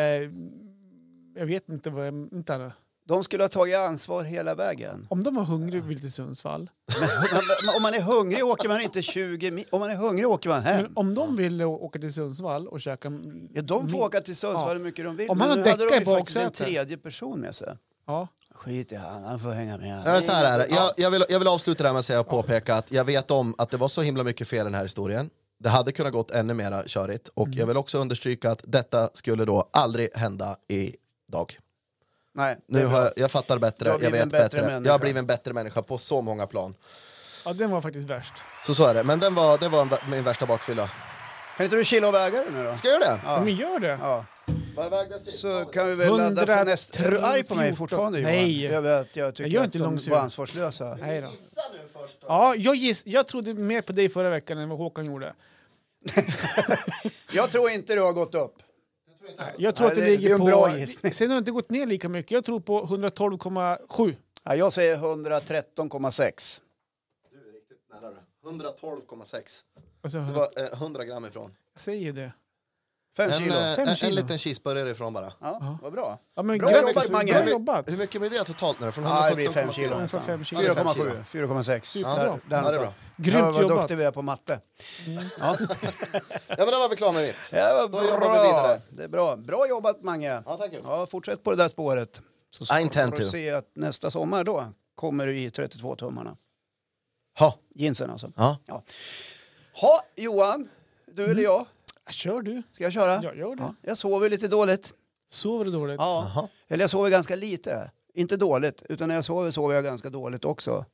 jag 1.35 1.47
vet 1.47 1.69
inte 1.69 1.91
vad 1.91 2.07
jag... 2.07 2.15
Nu. 2.15 2.71
De 3.09 3.25
skulle 3.25 3.45
ha 3.45 3.49
tagit 3.49 3.77
ansvar 3.77 4.23
hela 4.23 4.55
vägen. 4.55 5.07
Om 5.11 5.25
de 5.25 5.35
var 5.35 5.45
hungriga 5.45 5.83
och 5.83 5.91
ville 5.91 6.01
till 6.01 6.13
Sundsvall. 6.13 6.71
Men 7.67 7.75
om 7.77 7.83
man 7.83 7.95
är 7.95 8.01
hungrig 8.01 8.45
åker 8.45 8.69
man 8.69 8.81
inte 8.81 9.03
20 9.03 9.51
mil. 9.51 9.65
Om 9.71 9.81
man 9.81 9.91
är 9.91 9.97
hungrig 9.97 10.29
åker 10.29 10.49
man 10.49 10.63
hem. 10.63 10.83
Men 10.83 10.93
om 10.97 11.15
de 11.15 11.37
ville 11.37 11.65
å- 11.65 11.79
åka 11.85 11.99
till 11.99 12.13
Sundsvall 12.13 12.69
och 12.69 12.81
käka... 12.81 13.13
Ja, 13.55 13.63
de 13.63 13.89
får 13.89 13.99
åka 13.99 14.21
till 14.21 14.37
Sundsvall 14.37 14.69
Ja. 14.69 14.75
hur 14.75 14.81
mycket 14.85 15.05
de 15.05 15.17
vill. 15.17 15.31
Om 15.31 15.39
men 15.39 15.49
han 15.49 15.61
nu 15.61 15.71
hade 15.71 15.89
de 15.89 15.95
ju 15.99 16.05
faktiskt 16.05 16.37
en 16.39 16.51
tredje 16.53 16.97
person 16.97 17.41
med 17.41 17.55
sig. 17.55 17.77
Ja. 18.07 18.29
Skit 18.65 18.93
i 18.93 18.97
han, 18.97 19.25
han 19.25 19.41
får 19.41 19.51
hänga 19.53 19.77
med. 19.79 20.03
Ja, 20.07 20.21
så 20.21 20.33
här 20.33 20.45
är 20.55 20.59
det. 20.59 20.75
Jag, 20.75 20.93
jag, 20.97 21.11
vill, 21.11 21.25
jag 21.29 21.39
vill 21.39 21.49
avsluta 21.49 21.83
det 21.83 21.89
här 21.89 21.93
med 21.95 22.01
att 22.01 22.07
säga 22.07 22.21
och 22.21 22.29
påpeka 22.29 22.75
att 22.75 22.93
jag 22.93 23.05
vet 23.05 23.31
om 23.31 23.55
att 23.59 23.71
det 23.71 23.77
var 23.77 23.89
så 23.89 24.03
himla 24.03 24.25
mycket 24.25 24.49
fel 24.49 24.61
i 24.61 24.65
den 24.65 24.75
här 24.75 24.83
historien. 24.83 25.31
Det 25.61 25.69
hade 25.69 25.93
kunnat 25.93 26.13
gått 26.13 26.31
ännu 26.31 26.55
mera 26.55 26.83
körigt 26.87 27.29
och 27.35 27.47
Mm. 27.47 27.59
jag 27.59 27.67
vill 27.67 27.77
också 27.77 27.99
understryka 27.99 28.51
att 28.51 28.61
detta 28.65 29.09
skulle 29.15 29.45
då 29.45 29.69
aldrig 29.73 30.17
hända 30.17 30.57
idag. 30.69 31.59
Nej, 32.35 32.57
Nu 32.69 32.87
har 32.87 33.01
jag, 33.01 33.13
jag 33.17 33.31
fattar 33.31 33.59
bättre, 33.59 33.89
jag 33.89 33.99
blivit 33.99 34.15
vet 34.15 34.23
en 34.23 34.29
bättre 34.29 34.61
bättre. 34.63 34.81
Jag 34.85 34.93
har 34.93 34.99
blivit 34.99 35.19
en 35.19 35.27
bättre 35.27 35.53
människa 35.53 35.83
på 35.83 35.99
så 35.99 36.21
många 36.21 36.47
plan. 36.47 36.75
ja, 37.45 37.53
den 37.53 37.71
var 37.71 37.81
faktiskt 37.81 38.09
värst. 38.11 38.33
Så 38.67 38.75
så 38.75 38.87
är 38.87 38.95
det, 38.95 39.05
men 39.05 39.21
den 39.21 39.35
var, 39.35 39.59
det 39.59 39.69
var 39.69 39.81
en 39.83 39.91
min 40.11 40.25
värsta 40.25 40.47
bakfylla. 40.47 40.91
Kan 41.57 41.65
inte 41.65 41.77
du 41.77 41.85
chilla 41.85 42.09
och 42.09 42.15
väga 42.15 42.45
det 42.45 42.51
nu 42.51 42.65
då? 42.65 42.77
Ska 42.77 42.89
jag 42.89 43.01
göra 43.03 43.15
det? 43.15 43.21
Ja. 43.27 43.41
Men 43.45 43.55
gör 43.57 43.79
det. 43.79 43.99
Ja. 44.03 44.25
Så 45.37 45.65
kan 45.65 45.87
vi 45.87 45.95
väl 45.95 46.17
ladda 46.17 46.47
för 46.47 46.65
nästa... 46.65 47.05
Är 47.05 47.11
du 47.11 47.19
arg 47.19 47.45
på 47.45 47.55
mig 47.55 47.69
114? 47.69 47.77
fortfarande 47.77 48.19
Johan? 48.21 48.33
Nej. 48.33 48.69
Över 48.69 49.01
att 49.01 49.17
jag 49.17 49.35
tycker 49.35 49.43
Jag 49.43 49.51
gör 49.53 49.61
att 49.61 49.65
inte 49.67 49.79
de 49.79 49.85
långsur. 49.85 50.11
var 50.11 50.19
ansvarslösa. 50.19 50.95
Nej 51.01 51.21
då. 51.21 51.29
Gissa 51.31 51.63
nu 51.73 51.79
först 51.93 52.21
då. 52.21 52.27
Ja, 52.29 52.55
jag, 52.57 52.75
giss, 52.77 53.07
jag 53.07 53.27
trodde 53.29 53.55
mer 53.55 53.83
på 53.83 53.93
dig 53.93 54.09
förra 54.09 54.31
veckan 54.31 54.59
än 54.59 54.69
vad 54.69 54.79
Håkan 54.79 55.07
gjorde. 55.07 55.35
Jag 57.33 57.51
tror 57.51 57.71
inte 57.71 57.95
du 57.95 58.03
har 58.03 58.13
gått 58.13 58.35
upp. 58.35 58.55
Jag 59.57 59.77
tror 59.77 59.87
att 59.87 59.95
det, 59.95 60.01
det- 60.01 60.07
det 60.07 60.11
ligger 60.17 60.29
är 60.31 60.35
en 60.35 60.41
på... 60.41 60.47
bra 60.47 60.79
gissning. 60.79 61.13
Sen 61.15 61.29
har 61.29 61.35
det 61.35 61.39
inte 61.39 61.51
gått 61.51 61.71
ner 61.71 61.87
lika 61.87 62.09
mycket. 62.09 62.31
Jag 62.31 62.45
tror 62.45 62.61
på 62.61 62.83
112,7. 62.87 64.17
Ja, 64.45 64.57
jag 64.57 64.73
säger 64.73 64.97
113,6. 64.97 66.61
Du 67.33 67.39
är 67.49 67.53
riktigt 67.53 67.79
nära 68.03 68.11
det. 68.11 68.21
112,6. 68.65 69.63
Alltså, 70.03 70.19
Det 70.19 70.33
var 70.33 70.49
eh, 70.57 70.83
100 70.83 71.05
gram 71.05 71.25
ifrån. 71.25 71.55
jag 71.75 71.81
säger 71.81 72.13
det. 72.13 72.33
Fem 73.17 73.31
En, 73.31 73.39
kilo. 73.41 73.55
eh, 73.55 73.75
Fem 73.77 73.83
en, 73.85 73.89
en 73.89 73.97
kilo. 73.97 74.15
liten 74.17 74.39
cheeseburgare 74.39 74.91
ifrån 74.91 75.13
bara. 75.13 75.33
Ja, 75.41 75.79
vad 75.83 75.93
bra. 75.93 76.19
Ja, 76.37 76.43
men 76.43 76.59
Bra 76.59 76.69
grattis, 76.71 76.89
jobbat, 76.89 77.11
Mange. 77.11 77.33
Bra 77.33 77.49
jobbat. 77.51 77.89
Hur 77.89 77.97
mycket 77.97 78.21
blir 78.21 78.31
det 78.31 78.45
totalt 78.45 78.81
nu? 78.81 78.93
Från 78.93 79.05
Ja, 79.05 79.29
det 79.31 79.35
blir 79.37 79.49
117,4? 79.49 79.53
fem 79.53 79.73
kilo. 79.73 79.95
Ungefär 79.97 80.19
nästan. 80.19 80.21
fem 80.23 80.45
kilo. 80.45 80.61
4,7, 80.63 81.25
4,6. 81.25 81.99
Ja, 82.03 82.09
Där- 82.17 82.25
bra. 82.25 82.39
där 82.49 82.63
Ja, 82.63 82.71
det 82.71 82.77
är 82.77 82.81
bra. 82.81 82.93
Grymt 83.17 83.39
Ja, 83.39 83.51
vad 83.51 83.63
jobbat. 83.63 83.79
duktig 83.79 83.97
vi 83.97 84.05
är 84.05 84.11
på 84.11 84.23
matte. 84.23 84.61
Ja, 85.41 85.57
Ja 86.49 86.55
men 86.59 86.67
då 86.67 86.79
var 86.79 86.89
vi 86.89 86.97
klara 86.97 87.13
med 87.13 87.23
mitt. 87.27 87.37
ja 87.53 87.75
vad 87.75 87.93
Då 88.03 88.09
jobbar 88.09 88.21
vi 88.21 88.27
bra. 88.27 88.43
vidare. 88.43 88.81
Det 88.91 89.03
är 89.05 89.09
bra. 89.09 89.37
Bra 89.37 89.69
jobbat 89.69 90.03
Mange. 90.03 90.43
Ja, 90.47 90.57
tack. 90.57 90.73
Ja, 90.85 91.07
fortsätt 91.07 91.45
på 91.45 91.51
det 91.51 91.57
där 91.57 91.69
spåret. 91.69 92.21
Så 92.51 92.79
I 92.79 92.83
intend 92.83 93.13
du 93.13 93.25
to. 93.25 93.31
se 93.31 93.51
att 93.51 93.71
nästa 93.75 94.11
sommar 94.11 94.45
då 94.45 94.65
kommer 94.95 95.27
du 95.27 95.39
i 95.39 95.49
32-tummarna. 95.51 96.37
Ha. 97.39 97.55
Jeansen 97.75 98.11
alltså. 98.11 98.33
Ja. 98.37 98.57
Ha, 99.81 100.03
Johan, 100.17 100.69
du 101.15 101.25
eller 101.31 101.43
jag? 101.43 101.67
Kör 102.13 102.43
du. 102.43 102.63
Ska 102.73 102.85
jag 102.85 102.93
köra? 102.93 103.21
Ja, 103.23 103.35
gör 103.35 103.57
det. 103.57 103.63
Ja, 103.63 103.75
jag 103.83 103.99
sover 103.99 104.31
lite 104.31 104.49
dåligt. 104.49 104.93
Sover 105.31 105.65
du 105.65 105.71
dåligt? 105.71 105.97
Ja. 105.99 106.33
Jaha. 106.35 106.49
Eller 106.69 106.83
jag 106.83 106.91
sover 106.91 107.11
ganska 107.11 107.37
lite. 107.37 107.91
Inte 108.15 108.37
dåligt, 108.37 108.83
utan 108.89 109.09
när 109.09 109.15
jag 109.15 109.25
sover 109.25 109.51
sover 109.51 109.75
jag 109.75 109.85
ganska 109.85 110.11
dåligt 110.11 110.45
också. 110.45 110.85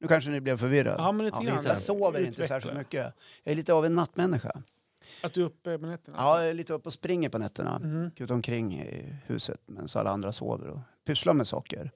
Nu 0.00 0.08
kanske 0.08 0.30
ni 0.30 0.40
blev 0.40 0.58
förvirrade. 0.58 0.96
Ja, 0.98 1.12
men 1.12 1.26
lite 1.26 1.44
grann. 1.44 1.64
Jag 1.64 1.78
sover 1.78 2.26
inte 2.26 2.46
särskilt 2.46 2.76
mycket. 2.76 3.14
Jag 3.44 3.52
är 3.52 3.56
lite 3.56 3.72
av 3.72 3.86
en 3.86 3.94
nattmänniska. 3.94 4.62
Att 5.22 5.32
du 5.32 5.40
är 5.42 5.46
uppe 5.46 5.78
på 5.78 5.86
nätterna? 5.86 6.16
Ja, 6.20 6.40
jag 6.40 6.50
är 6.50 6.54
lite 6.54 6.72
uppe 6.72 6.88
och 6.88 6.92
springer 6.92 7.28
på 7.28 7.38
nätterna. 7.38 7.78
Mhm. 7.78 8.10
Går 8.18 8.32
omkring 8.32 8.74
i 8.74 9.14
huset 9.26 9.60
medan 9.66 9.88
alla 9.94 10.10
andra 10.10 10.32
sover 10.32 10.68
och 10.68 10.78
pysslar 11.06 11.32
med 11.32 11.48
saker. 11.48 11.90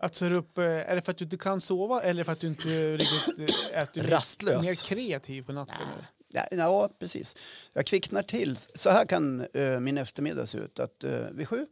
Att 0.00 0.14
så 0.14 0.24
är, 0.24 0.30
du 0.30 0.36
uppe, 0.36 0.62
är 0.62 0.94
det 0.94 1.02
för 1.02 1.10
att 1.12 1.18
du 1.18 1.24
inte 1.24 1.36
kan 1.36 1.60
sova 1.60 2.02
eller 2.02 2.24
för 2.24 2.32
att 2.32 2.40
du 2.40 2.46
inte 2.46 2.96
riktigt 2.96 3.38
eh, 3.74 3.84
du 3.94 4.00
är 4.00 4.08
Rastlös. 4.08 4.66
mer 4.66 4.74
kreativ 4.74 5.42
på 5.46 5.52
natten? 5.52 5.76
eller? 5.92 6.06
Ja, 6.32 6.46
ja, 6.50 6.90
precis. 6.98 7.36
Jag 7.72 7.86
kvicknar 7.86 8.22
till. 8.22 8.56
Så 8.74 8.90
här 8.90 9.04
kan 9.04 9.46
eh, 9.54 9.80
min 9.80 9.98
eftermiddag 9.98 10.46
se 10.46 10.58
ut. 10.58 10.78
Att, 10.78 11.04
uh, 11.04 11.26
vid 11.32 11.48
sju 11.48 11.66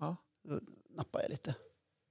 Ja. 0.00 0.16
då 0.48 0.60
nappar 0.96 1.20
jag 1.20 1.30
lite. 1.30 1.54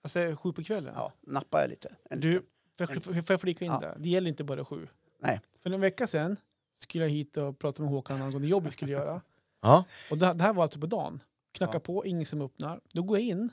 Alltså 0.04 0.36
sju 0.36 0.54
på 0.54 0.64
kvällen? 0.64 0.94
Ja, 0.96 1.14
nappar 1.22 1.60
jag 1.60 1.70
lite. 1.70 1.96
En 2.10 2.20
Du, 2.20 2.42
får 2.78 2.90
jag, 2.94 3.04
får 3.04 3.34
jag 3.34 3.42
flika 3.42 3.66
in 3.66 3.72
Ja. 3.72 3.80
där? 3.80 3.96
Det 4.00 4.10
gäller 4.10 4.28
inte 4.30 4.44
bara 4.44 4.66
sju. 4.66 4.88
Nej. 5.20 5.42
För 5.64 5.70
en 5.72 5.82
vecka 5.82 6.08
sedan 6.08 6.38
skulle 6.80 7.04
jag 7.04 7.10
hit 7.12 7.38
och 7.38 7.60
prata 7.60 7.82
med 7.82 7.92
Håkan 7.92 8.22
angående 8.22 8.48
jobb 8.48 8.64
vi 8.66 8.72
skulle 8.72 8.92
göra. 8.92 9.22
Ja. 9.62 9.86
Och 10.12 10.18
det, 10.18 10.34
det 10.34 10.44
här 10.44 10.54
var 10.54 10.64
alltså 10.64 10.80
på 10.80 10.86
dagen. 10.86 11.24
Knackar 11.52 11.74
Ja. 11.74 11.80
på, 11.80 12.06
ingen 12.06 12.26
som 12.26 12.42
öppnar. 12.42 12.82
Då 12.94 13.04
går 13.04 13.18
jag 13.18 13.28
in. 13.28 13.50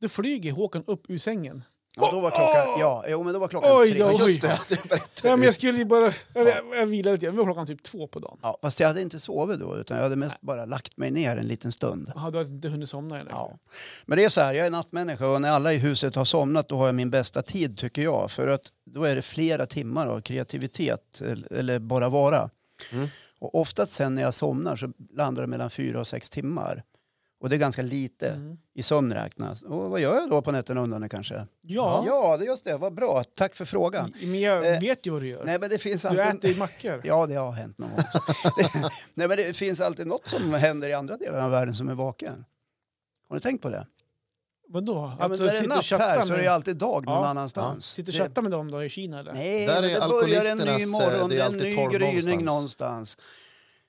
Då 0.00 0.08
flyger 0.08 0.52
Håkan 0.52 0.84
upp 0.86 1.10
ur 1.10 1.18
sängen. 1.18 1.62
Ja, 1.96 2.10
då 2.12 2.20
var 2.20 2.30
klockan, 2.30 2.80
ja, 2.80 3.04
jo, 3.08 3.22
men 3.22 3.32
då 3.32 3.38
var 3.38 3.48
klockan 3.48 3.70
Oj, 3.74 3.92
tre. 3.92 4.04
oj. 4.04 4.16
Just 4.28 4.42
det, 4.42 4.58
Ja, 5.24 5.36
men 5.36 5.42
jag 5.42 5.54
skulle 5.54 5.84
bara... 5.84 6.12
Jag, 6.34 6.48
jag 6.74 6.86
vilade 6.86 7.12
lite. 7.16 7.26
Det 7.26 7.32
var 7.36 7.44
klockan 7.44 7.66
typ 7.66 7.82
två 7.82 8.06
på 8.06 8.18
dagen. 8.18 8.38
Ja, 8.42 8.58
fast 8.62 8.80
jag 8.80 8.88
hade 8.88 9.02
inte 9.02 9.18
sovit 9.18 9.60
då, 9.60 9.76
utan 9.76 9.96
jag 9.96 10.04
hade 10.04 10.16
mest 10.16 10.40
bara 10.40 10.64
lagt 10.64 10.96
mig 10.96 11.10
ner 11.10 11.36
en 11.36 11.46
liten 11.48 11.72
stund. 11.72 12.12
Jaha, 12.14 12.30
du 12.30 12.38
hade 12.38 12.50
inte 12.50 12.68
hunnit 12.68 12.88
somna 12.88 13.20
än? 13.20 13.26
Ja. 13.30 13.58
Men 14.06 14.18
det 14.18 14.24
är 14.24 14.28
så 14.28 14.40
här, 14.40 14.54
jag 14.54 14.66
är 14.66 14.70
nattmänniska 14.70 15.28
och 15.28 15.40
när 15.42 15.50
alla 15.50 15.72
i 15.72 15.76
huset 15.76 16.14
har 16.14 16.24
somnat 16.24 16.68
då 16.68 16.76
har 16.76 16.86
jag 16.86 16.94
min 16.94 17.10
bästa 17.10 17.42
tid 17.42 17.78
tycker 17.78 18.02
jag. 18.02 18.30
För 18.30 18.46
att 18.48 18.62
då 18.86 19.04
är 19.04 19.16
det 19.16 19.22
flera 19.22 19.66
timmar 19.66 20.06
av 20.06 20.20
kreativitet 20.20 21.20
eller- 21.20 21.52
eller 21.52 21.78
bara 21.78 22.08
vara. 22.08 22.50
Mm. 22.92 23.08
Och 23.38 23.54
oftast 23.54 23.92
sen 23.92 24.14
när 24.14 24.22
jag 24.22 24.34
somnar 24.34 24.76
så 24.76 24.92
landar 25.16 25.42
det 25.42 25.46
mellan 25.48 25.70
fyra 25.70 26.00
och 26.00 26.06
sex 26.06 26.30
timmar. 26.30 26.82
Och 27.40 27.48
det 27.48 27.56
är 27.56 27.58
ganska 27.58 27.82
lite 27.82 28.28
Mm. 28.30 28.58
i 28.74 28.82
sömn 28.82 29.14
räknat. 29.14 29.62
Och 29.62 29.90
vad 29.90 30.00
gör 30.00 30.14
jag 30.14 30.30
då 30.30 30.42
på 30.42 30.52
nätterna 30.52 30.80
undan 30.80 31.00
det 31.00 31.08
kanske? 31.08 31.46
Ja, 31.62 32.04
ja, 32.06 32.36
det 32.36 32.44
är 32.44 32.46
just 32.46 32.64
det. 32.64 32.76
Vad 32.76 32.94
bra. 32.94 33.24
Tack 33.36 33.54
för 33.54 33.64
frågan. 33.64 34.14
men 34.22 34.40
jag 34.40 34.74
Eh, 34.74 34.80
vet 34.80 35.06
ju 35.06 35.10
vad 35.10 35.22
du 35.22 35.28
gör. 35.28 35.44
Nej, 35.44 35.58
men 35.58 35.70
det 35.70 35.78
finns 35.78 36.02
du 36.02 36.08
alltid... 36.08 36.24
äter 36.24 36.50
ju 36.50 36.56
mackor. 36.58 37.00
Ja, 37.04 37.26
det 37.26 37.34
har 37.34 37.52
hänt 37.52 37.78
någon 37.78 37.90
gång. 37.90 38.04
det, 38.56 38.72
nej, 39.14 39.28
men 39.28 39.36
det 39.36 39.56
finns 39.56 39.80
alltid 39.80 40.06
något 40.06 40.26
som 40.26 40.52
händer 40.54 40.88
i 40.88 40.94
andra 40.94 41.16
delar 41.16 41.44
av 41.44 41.50
världen 41.50 41.74
som 41.74 41.88
är 41.88 41.94
vaken. 41.94 42.44
Har 43.28 43.36
ni 43.36 43.40
tänkt 43.42 43.62
på 43.62 43.68
det? 43.68 43.86
Vadå? 44.68 44.94
Ja, 44.94 45.14
men 45.18 45.30
alltså, 45.30 45.44
när 45.44 45.50
det 45.52 45.58
är 45.58 45.68
natt 45.68 45.90
här 45.90 46.22
så 46.22 46.32
är 46.32 46.36
det 46.36 46.42
med... 46.42 46.52
alltid 46.52 46.76
dag 46.76 47.04
någon 47.06 47.14
Ja, 47.14 47.26
annanstans. 47.28 47.86
Sitter 47.86 48.12
och 48.12 48.16
chattar 48.16 48.42
med 48.42 48.50
dem 48.50 48.70
då 48.70 48.84
i 48.84 48.88
Kina 48.90 49.20
eller? 49.20 49.32
Nej, 49.32 49.66
Där 49.66 49.76
är 49.82 49.82
det 50.00 50.08
börjar 50.08 50.44
en 50.44 50.58
ny 50.58 50.82
eh, 50.82 50.88
morgon, 50.88 51.32
en 51.32 51.52
ny 51.52 51.74
gryning 51.98 52.44
någonstans. 52.44 52.46
någonstans. 52.46 53.16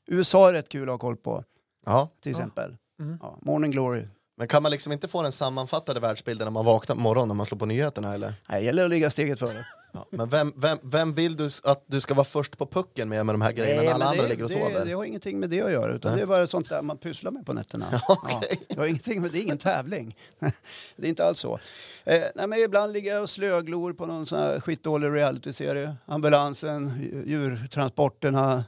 USA 0.07 0.49
är 0.49 0.53
rätt 0.53 0.69
kul 0.69 0.83
att 0.89 0.93
ha 0.93 0.97
koll 0.97 1.17
på, 1.17 1.43
Ja. 1.85 2.09
till 2.21 2.31
Ja. 2.31 2.37
exempel. 2.37 2.77
Mm. 3.01 3.17
Ja, 3.21 3.39
Morning 3.41 3.71
Glory. 3.71 4.03
Men 4.37 4.47
kan 4.47 4.63
man 4.63 4.71
liksom 4.71 4.91
inte 4.91 5.07
få 5.07 5.21
den 5.21 5.31
sammanfattade 5.31 5.99
världsbilden 5.99 6.45
när 6.45 6.51
man 6.51 6.65
vaknar 6.65 6.95
på 6.95 7.01
morgonen 7.01 7.27
när 7.27 7.35
man 7.35 7.45
slår 7.45 7.57
på 7.57 7.65
nyheterna 7.65 8.13
eller? 8.13 8.33
Nej, 8.49 8.61
det 8.61 8.65
gäller 8.65 8.83
att 8.83 8.89
ligga 8.89 9.09
steget 9.09 9.39
före. 9.39 9.65
Ja. 9.91 10.05
Men 10.09 10.29
vem, 10.29 10.53
vem, 10.55 10.77
vem 10.83 11.13
vill 11.13 11.35
du 11.35 11.49
att 11.63 11.83
du 11.87 12.01
ska 12.01 12.13
vara 12.13 12.25
först 12.25 12.57
på 12.57 12.65
pucken 12.65 13.09
med, 13.09 13.25
med 13.25 13.35
de 13.35 13.41
här 13.41 13.51
grejerna 13.51 13.81
när 13.81 13.83
Nej, 13.83 13.93
alla 13.93 14.05
men 14.05 14.07
andra 14.07 14.23
det, 14.23 14.29
ligger 14.29 14.43
och 14.43 14.49
det, 14.49 14.55
sover? 14.55 14.85
det 14.85 14.91
har 14.93 15.03
ingenting 15.03 15.39
med 15.39 15.49
det 15.49 15.61
att 15.61 15.71
göra, 15.71 15.93
utan 15.93 16.11
Nej. 16.11 16.17
det 16.17 16.23
är 16.23 16.27
bara 16.27 16.47
sånt 16.47 16.69
där 16.69 16.81
man 16.81 16.97
pysslar 16.97 17.31
med 17.31 17.45
på 17.45 17.53
nätterna. 17.53 17.85
Okej. 18.07 18.37
Ja, 18.51 18.57
det, 18.67 18.79
har 18.79 18.87
ingenting 18.87 19.21
med, 19.21 19.31
det 19.31 19.39
är 19.39 19.41
ingen 19.41 19.57
tävling. 19.57 20.15
det 20.95 21.05
är 21.05 21.09
inte 21.09 21.25
alls 21.25 21.39
så. 21.39 21.59
Eh, 22.03 22.21
nej, 22.35 22.47
men 22.47 22.59
ibland 22.59 22.93
ligger 22.93 23.13
jag 23.13 23.23
och 23.23 23.29
slöglor 23.29 23.93
på 23.93 24.05
någon 24.05 24.27
sån 24.27 24.39
här 24.39 24.59
skitdålig 24.59 25.09
realityserie. 25.09 25.95
Ambulansen, 26.05 27.11
djurtransporterna, 27.25 28.63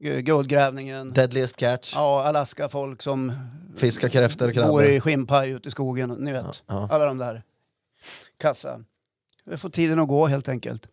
guldgrävningen. 0.00 1.12
Deadliest 1.12 1.56
catch, 1.56 1.92
Ja, 1.96 2.22
Alaska-folk 2.24 3.02
som 3.02 3.32
fiska 3.76 4.08
kräftor, 4.08 4.46
går 4.46 4.52
krabbor. 4.52 4.84
i 4.84 5.00
skinnpaj 5.00 5.50
ute 5.50 5.68
i 5.68 5.70
skogen. 5.70 6.10
Ni 6.10 6.32
vet, 6.32 6.44
Ja, 6.44 6.52
ja. 6.66 6.88
alla 6.90 7.04
de 7.04 7.18
där. 7.18 7.42
Kassa. 8.40 8.80
Jag 9.44 9.60
får 9.60 9.70
tiden 9.70 9.98
att 9.98 10.08
gå 10.08 10.26
helt 10.26 10.48
enkelt. 10.48 10.88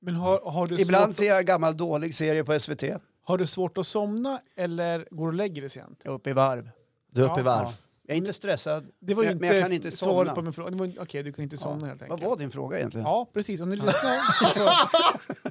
Men 0.00 0.14
har, 0.14 0.40
har, 0.50 0.66
du 0.66 0.80
Ibland 0.80 1.14
ser 1.14 1.24
jag 1.28 1.44
gammal 1.44 1.76
dålig 1.76 2.14
serie 2.14 2.44
på 2.44 2.60
SVT. 2.60 2.82
har 3.24 3.38
du 3.38 3.46
svårt 3.46 3.78
att 3.78 3.86
somna 3.86 4.40
eller 4.56 5.06
går 5.10 5.24
du 5.24 5.28
och 5.28 5.34
lägger 5.34 5.60
dig 5.60 5.70
sent? 5.70 6.00
Jag 6.04 6.10
är 6.12 6.14
uppe 6.14 6.30
i 6.30 6.32
varv. 6.32 6.70
Du 7.12 7.20
är 7.20 7.24
uppe 7.30 7.40
i 7.40 7.44
Ja, 7.44 7.50
varv. 7.56 7.68
Ja. 8.12 8.16
Jag 8.16 8.24
är 8.24 8.28
inte 8.28 8.32
stressad. 8.32 8.86
Det 9.00 9.14
var 9.14 9.22
Men- 9.24 9.32
inte, 9.32 9.40
men 9.46 9.56
jag 9.56 9.64
kan 9.64 9.72
inte 9.72 9.90
somna. 9.90 10.34
på 10.34 10.42
min 10.42 10.52
fråga. 10.52 10.70
Det 10.70 10.76
var- 10.76 10.92
Okej, 11.02 11.22
du 11.22 11.32
kan 11.32 11.42
inte 11.42 11.56
somna 11.56 11.86
helt 11.86 12.00
Vad 12.00 12.10
enkelt. 12.12 12.30
var 12.30 12.36
din 12.36 12.50
fråga 12.50 12.78
egentligen? 12.78 13.06
Ja, 13.06 13.30
precis. 13.32 13.60
Om 13.60 13.68
ni 13.68 13.76
lyssnar 13.76 14.16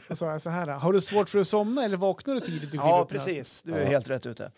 så, 0.08 0.16
sa 0.16 0.32
jag 0.32 0.42
så 0.42 0.50
här. 0.50 0.68
Har 0.68 0.94
du 0.94 1.02
svårt 1.02 1.30
för 1.30 1.40
att 1.40 1.48
somna 1.48 1.86
eller 1.86 1.98
vaknar 1.98 2.34
du 2.36 2.40
tidigt? 2.42 2.70
kliver 2.70 2.86
Ja, 2.86 3.06
precis. 3.10 3.64
Du 3.64 3.74
är 3.74 3.80
Ja. 3.82 3.86
helt 3.88 4.10
rätt 4.10 4.26
ute. 4.26 4.52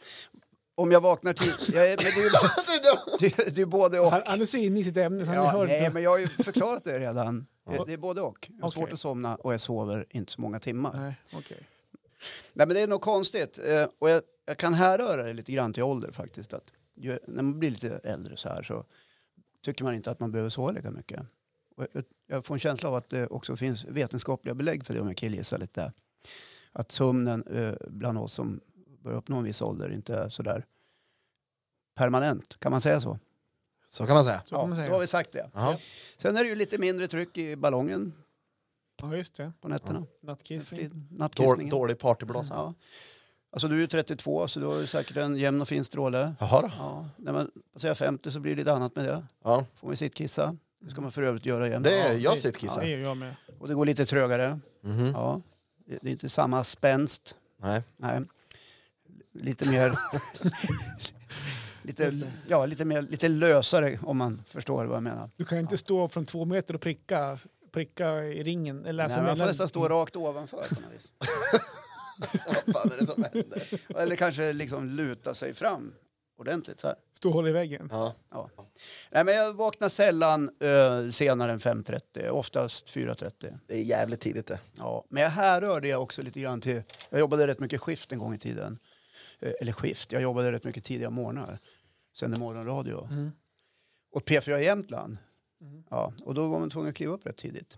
Om 0.76 0.92
jag 0.92 1.02
vaknar 1.02 1.34
tidigt... 1.34 1.70
Jag 1.76 1.92
är, 1.92 1.98
men 1.98 2.06
det 2.06 2.12
är 2.12 3.20
det, 3.20 3.48
är- 3.48 3.52
det 3.52 3.62
är 3.62 3.66
både 3.66 4.00
och. 4.00 4.12
Han, 4.12 4.22
han 4.26 4.42
är 4.42 4.46
så 4.46 4.58
inne 4.58 4.80
i 4.80 4.84
sitt 4.84 4.98
ämne 4.98 5.20
så 5.26 5.32
han 5.32 5.36
Ja, 5.36 5.52
hör 5.52 5.68
nej, 5.68 5.90
men 5.90 6.04
jag 6.04 6.10
har 6.10 6.18
ju 6.18 6.28
förklarat 6.28 6.84
det 6.84 7.00
redan. 7.00 7.46
Ja. 7.72 7.84
Det 7.86 7.94
är 7.94 7.98
både 7.98 8.22
och. 8.22 8.50
Jag 8.54 8.62
har 8.64 8.70
Okej. 8.70 8.82
svårt 8.82 8.94
att 8.94 9.00
somna 9.00 9.36
och 9.36 9.54
jag 9.54 9.62
sover 9.62 10.06
inte 10.10 10.32
så 10.32 10.42
många 10.42 10.60
timmar. 10.60 10.94
Nej, 10.98 11.16
okej. 11.34 11.68
Nej, 12.54 12.68
men 12.68 12.76
det 12.76 12.82
är 12.82 12.88
nog 12.88 13.02
konstigt. 13.02 13.60
Eh, 13.66 13.86
Och 14.00 14.10
jag, 14.10 14.22
jag 14.46 14.58
kan 14.58 14.74
härröra 14.74 15.24
det 15.24 15.34
lite 15.34 15.52
grann 15.52 15.74
till 15.74 15.84
ålder 15.84 16.12
faktiskt. 16.12 16.54
Att 16.54 16.64
när 17.28 17.44
man 17.44 17.60
blir 17.60 17.72
lite 17.72 17.98
äldre 18.04 18.38
så 18.38 18.50
här 18.50 18.64
så 18.64 18.86
tycker 19.62 19.84
man 19.84 19.94
inte 19.94 20.12
att 20.12 20.20
man 20.20 20.32
behöver 20.32 20.50
sova 20.50 20.72
lika 20.72 20.92
mycket. 20.92 21.22
Och 21.76 21.88
jag, 22.28 22.46
får 22.46 22.54
en 22.54 22.60
känsla 22.60 22.90
av 22.90 22.96
att 22.96 23.10
det 23.10 23.28
också 23.28 23.56
finns 23.56 23.86
vetenskapliga 23.86 24.56
belägg 24.56 24.86
för 24.86 24.94
det 24.94 25.02
om 25.02 25.08
jag 25.08 25.18
killgissar 25.18 25.58
lite. 25.58 25.94
Att 26.72 26.92
sömnen 26.92 27.44
eh, 27.48 27.74
bland 27.88 28.18
oss 28.18 28.34
som 28.34 28.62
börjar 29.00 29.18
uppnå 29.18 29.38
en 29.38 29.44
viss 29.44 29.62
ålder 29.62 29.90
inte 29.92 30.16
är 30.16 30.30
sådär 30.30 30.66
permanent. 31.96 32.60
Kan 32.60 32.72
man 32.72 32.82
säga 32.82 33.00
så? 33.00 33.20
Så 33.88 34.06
kan 34.06 34.16
man 34.16 34.24
säga. 34.24 34.42
Så 34.46 34.56
kan 34.56 34.70
man 34.70 34.78
Då 34.78 34.84
har 34.84 34.88
säga. 34.90 35.00
vi 35.00 35.08
sagt 35.08 35.32
det. 35.32 35.50
Ja. 35.54 35.80
Sen 36.18 36.38
är 36.38 36.44
det 36.44 36.50
ju 36.50 36.56
lite 36.56 36.78
mindre 36.78 37.08
tryck 37.08 37.38
i 37.38 37.56
ballongen 37.56 38.14
Ja, 39.02 39.16
just 39.18 39.36
det. 39.36 39.52
på 39.62 39.68
nätterna. 39.68 40.06
Nattkissning. 40.22 40.80
Efter 40.82 40.98
Dår, 40.98 41.18
Nattkissningen. 41.20 41.70
dålig 41.70 42.00
partyblåsa. 42.00 42.54
Ja. 42.54 42.74
Alltså 43.54 43.68
du 43.68 43.76
är 43.76 43.80
ju 43.80 43.88
32 43.88 44.48
så 44.48 44.60
du 44.60 44.66
har 44.66 44.80
ju 44.80 44.88
säkert 44.88 45.18
en 45.18 45.36
jämn 45.38 45.62
och 45.62 45.68
fin 45.68 45.84
stråle. 45.84 46.36
Jaha 46.40 46.62
då. 46.62 46.72
Ja, 46.78 47.10
när 47.18 47.34
man 47.34 47.52
passerar 47.74 47.94
50 47.94 48.32
så 48.32 48.40
blir 48.40 48.52
det 48.52 48.58
lite 48.62 48.74
annat 48.74 48.96
med 48.96 49.06
det. 49.06 49.24
Ja. 49.44 49.66
Får 49.80 49.88
man 49.88 49.98
sittkissa. 49.98 50.56
Det 50.82 50.90
ska 50.92 51.02
man 51.02 51.12
för 51.12 51.22
övrigt 51.24 51.46
göra 51.46 51.68
igen. 51.68 51.84
Det 51.84 52.00
är 52.00 52.14
Ja, 52.14 52.20
jag 52.20 52.40
sittkissar. 52.40 52.82
Ja, 52.82 52.86
det 52.88 52.92
gör 52.92 53.02
jag 53.04 53.18
med. 53.18 53.36
Och 53.60 53.68
det 53.68 53.74
går 53.74 53.86
lite 53.86 54.06
trögare. 54.06 54.60
Mhm. 54.82 55.06
Ja. 55.16 55.42
Det 55.86 55.98
det 56.02 56.08
är 56.08 56.12
inte 56.12 56.30
samma 56.30 56.64
spänst. 56.64 57.36
Nej. 57.62 57.84
Nej. 57.98 58.22
Lite 59.34 59.70
mer... 59.70 59.94
lite, 61.82 62.12
ja, 62.48 62.66
lite, 62.66 62.86
mer, 62.86 63.02
lite 63.02 63.28
lösare 63.30 64.00
om 64.04 64.18
man 64.18 64.44
förstår 64.48 64.86
vad 64.86 64.96
jag 64.96 65.04
menar. 65.04 65.30
Du 65.36 65.46
kan 65.46 65.58
inte 65.60 65.78
stå 65.78 66.10
från 66.10 66.26
två 66.26 66.46
meter 66.46 66.74
och 66.76 66.82
pricka, 66.82 67.38
pricka 67.72 68.24
i 68.24 68.44
ringen. 68.44 68.86
Eller 68.86 69.04
alltså 69.04 69.18
Nej, 69.20 69.26
man 69.26 69.32
får 69.36 69.38
mellan- 69.38 69.48
nästan 69.52 69.68
stå 69.68 69.90
rakt 69.90 70.16
ovanför 70.16 70.58
på 70.70 70.82
något 70.82 70.94
vis. 70.96 71.12
Så 72.24 72.54
vad 72.66 72.76
fan 72.76 72.92
är 72.92 73.00
det 73.00 73.08
som 73.08 73.24
händer? 73.34 73.82
Eller 74.02 74.16
kanske 74.16 74.54
liksom 74.54 74.90
luta 74.90 75.34
sig 75.34 75.54
fram 75.54 75.94
ordentligt 76.38 76.80
så 76.80 76.88
här. 76.88 76.96
Stå 77.14 77.30
och 77.30 77.36
hålla 77.36 77.50
i 77.50 77.52
väggen. 77.52 77.88
Ja. 77.92 78.16
Nej, 79.12 79.24
men 79.24 79.36
jag 79.36 79.54
vaknar 79.54 79.90
sällan 79.90 80.52
eh, 80.60 81.10
senare 81.10 81.52
än 81.52 81.60
5.30, 81.60 82.30
oftast 82.30 82.88
4.30. 82.88 83.60
Det 83.68 83.74
är 83.74 83.84
jävligt 83.84 84.22
tidigt 84.22 84.48
det. 84.48 84.60
Ja, 84.78 85.06
men 85.10 85.24
jag 85.24 85.30
härrör 85.30 85.82
det 85.82 85.96
också 85.96 86.22
lite 86.22 86.40
grann 86.40 86.62
till... 86.62 86.84
Jag 87.10 87.20
jobbade 87.20 87.48
rätt 87.48 87.60
mycket 87.60 87.82
skift 87.82 88.12
en 88.12 88.20
gång 88.20 88.34
i 88.34 88.40
tiden. 88.40 88.80
Eh, 89.40 89.52
eller 89.62 89.72
skift, 89.72 90.12
jag 90.12 90.22
jobbade 90.22 90.52
rätt 90.52 90.64
mycket 90.64 90.84
tidiga 90.84 91.10
morgnar. 91.10 91.58
Sände 92.20 92.40
morgonradio. 92.40 93.08
Mm. 93.12 93.32
Och 94.12 94.24
P4 94.24 94.58
Jämtland. 94.58 95.18
Mm. 95.62 95.84
Ja, 95.90 96.14
och 96.26 96.34
då 96.34 96.48
var 96.48 96.60
man 96.60 96.70
tvungen 96.70 96.90
att 96.90 96.96
kliva 96.96 97.14
upp 97.14 97.26
rätt 97.26 97.38
tidigt. 97.38 97.78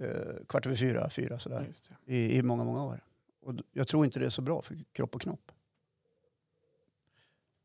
Eh, 0.00 0.08
kvart 0.48 0.66
över 0.66 0.76
fyra, 0.76 1.10
fyra 1.10 1.28
Ja, 1.34 1.38
sådär. 1.38 1.64
just 1.66 1.90
det. 2.06 2.14
I, 2.14 2.36
I 2.36 2.42
många, 2.42 2.64
många 2.64 2.84
år. 2.84 3.00
Och 3.44 3.54
jag 3.72 3.88
tror 3.88 4.04
inte 4.04 4.18
det 4.18 4.26
är 4.26 4.30
så 4.30 4.42
bra 4.42 4.62
för 4.62 4.76
kropp 4.92 5.14
och 5.14 5.20
knopp. 5.20 5.52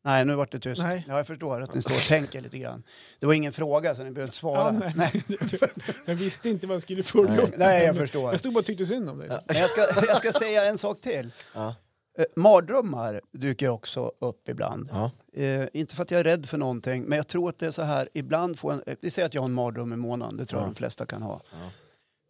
Nej, 0.04 0.26
nu 0.26 0.36
vart 0.36 0.52
det 0.52 0.60
tyst. 0.60 0.82
Nej. 0.82 1.06
Ja, 1.08 1.18
jag 1.18 1.28
förstår 1.28 1.62
att 1.62 1.74
ni 1.74 1.82
står 1.82 1.96
och 1.96 2.02
tänker 2.02 2.42
lite 2.42 2.58
grann. 2.58 2.84
Det 3.20 3.26
var 3.26 3.34
ingen 3.34 3.54
fråga 3.54 3.96
så 3.96 4.04
ni 4.04 4.12
behöver 4.12 4.24
inte 4.28 4.38
svara. 4.38 4.82
Ja, 4.82 4.92
nej. 4.96 5.24
jag 6.06 6.15
visste 6.15 6.50
inte 6.50 6.68
vad 6.68 6.76
jag 6.76 6.82
skulle 6.82 7.04
följa 7.04 7.32
Nej. 7.32 7.44
upp. 7.44 7.58
Nej, 7.58 7.86
jag 7.86 7.96
förstår. 7.96 8.32
Jag 8.32 8.39
stod 8.39 8.54
bara 8.54 8.60
och 8.60 8.65
tyckte 8.65 8.86
synd 8.86 9.10
om 9.10 9.18
dig. 9.18 9.28
Ja. 9.30 9.39
Jag 9.48 9.70
ska, 9.70 9.82
jag 10.08 10.18
ska 10.18 10.32
säga 10.32 10.65
en 10.65 10.78
sak 10.78 11.02
till. 11.02 11.32
Ja. 11.56 11.76
Eh, 12.18 12.26
mardrömmar 12.36 13.22
dyker 13.32 13.70
också 13.70 14.12
upp 14.20 14.50
ibland. 14.50 14.89
Ja. 14.92 15.12
Eh, 15.44 15.68
inte 15.74 15.96
för 15.96 16.04
att 16.04 16.12
jag 16.12 16.20
är 16.20 16.24
rädd 16.24 16.46
för 16.50 16.58
någonting, 16.58 17.04
men 17.04 17.15
jag 17.18 17.28
tror 17.28 17.50
att 17.50 17.58
det 17.58 17.65
är 17.65 17.72
så 17.72 17.82
här, 17.82 18.10
ibland 18.13 18.60
får 18.60 18.74
en, 18.74 18.84
eh, 18.86 18.96
vi 19.02 19.10
säger 19.10 19.26
att 19.26 19.34
jag 19.34 19.42
har 19.42 19.48
en 19.48 19.54
mardröm 19.54 19.94
i 19.94 19.96
månaden, 19.96 20.38
det 20.38 20.46
tror 20.46 20.62
jag 20.62 20.65
Ja. 20.68 20.72
de 20.72 20.76
flesta 20.76 21.06
kan 21.06 21.22
ha. 21.22 21.42
Ja. 21.52 21.58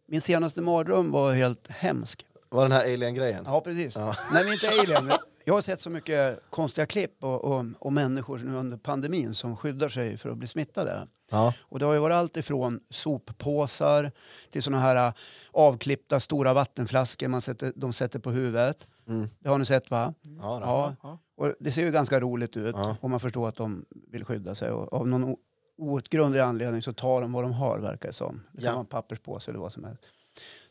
Min 0.08 0.20
senaste 0.20 0.60
mardröm 0.60 1.10
var 1.10 1.32
helt 1.32 1.68
hemsk. 1.68 2.26
Var 2.50 2.62
den 2.62 2.72
här 2.72 2.82
alien-grejen? 2.94 3.42
Ja, 3.46 3.60
precis. 3.60 3.94
Ja. 3.96 4.14
Nej, 4.32 4.44
men 4.44 4.52
inte 4.52 4.68
alien. 4.68 5.12
Jag 5.44 5.54
har 5.54 5.60
sett 5.60 5.80
så 5.80 5.90
mycket 5.90 6.40
konstiga 6.50 6.86
klipp 6.86 7.24
och, 7.24 7.44
och, 7.44 7.64
och 7.78 7.92
människor 7.92 8.38
nu 8.38 8.54
under 8.56 8.76
pandemin 8.76 9.34
som 9.34 9.56
skyddar 9.56 9.88
sig 9.88 10.16
för 10.16 10.28
att 10.30 10.36
bli 10.36 10.48
smittade. 10.48 11.06
Ja. 11.30 11.54
Och 11.62 11.78
det 11.78 11.84
har 11.84 11.92
ju 11.92 11.98
varit 11.98 12.14
allt 12.14 12.36
ifrån 12.36 12.80
soppåsar 12.90 14.12
till 14.50 14.62
såna 14.62 14.78
här 14.78 15.06
äh, 15.08 15.12
avklippta 15.52 16.20
stora 16.20 16.52
vattenflaskor 16.54 17.28
man 17.28 17.40
sätter, 17.40 17.72
de 17.76 17.92
sätter 17.92 18.18
på 18.18 18.30
huvudet. 18.30 18.86
Mm. 19.08 19.28
Det 19.38 19.48
har 19.48 19.58
ni 19.58 19.64
sett 19.64 19.90
va? 19.90 20.14
Ja. 20.22 20.60
Ja. 20.62 20.94
Ja. 21.02 21.18
Och 21.36 21.54
det 21.60 21.72
ser 21.72 21.82
ju 21.84 21.90
ganska 21.90 22.20
roligt 22.20 22.56
ut 22.56 22.74
Ja. 22.78 22.96
och 23.00 23.10
man 23.10 23.20
förstår 23.20 23.48
att 23.48 23.56
de 23.56 23.84
vill 24.10 24.24
skydda 24.24 24.54
sig. 24.54 24.70
Och 24.70 24.92
av 24.92 25.08
någon 25.08 25.36
outgrundlig 25.78 26.40
anledning 26.40 26.82
så 26.82 26.92
tar 26.92 27.20
de 27.20 27.32
vad 27.32 27.44
de 27.44 27.52
har 27.52 27.78
verkar 27.78 28.08
det 28.08 28.14
som. 28.14 28.42
Det 28.52 28.58
kan 28.58 28.64
Ja. 28.66 28.70
vara 28.72 28.80
en 28.80 28.86
papperspåse 28.86 29.50
eller 29.50 29.60
vad 29.60 29.72
som 29.72 29.84
helst. 29.84 30.02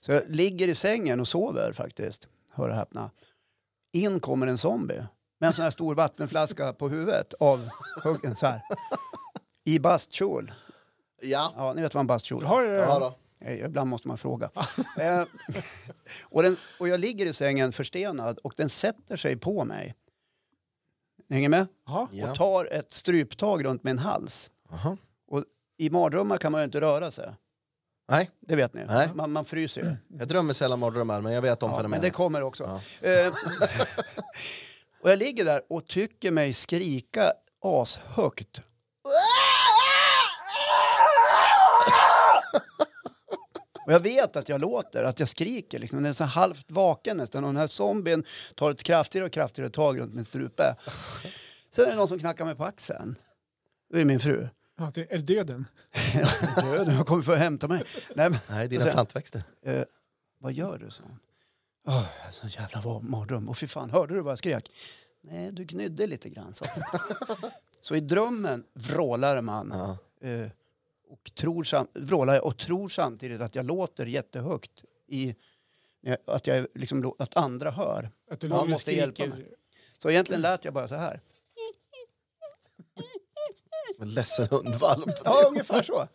Så 0.02 0.12
jag 0.12 0.24
ligger 0.28 0.68
i 0.68 0.76
sängen 0.76 1.20
och 1.20 1.28
sover 1.28 1.74
faktiskt. 1.74 2.28
Hör 2.52 2.70
och 2.70 2.76
häpna. 2.76 3.12
In 3.92 4.20
kommer 4.20 4.48
en 4.48 4.58
zombie 4.58 5.06
med 5.40 5.48
en 5.48 5.54
sån 5.54 5.64
här 5.64 5.72
stor 5.72 5.96
vattenflaska 5.96 6.74
på 6.74 6.90
huvudet 6.90 7.34
av 7.40 7.70
huggen 8.04 8.36
så 8.36 8.46
här. 8.46 8.62
I 9.64 9.80
bastkjol. 9.80 10.52
Ja. 11.22 11.54
Ja, 11.56 11.74
ni 11.74 11.82
vet 11.82 11.94
vad 11.94 12.02
en 12.02 12.08
bastkjol 12.08 12.44
är. 12.44 12.48
Ja, 12.48 12.64
ja, 12.64 13.16
Ja, 13.40 13.52
ja. 13.52 13.66
Ibland 13.66 13.90
måste 13.90 14.08
man 14.08 14.18
fråga. 14.18 14.50
eh, 14.98 15.24
och, 16.22 16.44
den, 16.44 16.58
och 16.80 16.88
jag 16.88 17.00
ligger 17.00 17.26
i 17.26 17.34
sängen 17.34 17.72
förstenad 17.72 18.38
och 18.38 18.54
den 18.58 18.70
sätter 18.70 19.18
sig 19.18 19.38
på 19.38 19.66
mig. 19.66 19.96
Ni 21.28 21.36
hänger 21.36 21.50
med? 21.50 21.68
Jaha. 21.86 22.08
Ja. 22.12 22.32
Och 22.32 22.38
tar 22.38 22.66
ett 22.66 22.92
stryptag 22.92 23.66
runt 23.66 23.84
min 23.84 23.98
hals. 23.98 24.52
Aha. 24.70 24.98
I 25.78 25.90
mardrömmar 25.90 26.38
kan 26.38 26.52
man 26.52 26.62
ju 26.62 26.66
inte 26.66 26.82
röra 26.82 27.12
sig. 27.12 27.34
Nej, 28.10 28.30
Det 28.48 28.56
vet 28.56 28.74
ni. 28.74 28.86
Nej. 28.86 29.10
Man, 29.16 29.32
man 29.32 29.46
fryser 29.46 29.82
ju. 29.82 29.96
jag 30.20 30.28
drömmer 30.28 30.54
sällan 30.54 30.80
mardrömmar 30.80 31.22
men 31.22 31.34
jag 31.34 31.42
vet 31.42 31.64
om 31.64 31.70
Ja, 31.70 31.74
men 31.76 31.78
fenomenet. 31.80 32.04
det 32.04 32.10
kommer 32.10 32.42
också. 32.44 32.82
Eh, 33.02 33.28
och 35.02 35.10
jag 35.12 35.20
ligger 35.20 35.46
där 35.46 35.62
och 35.70 35.88
tycker 35.88 36.32
mig 36.32 36.54
skrika 36.54 37.34
ashögt. 37.62 38.62
Och 43.86 43.94
jag 43.94 44.00
vet 44.00 44.36
att 44.36 44.50
jag 44.50 44.62
låter, 44.62 45.04
att 45.04 45.20
jag 45.20 45.30
skriker. 45.30 45.80
Liksom. 45.80 45.98
Den 45.98 46.06
är 46.10 46.14
så 46.14 46.24
halvt 46.24 46.72
vaken 46.72 47.18
nästan. 47.18 47.44
Och 47.44 47.50
den 47.50 47.58
här 47.58 47.68
zombien 47.68 48.24
tar 48.56 48.72
ett 48.72 48.84
kraftigare 48.84 49.26
och 49.26 49.32
kraftigare 49.32 49.70
tag 49.70 50.00
runt 50.00 50.14
min 50.14 50.26
strupe. 50.26 50.76
Sen 51.76 51.86
är 51.86 51.90
det 51.90 51.96
någon 51.96 52.08
som 52.08 52.20
knackar 52.20 52.46
mig 52.46 52.56
på 52.56 52.64
axeln. 52.64 53.16
Det 53.94 54.02
är 54.02 54.06
min 54.06 54.20
fru. 54.20 54.48
Ja, 54.80 54.92
det 54.94 55.14
är 55.14 55.20
döden. 55.20 55.66
Död, 56.56 56.88
jag 56.94 57.08
kommer 57.08 57.22
för 57.24 57.34
att 57.34 57.40
hämta 57.40 57.68
mig. 57.68 57.84
Nej, 58.16 58.30
men, 58.30 58.40
Nej, 58.50 58.68
dina 58.68 58.84
sen- 58.84 58.94
plantväxter. 58.94 59.44
eh, 59.66 59.84
vad 60.38 60.54
gör 60.54 60.78
du? 60.78 60.90
så? 60.92 61.04
Åh, 61.88 62.06
sån 62.32 62.50
jävla 62.50 63.00
mardröm. 63.00 63.50
Och 63.50 63.58
fy 63.58 63.68
fan, 63.68 63.90
hörde 63.90 64.14
du 64.14 64.22
vad 64.22 64.32
jag 64.32 64.38
skrek? 64.40 64.72
Nej, 65.22 65.52
du 65.52 65.64
gnydde 65.66 66.08
lite 66.08 66.30
grann. 66.30 66.54
Så, 66.54 66.66
så 67.82 67.96
i 67.96 68.00
drömmen 68.00 68.64
vrålar 68.74 69.42
man. 69.42 69.72
Ja. 70.22 70.28
Eh, 70.30 70.48
och 71.10 71.32
tror 71.36 71.64
sam- 71.64 71.88
vrålar 71.94 72.34
jag 72.34 72.46
och 72.46 72.58
tror 72.58 72.90
samtidigt 72.90 73.42
att 73.42 73.56
jag 73.56 73.66
låter 73.66 74.06
jättehögt. 74.06 74.84
I, 75.08 75.36
att, 76.28 76.48
jag 76.48 76.68
liksom, 76.76 77.14
att 77.20 77.38
andra 77.38 77.72
hör. 77.72 78.12
Att 78.32 78.40
du 78.40 78.48
måste 78.48 78.92
hjälpa 78.96 79.14
skriker. 79.16 79.30
mig. 79.38 79.54
Så 80.02 80.10
egentligen 80.10 80.42
lät 80.42 80.66
jag 80.66 80.74
bara 80.74 80.88
så 80.88 80.96
här. 80.96 81.22
Som 84.00 84.08
en 84.08 84.14
ledsen 84.14 84.48
hundvalp. 84.52 85.10
Ja, 85.26 85.44
ungefär 85.48 85.84
så. 85.84 86.08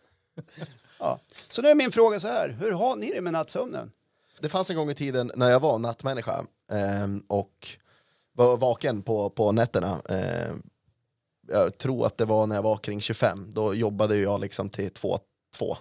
Ja. 0.99 1.19
Så 1.49 1.61
nu 1.61 1.69
är 1.69 1.75
min 1.75 1.91
fråga 1.91 2.19
så 2.19 2.27
här. 2.27 2.49
Hur 2.49 2.71
har 2.71 2.95
ni 2.95 3.11
det 3.11 3.21
med 3.21 3.33
nattsömnen? 3.33 3.91
Det 4.39 4.49
fanns 4.49 4.69
en 4.69 4.75
gång 4.75 4.89
i 4.89 4.95
tiden 4.95 5.31
när 5.35 5.49
jag 5.49 5.59
var 5.59 5.79
nattmänniska 5.79 6.45
ehm, 6.71 7.23
och 7.27 7.67
var 8.33 8.57
vaken 8.57 9.01
på, 9.01 9.29
på 9.29 9.51
nätterna. 9.51 10.01
Ehm, 10.09 10.63
jag 11.47 11.77
tror 11.77 12.05
att 12.05 12.17
det 12.17 12.25
var 12.25 12.47
när 12.47 12.55
jag 12.55 12.63
var 12.63 12.77
kring 12.77 13.01
25. 13.01 13.51
Då 13.53 13.73
jobbade 13.73 14.17
jag 14.17 14.41
liksom 14.41 14.69
till 14.69 14.89
två. 14.91 15.19
två. 15.57 15.77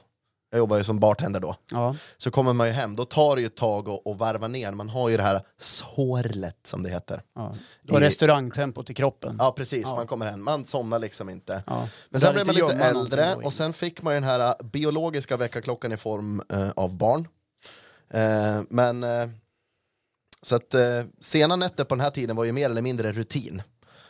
Jag 0.55 0.59
jobbade 0.59 0.81
ju 0.81 0.85
som 0.85 0.99
bartender 1.01 1.40
då. 1.40 1.57
Ja. 1.71 1.97
Så 2.19 2.31
kommer 2.31 2.53
man 2.53 2.67
ju 2.67 2.73
hem, 2.73 2.97
då 2.97 3.05
tar 3.05 3.37
det 3.37 3.40
ju 3.43 3.47
ett 3.47 3.57
tag 3.57 3.88
att 3.88 4.07
att 4.07 4.17
varva 4.19 4.49
ner. 4.49 4.73
Man 4.73 4.88
har 4.88 5.09
ju 5.09 5.17
det 5.17 5.23
här 5.23 5.43
sorlet 5.59 6.57
som 6.67 6.83
det 6.83 6.90
heter. 6.90 7.23
ja. 7.35 7.55
I- 7.83 7.93
restaurangtempot 8.01 8.90
i 8.90 8.95
kroppen. 8.95 9.37
Ja 9.38 9.53
precis, 9.53 9.83
Ja. 9.83 9.95
man 9.97 10.07
kommer 10.07 10.27
hem, 10.27 10.45
man 10.45 10.67
somnar 10.67 10.99
liksom 10.99 11.29
inte. 11.29 11.62
Ja. 11.67 11.88
Men 12.11 12.21
sen 12.21 12.35
blev 12.35 12.47
man 12.47 12.55
lite 12.55 12.75
äldre 12.85 13.35
och 13.35 13.53
sen 13.53 13.73
fick 13.73 14.03
man 14.03 14.14
ju 14.14 14.21
den 14.21 14.29
här 14.29 14.40
äh, 14.61 14.67
biologiska 14.67 15.37
väckarklockan 15.37 15.93
i 15.93 15.97
form 15.97 16.43
eh, 16.53 16.71
av 16.77 16.97
barn. 16.97 17.29
Eh, 18.11 18.62
men 18.71 19.05
eh, 19.05 19.29
så 20.43 20.57
att 20.57 20.75
sena 21.21 21.57
nätter 21.57 21.85
på 21.85 21.95
den 21.95 22.01
här 22.05 22.11
tiden 22.11 22.37
var 22.37 22.45
ju 22.45 22.53
mer 22.53 22.71
eller 22.71 22.83
mindre 22.83 23.12
rutin. 23.12 23.62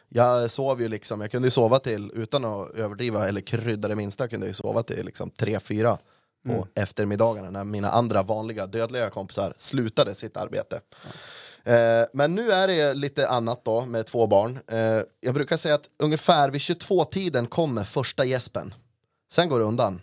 Jag 0.09 0.51
sov 0.51 0.81
ju 0.83 0.89
liksom, 0.89 1.21
jag 1.21 1.31
kunde 1.31 1.47
ju 1.47 1.51
sova 1.51 1.79
till, 1.79 2.11
utan 2.15 2.45
att 2.45 2.71
överdriva 2.71 3.29
eller 3.29 3.41
krydda 3.41 3.89
det 3.89 3.97
minsta, 3.97 4.29
kunde 4.29 4.47
jag 4.47 4.51
ju 4.51 4.55
sova 4.55 4.83
till 4.83 5.07
liksom 5.07 5.31
3-4 5.31 5.99
på 6.45 6.53
Mm. 6.53 6.69
eftermiddagarna 6.75 7.51
när 7.51 7.65
mina 7.65 7.91
andra 7.91 8.23
vanliga 8.23 8.67
dödliga 8.67 9.11
kompisar 9.11 9.55
slutade 9.57 10.15
sitt 10.15 10.37
arbete. 10.37 10.81
Eh, 11.65 12.07
men 12.13 12.35
nu 12.35 12.53
är 12.53 12.67
det 12.69 12.95
lite 12.95 13.29
annat 13.29 13.65
då 13.65 13.81
med 13.81 14.07
två 14.07 14.27
barn. 14.27 14.59
Eh, 14.67 15.01
jag 15.21 15.35
brukar 15.35 15.57
säga 15.57 15.75
att 15.75 15.89
ungefär 16.03 16.51
vid 16.51 16.61
22-tiden 16.61 17.47
kommer 17.47 17.85
första 17.85 18.25
gäspen. 18.25 18.75
Sen 19.33 19.49
går 19.49 19.59
det 19.59 19.65
undan. 19.65 20.01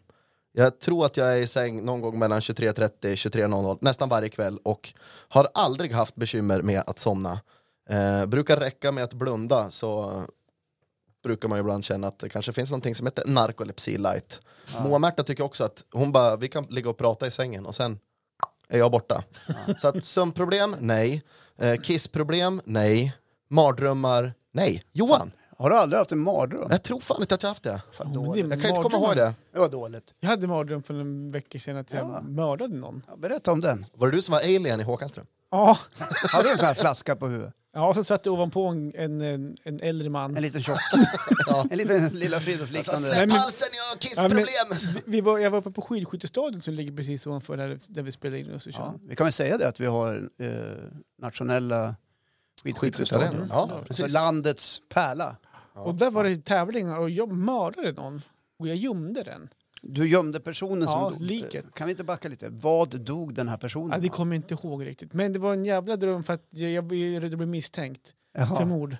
Jag 0.54 0.80
tror 0.80 1.06
att 1.06 1.18
jag 1.18 1.34
är 1.34 1.38
i 1.38 1.48
säng 1.48 1.86
någon 1.86 2.02
gång 2.02 2.20
mellan 2.20 2.40
23.30 2.40 2.90
23.00 3.16 3.78
nästan 3.82 4.10
varje 4.10 4.30
kväll 4.30 4.58
och 4.64 4.94
har 5.30 5.48
aldrig 5.54 5.92
haft 5.94 6.16
bekymmer 6.16 6.62
med 6.62 6.84
att 6.88 7.00
somna. 7.00 7.40
Eh, 7.90 8.26
brukar 8.26 8.58
räcka 8.58 8.92
med 8.92 9.04
att 9.04 9.14
blunda 9.14 9.70
så 9.70 10.22
brukar 11.24 11.48
man 11.50 11.58
ju 11.58 11.60
ibland 11.60 11.86
känna 11.86 12.08
att 12.08 12.20
det 12.20 12.30
kanske 12.30 12.54
finns 12.54 12.70
någonting 12.72 12.96
som 12.96 13.08
heter 13.08 13.26
narkolepsi 13.28 13.98
light. 13.98 14.40
Moa-Märta 14.84 15.24
tycker 15.24 15.44
också 15.44 15.64
att 15.64 15.84
hon 15.92 16.12
bara, 16.12 16.36
vi 16.36 16.48
kan 16.48 16.64
ligga 16.70 16.90
och 16.90 16.98
prata 16.98 17.28
i 17.28 17.32
sängen 17.32 17.66
och 17.66 17.76
sen 17.76 18.00
är 18.68 18.78
jag 18.78 18.92
borta. 18.92 19.24
Så 19.80 19.88
att 19.88 20.06
sömnproblem, 20.06 20.76
nej. 20.80 21.24
Eh, 21.58 21.76
kissproblem, 21.82 22.62
nej. 22.66 23.16
Mardrömmar, 23.50 24.34
nej. 24.54 24.84
Johan, 24.92 25.32
Har 25.58 25.70
du 25.70 25.78
aldrig 25.78 25.98
haft 25.98 26.12
en 26.12 26.20
mardröm? 26.20 26.68
jag 26.72 26.84
tror 26.84 27.00
fan 27.00 27.22
inte 27.22 27.36
att 27.36 27.44
jag 27.44 27.50
haft 27.50 27.64
det. 27.64 27.82
Fan, 27.92 28.14
dåligt. 28.14 28.50
det- 28.50 28.56
Jag 28.56 28.62
kan 28.62 28.70
inte 28.76 28.90
komma 28.90 29.06
ihåg 29.08 29.16
det. 29.16 29.34
Det 29.54 29.60
var 29.60 29.70
dåligt. 29.70 30.04
Jag 30.20 30.30
hade 30.30 30.48
mardröm 30.48 30.84
för 30.84 30.94
en 30.94 31.32
vecka 31.32 31.60
sedan 31.60 31.78
att 31.78 31.94
jag 31.94 32.06
Ja. 32.10 32.22
mördade 32.22 32.76
någon. 32.76 33.04
Ja, 33.08 33.16
berätta 33.16 33.52
om 33.52 33.62
den. 33.62 33.86
Var 33.94 34.08
det 34.08 34.18
du 34.18 34.22
som 34.22 34.32
var 34.32 34.40
alien 34.40 34.80
i 34.80 34.84
Håkanström? 34.84 35.26
Ja. 35.52 35.78
Hade 36.32 36.44
du 36.48 36.52
en 36.52 36.58
sån 36.58 36.68
här 36.68 36.74
flaska 36.74 37.16
på 37.16 37.28
huvudet? 37.28 37.54
Ja, 37.74 37.88
och 37.88 37.96
så 37.96 38.04
satt 38.04 38.26
jag 38.26 38.34
ovanpå 38.34 38.68
en, 38.68 38.92
en, 38.96 39.56
en, 39.64 39.80
äldre 39.82 40.10
man. 40.10 40.36
En 40.38 40.42
liten 40.42 40.64
tjock? 40.64 40.78
En 41.72 41.78
liten 41.78 42.08
Lilla 42.08 42.36
Alltså, 42.38 42.52
Fridolf-liknande? 42.52 43.10
Nej, 43.10 43.20
men- 43.20 43.30
halsen, 43.38 43.68
jag 43.72 43.84
har 43.96 43.98
kissproblem! 44.00 44.94
Vi, 45.06 45.12
vi 45.12 45.22
var, 45.22 45.40
jag 45.40 45.50
var 45.52 45.58
uppe 45.60 45.72
på 45.72 45.82
skidskyttestadion 45.82 46.62
som 46.62 46.74
ligger 46.74 46.92
precis 46.92 47.28
ovanför 47.28 47.58
där, 47.58 47.78
där 47.90 48.04
vi 48.04 48.12
spelar 48.12 48.38
in 48.38 48.46
i 48.46 48.50
Ja, 48.50 48.56
Östersund. 48.56 49.00
vi 49.08 49.16
kan 49.16 49.26
väl 49.26 49.34
säga 49.34 49.58
det 49.58 49.68
att 49.68 49.80
vi 49.80 49.86
har 49.86 50.30
eh, 50.40 50.48
nationella 51.22 51.96
skidskyttearenor. 52.64 53.48
Ja, 53.50 53.70
Alltså 53.88 54.08
landets 54.08 54.82
pärla. 54.90 55.36
Och 55.74 55.96
där 55.96 56.12
var 56.12 56.24
det 56.24 56.46
tävlingar 56.46 56.98
och 56.98 57.10
jag 57.10 57.32
mördade 57.32 57.92
någon. 57.92 58.22
Och 58.60 58.68
jag 58.68 58.76
gömde 58.76 59.24
den. 59.24 59.50
Du 59.82 60.08
gömde 60.08 60.40
personen 60.40 60.82
Ja, 60.82 61.02
som 61.02 61.14
dog. 61.14 61.22
liket. 61.22 61.66
Kan 61.76 61.88
vi 61.88 61.92
inte 61.92 62.04
backa 62.04 62.30
lite? 62.30 62.50
Vad 62.50 63.00
dog 63.02 63.34
den 63.34 63.48
här 63.48 63.58
personen 63.58 63.92
Ja, 63.92 63.98
det 63.98 64.10
kommer 64.10 64.36
jag 64.36 64.44
inte 64.44 64.54
ihåg 64.54 64.86
riktigt. 64.86 65.14
Men 65.14 65.34
det 65.34 65.40
var 65.40 65.54
en 65.54 65.66
jävla 65.66 65.96
dröm 65.96 66.24
för 66.24 66.34
att 66.34 66.48
jag, 66.50 66.72
jag 66.72 66.94
jag 66.94 67.38
blev 67.38 67.48
misstänkt 67.48 68.14
för 68.36 68.42
Jaha. 68.42 68.66
mord. 68.66 68.96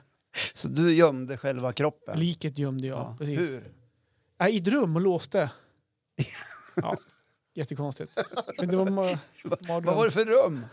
Så 0.54 0.68
du 0.68 0.94
gömde 0.94 1.38
själva 1.38 1.74
kroppen? 1.74 2.20
Liket 2.20 2.58
gömde 2.58 2.88
jag. 2.88 2.98
Ja. 3.00 3.16
Precis. 3.20 3.40
Hur? 3.40 3.72
Ja, 4.38 4.48
I 4.50 4.58
ett 4.58 4.68
rum 4.68 4.96
och 4.96 5.02
låste. 5.02 5.52
Ja, 6.76 6.98
jättekonstigt. 7.54 8.12
Men 8.58 8.68
det 8.70 8.78
var 8.78 8.86
ma-. 8.86 9.18
Vad 9.68 9.84
var 9.86 10.06
det 10.06 10.12
för 10.12 10.26
rum? 10.26 10.66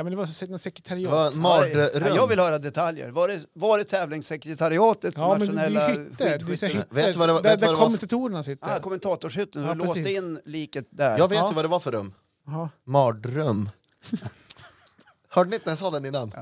Ja, 0.00 0.04
men 0.04 0.10
det 0.10 0.16
var 0.16 0.26
så- 0.26 0.44
något 0.44 0.52
Det 0.52 0.58
sekretariat. 0.58 1.34
mardröm. 1.34 1.88
Ja, 1.94 2.14
jag 2.14 2.26
vill 2.26 2.38
höra 2.38 2.58
detaljer. 2.58 3.10
Var 3.10 3.28
det, 3.28 3.40
var 3.52 3.78
det 3.78 3.84
tävlingssekretariatet? 3.84 5.14
Ja, 5.16 5.28
men 5.30 5.38
nationella 5.38 5.80
är 5.88 5.98
hytter. 5.98 6.38
Skidskytte- 6.38 6.66
hytter. 6.66 6.94
Vet 6.94 7.12
du 7.12 7.18
vad 7.18 7.28
det 7.28 7.32
var- 7.32 7.42
där 7.42 7.50
vet 7.50 7.60
där 7.60 7.66
vad 7.66 7.74
det 7.76 7.78
var 7.78 7.80
för- 7.80 7.84
kommentatorerna 7.84 8.42
sitter. 8.42 8.76
Ah, 8.76 8.80
kommentatorshytten, 8.80 9.62
Ja, 9.62 9.74
du 9.74 9.78
låste 9.78 9.94
precis. 10.02 10.16
in 10.18 10.40
liket 10.44 10.86
där. 10.90 11.18
Jag 11.18 11.28
vet 11.28 11.38
Ja. 11.38 11.48
ju 11.48 11.54
vad 11.54 11.64
det 11.64 11.68
var 11.68 11.80
för 11.80 11.92
rum. 11.92 12.14
Jaha. 12.46 12.68
Mardröm. 12.84 13.70
Hörde 15.28 15.50
ni 15.50 15.56
inte 15.56 15.66
när 15.66 15.72
jag 15.72 15.78
sa 15.78 15.90
den 15.90 16.04
innan? 16.04 16.32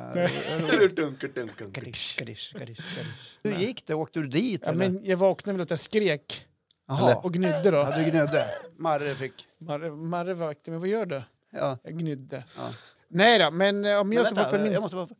Hur 3.42 3.52
gick 3.52 3.86
det? 3.86 3.94
Åkte 3.94 4.20
du 4.20 4.26
dit? 4.26 4.60
Ja, 4.64 4.68
eller? 4.72 4.78
men 4.90 5.04
jag 5.04 5.16
vaknade 5.16 5.56
väl 5.56 5.62
att 5.62 5.70
jag 5.70 5.80
skrek 5.80 6.46
Jaha. 6.88 7.14
och 7.14 7.32
gnydde 7.32 7.70
då. 7.70 7.76
Ja, 7.76 7.98
du 7.98 8.10
gnödde. 8.10 8.44
Marre 8.78 9.14
fick... 9.14 9.46
Marre, 9.58 9.90
Marre 9.90 10.34
vaknade 10.34 10.70
mig, 10.70 10.78
vad 10.80 10.88
gör 10.88 11.06
du? 11.06 11.22
Ja. 11.52 11.78
Jag 11.82 11.98
gnydde. 11.98 12.44
Ja. 12.56 12.68
Nej 13.08 13.38
då, 13.38 13.50
men 13.50 13.84
eh, 13.84 13.98
om 13.98 14.08
Men 14.08 14.16
jag 14.16 14.26
ska 14.26 14.34
vänta, 14.34 14.50
prata 14.50 14.64
min... 14.64 14.72
jag 14.72 14.82
måste 14.82 14.96
bara... 14.96 15.08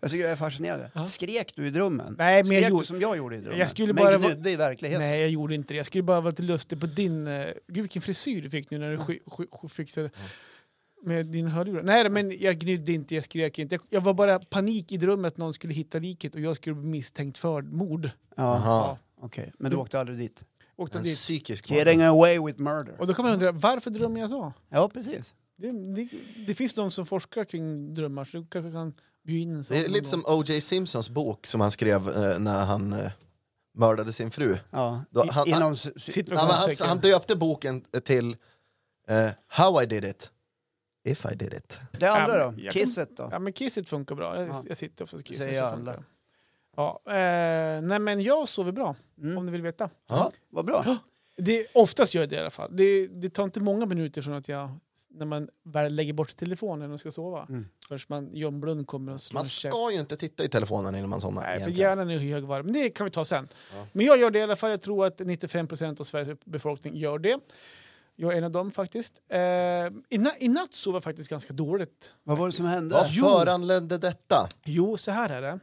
jag 0.00 0.10
tycker 0.10 0.24
det 0.24 0.30
är 0.30 0.36
fascinerande. 0.36 0.90
Skrek 1.06 1.52
du 1.56 1.66
i 1.66 1.70
drömmen? 1.70 2.14
Nej, 2.18 2.42
men 2.44 2.52
jag 2.52 2.60
Skrek 2.62 2.70
gjorde- 2.70 2.82
du 2.82 2.86
som 2.86 3.00
jag 3.00 3.16
gjorde 3.16 3.36
i 3.36 3.40
drömmen? 3.40 3.58
Jag 3.58 3.70
skulle 3.70 3.92
men 3.92 4.04
bara 4.04 4.18
vara- 4.18 4.32
gnydde 4.32 4.50
i 4.50 4.56
verkligheten? 4.56 5.02
Nej, 5.08 5.20
jag 5.20 5.30
gjorde 5.30 5.54
inte 5.54 5.72
det. 5.74 5.76
Jag 5.76 5.86
skulle 5.86 6.02
bara 6.02 6.20
vara 6.20 6.30
lite 6.30 6.42
lustig 6.42 6.80
på 6.80 6.86
din... 6.86 7.26
Uh, 7.26 7.46
gud, 7.68 7.82
vilken 7.82 8.02
frisyr 8.02 8.42
du 8.42 8.50
fick 8.50 8.70
nu 8.70 8.78
när 8.78 8.90
du 8.90 8.96
sk- 8.96 9.68
fixade 9.68 10.10
med 11.02 11.26
din 11.26 11.46
hörlurar. 11.46 11.82
Nej, 11.82 12.10
men 12.10 12.38
jag 12.40 12.58
gnydde 12.58 12.92
inte, 12.92 13.14
jag 13.14 13.24
skrek 13.24 13.58
inte. 13.58 13.74
Jag, 13.74 13.82
jag 13.88 14.00
var 14.00 14.14
bara 14.14 14.38
panik 14.38 14.92
i 14.92 14.96
drömmen 14.96 15.24
att 15.24 15.36
någon 15.36 15.54
skulle 15.54 15.74
hitta 15.74 15.98
liket 15.98 16.34
och 16.34 16.40
jag 16.40 16.56
skulle 16.56 16.74
bli 16.74 16.88
misstänkt 16.88 17.38
för 17.38 17.62
mord. 17.62 18.04
Ja, 18.36 18.42
Jaha. 18.64 18.96
okej. 19.20 19.52
Men 19.58 19.70
du 19.70 19.76
åkte 19.76 20.00
aldrig 20.00 20.18
dit? 20.18 20.44
Åkte 20.76 20.98
En 20.98 21.04
dit. 21.04 21.16
psykisk 21.16 21.70
Getting 21.70 22.02
away 22.02 22.38
with 22.46 22.60
murder. 22.60 23.00
Och 23.00 23.06
då 23.06 23.14
kan 23.14 23.24
man 23.24 23.34
undra, 23.34 23.52
varför 23.52 23.90
drömmer 23.90 24.20
jag 24.20 24.30
så? 24.30 24.52
Ja, 24.68 24.88
precis. 24.88 25.34
Det, 25.60 25.72
det, 25.94 26.08
det 26.46 26.54
finns 26.54 26.74
de 26.74 26.90
som 26.90 27.06
forskar 27.06 27.44
kring 27.44 27.94
drömmar, 27.94 28.24
så 28.24 28.36
du 28.36 28.46
kanske 28.46 28.72
kan 28.72 28.94
bjuda 29.24 29.42
in 29.42 29.54
en 29.54 29.64
sån. 29.64 29.76
Det 29.76 29.84
är 29.84 29.88
lite 29.88 30.00
gång. 30.00 30.04
som 30.24 30.24
O.J. 30.26 30.60
Simpsons 30.60 31.10
bok 31.10 31.46
som 31.46 31.60
han 31.60 31.70
skrev 31.70 32.08
eh, 32.08 32.38
när 32.38 32.64
han 32.64 32.92
eh, 32.92 33.10
mördade 33.74 34.12
sin 34.12 34.30
fru. 34.30 34.56
Ja. 34.70 35.02
Då- 35.10 35.24
I- 35.24 35.28
han- 35.28 35.46
Inom... 35.48 35.60
han- 35.62 36.38
han, 36.38 36.48
han, 36.50 36.70
han 36.88 36.98
döpte 36.98 37.36
boken 37.36 37.80
till 38.04 38.36
eh, 39.08 39.30
How 39.48 39.82
I 39.82 39.86
did 39.86 40.04
it, 40.04 40.30
if 41.04 41.24
I 41.32 41.34
did 41.36 41.54
it. 41.54 41.78
Det 41.92 42.06
andra 42.10 42.38
Ja, 42.38 42.52
då? 42.64 42.70
Kisset 42.70 43.16
då? 43.16 43.28
Ja, 43.32 43.38
men 43.38 43.52
kisset 43.52 43.88
funkar 43.88 44.14
bra. 44.14 44.36
Jag, 44.40 44.48
Ja. 44.48 44.62
jag 44.68 44.76
sitter 44.76 45.04
ofta 45.04 45.16
och 45.16 45.24
kissar. 45.24 45.44
Säger 45.44 45.60
så 45.60 45.66
alla. 45.66 46.02
Ja, 46.76 47.00
eh, 47.06 47.82
nej, 47.82 47.98
men 47.98 48.22
jag 48.22 48.48
sover 48.48 48.72
bra, 48.72 48.96
Mm. 49.22 49.38
om 49.38 49.46
ni 49.46 49.52
vill 49.52 49.62
veta. 49.62 49.90
Ja, 50.08 50.32
vad 50.50 50.64
bra. 50.64 50.96
Det, 51.42 51.66
oftast 51.74 52.14
gör 52.14 52.22
jag 52.22 52.30
det 52.30 52.36
i 52.36 52.38
alla 52.38 52.50
fall. 52.50 52.76
Det, 52.76 53.06
det 53.06 53.30
tar 53.30 53.44
inte 53.44 53.60
många 53.60 53.86
minuter 53.86 54.22
från 54.22 54.34
att 54.34 54.48
jag, 54.48 54.70
när 55.10 55.26
man 55.26 55.48
väl 55.64 55.94
lägger 55.94 56.12
bort 56.12 56.36
telefonen 56.36 56.92
och 56.92 57.00
ska 57.00 57.10
sova, 57.10 57.46
Mm. 57.48 57.66
först 57.88 58.08
man 58.08 58.34
John 58.36 58.84
kommer 58.84 59.12
och 59.12 59.20
slår 59.20 59.34
Man 59.34 59.44
en 59.44 59.48
käft. 59.48 59.74
ska 59.74 59.90
ju 59.92 60.00
inte 60.00 60.16
titta 60.16 60.44
i 60.44 60.48
telefonen 60.48 60.94
innan 60.94 61.10
man 61.10 61.20
somnar. 61.20 61.42
Nej, 61.42 61.50
för 61.52 61.56
egentligen. 61.60 61.88
hjärnan 61.90 62.10
är 62.10 62.18
högvarv. 62.18 62.64
Men 62.64 62.74
det 62.74 62.90
kan 62.90 63.04
vi 63.04 63.10
ta 63.10 63.24
sen. 63.24 63.48
Ja. 63.74 63.86
Men 63.92 64.06
jag 64.06 64.18
gör 64.18 64.30
det 64.30 64.38
i 64.38 64.42
alla 64.42 64.56
fall. 64.56 64.70
Jag 64.70 64.80
tror 64.82 65.06
att 65.06 65.20
95% 65.20 66.00
av 66.00 66.04
Sveriges 66.04 66.38
befolkning 66.44 66.96
gör 66.96 67.18
det. 67.18 67.38
Jag 68.16 68.32
är 68.32 68.38
en 68.38 68.44
av 68.44 68.50
dem 68.50 68.70
faktiskt. 68.70 69.20
Eh, 69.28 69.38
i, 69.38 70.18
na- 70.18 70.36
I 70.38 70.48
natt 70.48 70.72
sov 70.74 70.94
jag 70.94 71.02
faktiskt 71.04 71.30
ganska 71.30 71.52
dåligt. 71.52 72.14
Vad 72.22 72.38
var 72.38 72.46
det 72.46 72.52
som 72.52 72.66
hände? 72.66 72.94
Vad 72.94 73.06
Jo. 73.10 73.24
föranledde 73.24 73.98
detta? 73.98 74.48
Jo, 74.64 74.96
så 74.96 75.10
här 75.10 75.28
är 75.30 75.42
det. 75.42 75.58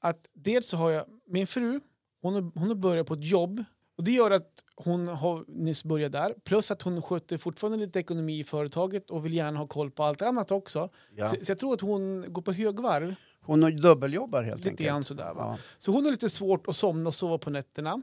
Att 0.00 0.26
dels 0.32 0.68
så 0.68 0.76
har 0.76 0.90
jag 0.90 1.04
min 1.26 1.46
fru, 1.46 1.80
hon 2.22 2.34
har, 2.34 2.40
hon 2.54 2.68
har 2.68 2.74
börjat 2.74 3.06
på 3.06 3.14
ett 3.14 3.24
jobb. 3.24 3.64
Och 3.96 4.04
det 4.04 4.10
gör 4.12 4.30
att 4.30 4.50
hon 4.76 5.08
har 5.08 5.44
nyss 5.48 5.84
börjat 5.84 6.12
där. 6.12 6.34
Plus 6.44 6.70
att 6.70 6.82
hon 6.82 7.02
sköter 7.02 7.38
fortfarande 7.38 7.78
lite 7.78 7.98
ekonomi 8.00 8.38
i 8.40 8.44
företaget 8.44 9.10
och 9.10 9.24
vill 9.26 9.34
gärna 9.34 9.58
ha 9.58 9.66
koll 9.66 9.90
på 9.90 10.04
allt 10.04 10.22
annat 10.22 10.50
också. 10.50 10.88
Ja. 11.16 11.28
Så, 11.28 11.36
så 11.44 11.50
jag 11.50 11.58
tror 11.58 11.74
att 11.74 11.80
hon 11.80 12.24
går 12.32 12.42
på 12.42 12.52
högvarv. 12.52 13.14
Hon 13.42 13.60
dubbeljobbar 13.76 14.42
helt 14.42 14.56
Lite 14.58 14.68
enkelt. 14.68 14.88
grann 14.88 15.04
sådär 15.04 15.34
va. 15.34 15.56
Ja. 15.56 15.58
Så 15.78 15.90
hon 15.90 16.04
har 16.04 16.10
lite 16.10 16.28
svårt 16.30 16.68
att 16.68 16.76
somna 16.76 17.08
och 17.08 17.14
sova 17.14 17.38
på 17.38 17.50
nätterna. 17.50 18.02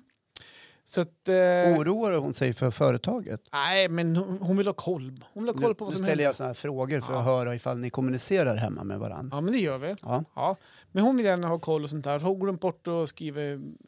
Så 0.85 1.01
att... 1.01 1.27
Eh, 1.27 1.33
Oroar 1.79 2.17
hon 2.17 2.33
sig 2.33 2.53
för 2.53 2.71
företaget? 2.71 3.41
nej, 3.53 3.89
men 3.89 4.15
hon, 4.15 4.37
hon 4.41 4.57
vill 4.57 4.67
ha 4.67 4.73
koll. 4.73 5.19
Hon 5.33 5.43
vill 5.43 5.55
ha 5.55 5.61
koll 5.61 5.69
Nu, 5.69 5.73
på 5.75 5.83
nu 5.83 5.85
vad 5.85 5.93
som 5.93 5.97
ställer 5.99 6.09
händer. 6.09 6.23
jag 6.23 6.35
såna 6.35 6.47
här 6.47 6.53
frågor 6.53 7.01
för 7.01 7.13
att 7.13 7.19
Ja. 7.19 7.31
höra 7.37 7.55
ifall 7.55 7.79
ni 7.79 7.89
kommunicerar 7.89 8.55
hemma 8.55 8.83
med 8.83 8.99
varandra. 8.99 9.37
Ja, 9.37 9.41
men 9.41 9.53
det 9.53 9.59
gör 9.59 9.77
vi. 9.77 9.95
Ja. 10.01 10.23
Ja. 10.35 10.57
Men 10.95 11.03
hon 11.03 11.17
vill 11.17 11.25
gärna 11.25 11.47
ha 11.47 11.59
koll 11.59 11.83
och 11.83 11.89
sånt 11.89 12.03
där. 12.03 12.19
Så 12.19 12.25
Hon 12.25 12.39
glömt 12.39 12.61
bort 12.61 12.87
att 12.87 13.09
skriva 13.09 13.39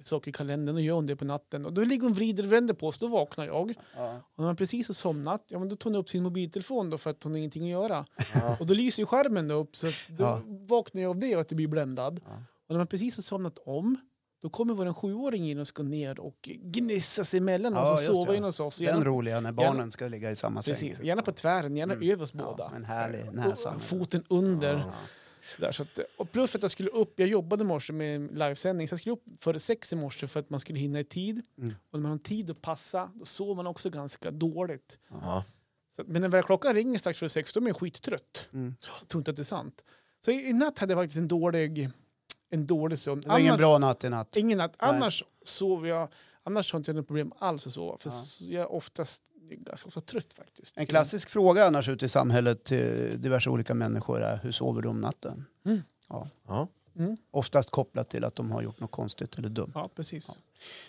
saker 0.02 0.30
i 0.30 0.32
kalendern 0.32 0.76
och 0.76 0.82
gör 0.82 0.96
hon 0.96 1.06
det 1.06 1.16
på 1.16 1.26
natten. 1.26 1.66
Och 1.66 1.74
då 1.74 1.84
ligger 1.84 2.04
hon 2.04 2.14
vrider 2.14 2.46
och 2.46 2.52
vänder 2.54 2.74
på 2.74 2.92
sig, 2.92 3.00
då 3.00 3.08
vaknar 3.08 3.46
jag. 3.46 3.74
Ja. 3.98 4.16
Och 4.36 4.40
när 4.40 4.46
man 4.46 4.56
precis 4.56 4.88
har 4.88 4.94
somnat, 4.94 5.44
ja 5.48 5.60
men 5.60 5.70
då 5.70 5.76
tar 5.76 5.90
hon 5.90 6.00
upp 6.00 6.10
sin 6.10 6.24
mobiltelefon 6.24 6.90
då 6.90 6.98
för 6.98 7.10
att 7.10 7.24
hon 7.24 7.32
har 7.32 7.38
ingenting 7.38 7.64
att 7.64 7.70
göra. 7.70 8.06
Och 8.60 8.66
då 8.66 8.74
lyser 8.74 9.02
ju 9.04 9.06
skärmen 9.08 9.52
upp 9.52 9.76
så 9.76 9.88
då 9.88 10.24
Ja. 10.24 10.42
vaknar 10.46 11.02
jag 11.02 11.10
av 11.10 11.20
det 11.20 11.36
och 11.36 11.42
att 11.42 11.50
det 11.50 11.56
blir 11.56 11.68
bländad. 11.68 12.22
Ja. 12.26 12.32
Och 12.68 12.74
när 12.74 12.78
man 12.78 12.88
precis 12.88 13.16
har 13.16 13.24
somnat 13.24 13.58
om, 13.66 13.98
då 14.42 14.50
kommer 14.50 14.74
vår 14.74 14.94
sjuåring 14.94 15.50
in 15.50 15.60
och 15.60 15.68
ska 15.68 15.84
ner 15.84 16.20
och 16.20 16.50
gnissa 16.64 17.24
sig 17.24 17.38
emellan 17.38 17.74
Ja, 17.74 17.94
oss 17.94 18.00
och 18.00 18.04
just 18.06 18.16
sova 18.16 18.32
det. 18.32 18.38
in 18.38 18.44
hos 18.44 18.60
oss. 18.60 18.78
Den 18.78 18.86
Gärna, 18.88 19.06
roliga 19.06 19.40
när 19.42 19.52
barnen 19.52 19.92
ska 19.92 20.08
ligga 20.08 20.32
i 20.32 20.36
samma 20.36 20.62
precis, 20.62 20.98
säng. 20.98 21.06
gärna 21.08 21.22
på 21.22 21.32
tvären, 21.32 21.78
gärna 21.78 21.94
över 21.94 22.22
oss 22.24 22.34
båda. 22.34 22.56
Ja, 22.58 22.72
en 22.76 22.86
härlig 22.86 23.28
Och 23.28 23.34
näsa. 23.36 23.80
foten 23.80 24.24
under. 24.30 24.74
Ja. 24.74 24.84
Där, 25.60 25.72
så 25.72 25.84
att, 25.84 26.00
och 26.18 26.32
plus 26.32 26.56
att 26.56 26.62
jag 26.62 26.72
skulle 26.72 26.90
upp, 26.90 27.20
jag 27.20 27.30
jobbade 27.30 27.64
i 27.64 27.66
morse 27.66 27.94
med 27.94 28.38
livesändning, 28.38 28.88
så 28.88 28.94
jag 28.94 29.00
skulle 29.00 29.14
upp 29.14 29.24
före 29.40 29.60
sex 29.60 29.94
i 29.94 29.96
morse 29.96 30.28
för 30.28 30.40
att 30.40 30.50
man 30.50 30.60
skulle 30.60 30.80
hinna 30.80 31.00
i 31.00 31.04
tid. 31.04 31.42
Mm. 31.58 31.76
Och 31.92 32.00
när 32.00 32.02
man 32.04 32.12
har 32.12 32.18
tid 32.18 32.50
att 32.50 32.62
passa, 32.62 33.12
då 33.14 33.26
sover 33.26 33.56
man 33.56 33.68
också 33.68 33.90
ganska 33.90 34.32
dåligt. 34.32 35.00
Så, 35.96 36.04
men 36.06 36.22
när 36.22 36.30
väl 36.30 36.44
klockan 36.44 36.74
ringer 36.74 37.00
strax 37.00 37.20
före 37.20 37.30
sex, 37.30 37.54
då 37.54 37.60
är 37.60 37.62
man 37.62 37.74
skittrött. 37.74 38.50
Mm. 38.54 38.76
Jag 39.02 39.08
tror 39.08 39.20
inte 39.20 39.32
att 39.32 39.38
det 39.38 39.42
är 39.42 39.44
sant. 39.44 39.84
Så 40.26 40.32
i, 40.32 40.50
i 40.50 40.54
natt 40.54 40.80
hade 40.80 40.94
jag 40.94 41.02
faktiskt 41.02 41.18
en 41.18 41.28
dålig, 41.28 41.90
en 42.50 42.66
dålig 42.68 42.98
sömn. 42.98 43.22
Det 43.22 43.30
var 43.30 43.40
ingen 43.40 43.58
bra 43.58 43.78
natt 43.78 44.04
i 44.04 44.10
natt. 44.10 44.36
Ingen 44.36 44.58
natt. 44.58 44.76
Nej. 44.82 44.90
Annars 44.90 45.24
sover 45.44 45.90
jag, 45.90 46.10
annars 46.44 46.74
har 46.74 46.78
jag 46.78 46.82
inte 46.82 46.94
något 46.94 47.08
problem 47.08 47.34
alls 47.40 47.68
att 47.68 47.74
sova. 47.74 47.98
För 47.98 48.10
Ja. 48.10 48.16
jag 48.40 48.74
oftast 48.74 49.24
jag 49.34 49.35
ganska 49.50 49.88
ofta 49.88 50.02
trött 50.02 50.34
faktiskt. 50.34 50.78
En 50.78 50.86
klassisk 50.86 51.30
fråga 51.30 51.66
annars 51.66 51.90
ute 51.90 52.06
i 52.06 52.10
samhället 52.10 52.64
till 52.64 53.22
diverse 53.22 53.50
olika 53.50 53.74
människor 53.74 54.22
är 54.22 54.38
hur 54.38 54.52
sover 54.52 54.82
du 54.82 54.90
om 54.90 55.02
natten? 55.02 55.46
Mm. 55.66 55.82
Ja. 56.10 56.30
Ja. 56.48 56.68
Mm. 56.96 57.18
Oftast 57.32 57.70
kopplat 57.70 58.10
till 58.10 58.24
att 58.26 58.36
de 58.36 58.52
har 58.52 58.62
gjort 58.62 58.80
något 58.80 58.92
konstigt 58.92 59.38
eller 59.38 59.50
dumt. 59.50 59.72
Ja, 59.76 59.90
precis. 59.96 60.40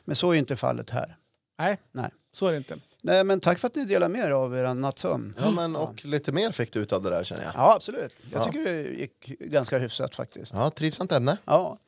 Men 0.05 0.17
så 0.17 0.31
är 0.33 0.35
inte 0.39 0.57
fallet 0.57 0.91
här. 0.91 1.17
Nej, 1.59 1.79
Nej. 1.93 2.11
Så 2.37 2.47
är 2.47 2.51
det 2.53 2.59
inte. 2.59 2.79
Nej, 3.03 3.25
men 3.25 3.41
tack 3.41 3.59
för 3.59 3.67
att 3.69 3.75
ni 3.75 3.85
delar 3.85 4.09
med 4.09 4.21
er 4.27 4.31
av 4.31 4.57
er 4.57 4.75
nattsömn. 4.75 5.35
ja, 5.39 5.51
men 5.51 5.77
och 5.77 6.05
lite 6.05 6.33
mer 6.33 6.53
fick 6.53 6.73
du 6.73 6.81
ut 6.81 6.93
av 6.93 7.03
det 7.03 7.11
där 7.11 7.25
känner 7.25 7.43
jag. 7.45 7.53
Ja, 7.57 7.75
absolut. 7.75 8.17
Jag 8.33 8.41
Ja. 8.41 8.45
tycker 8.47 8.65
det 8.65 8.83
gick 8.83 9.27
ganska 9.41 9.79
hyfsat 9.79 10.15
faktiskt. 10.15 10.53
Ja, 10.55 10.71
trivsamt 10.71 11.13
ämne. 11.13 11.39
Ja. 11.45 11.79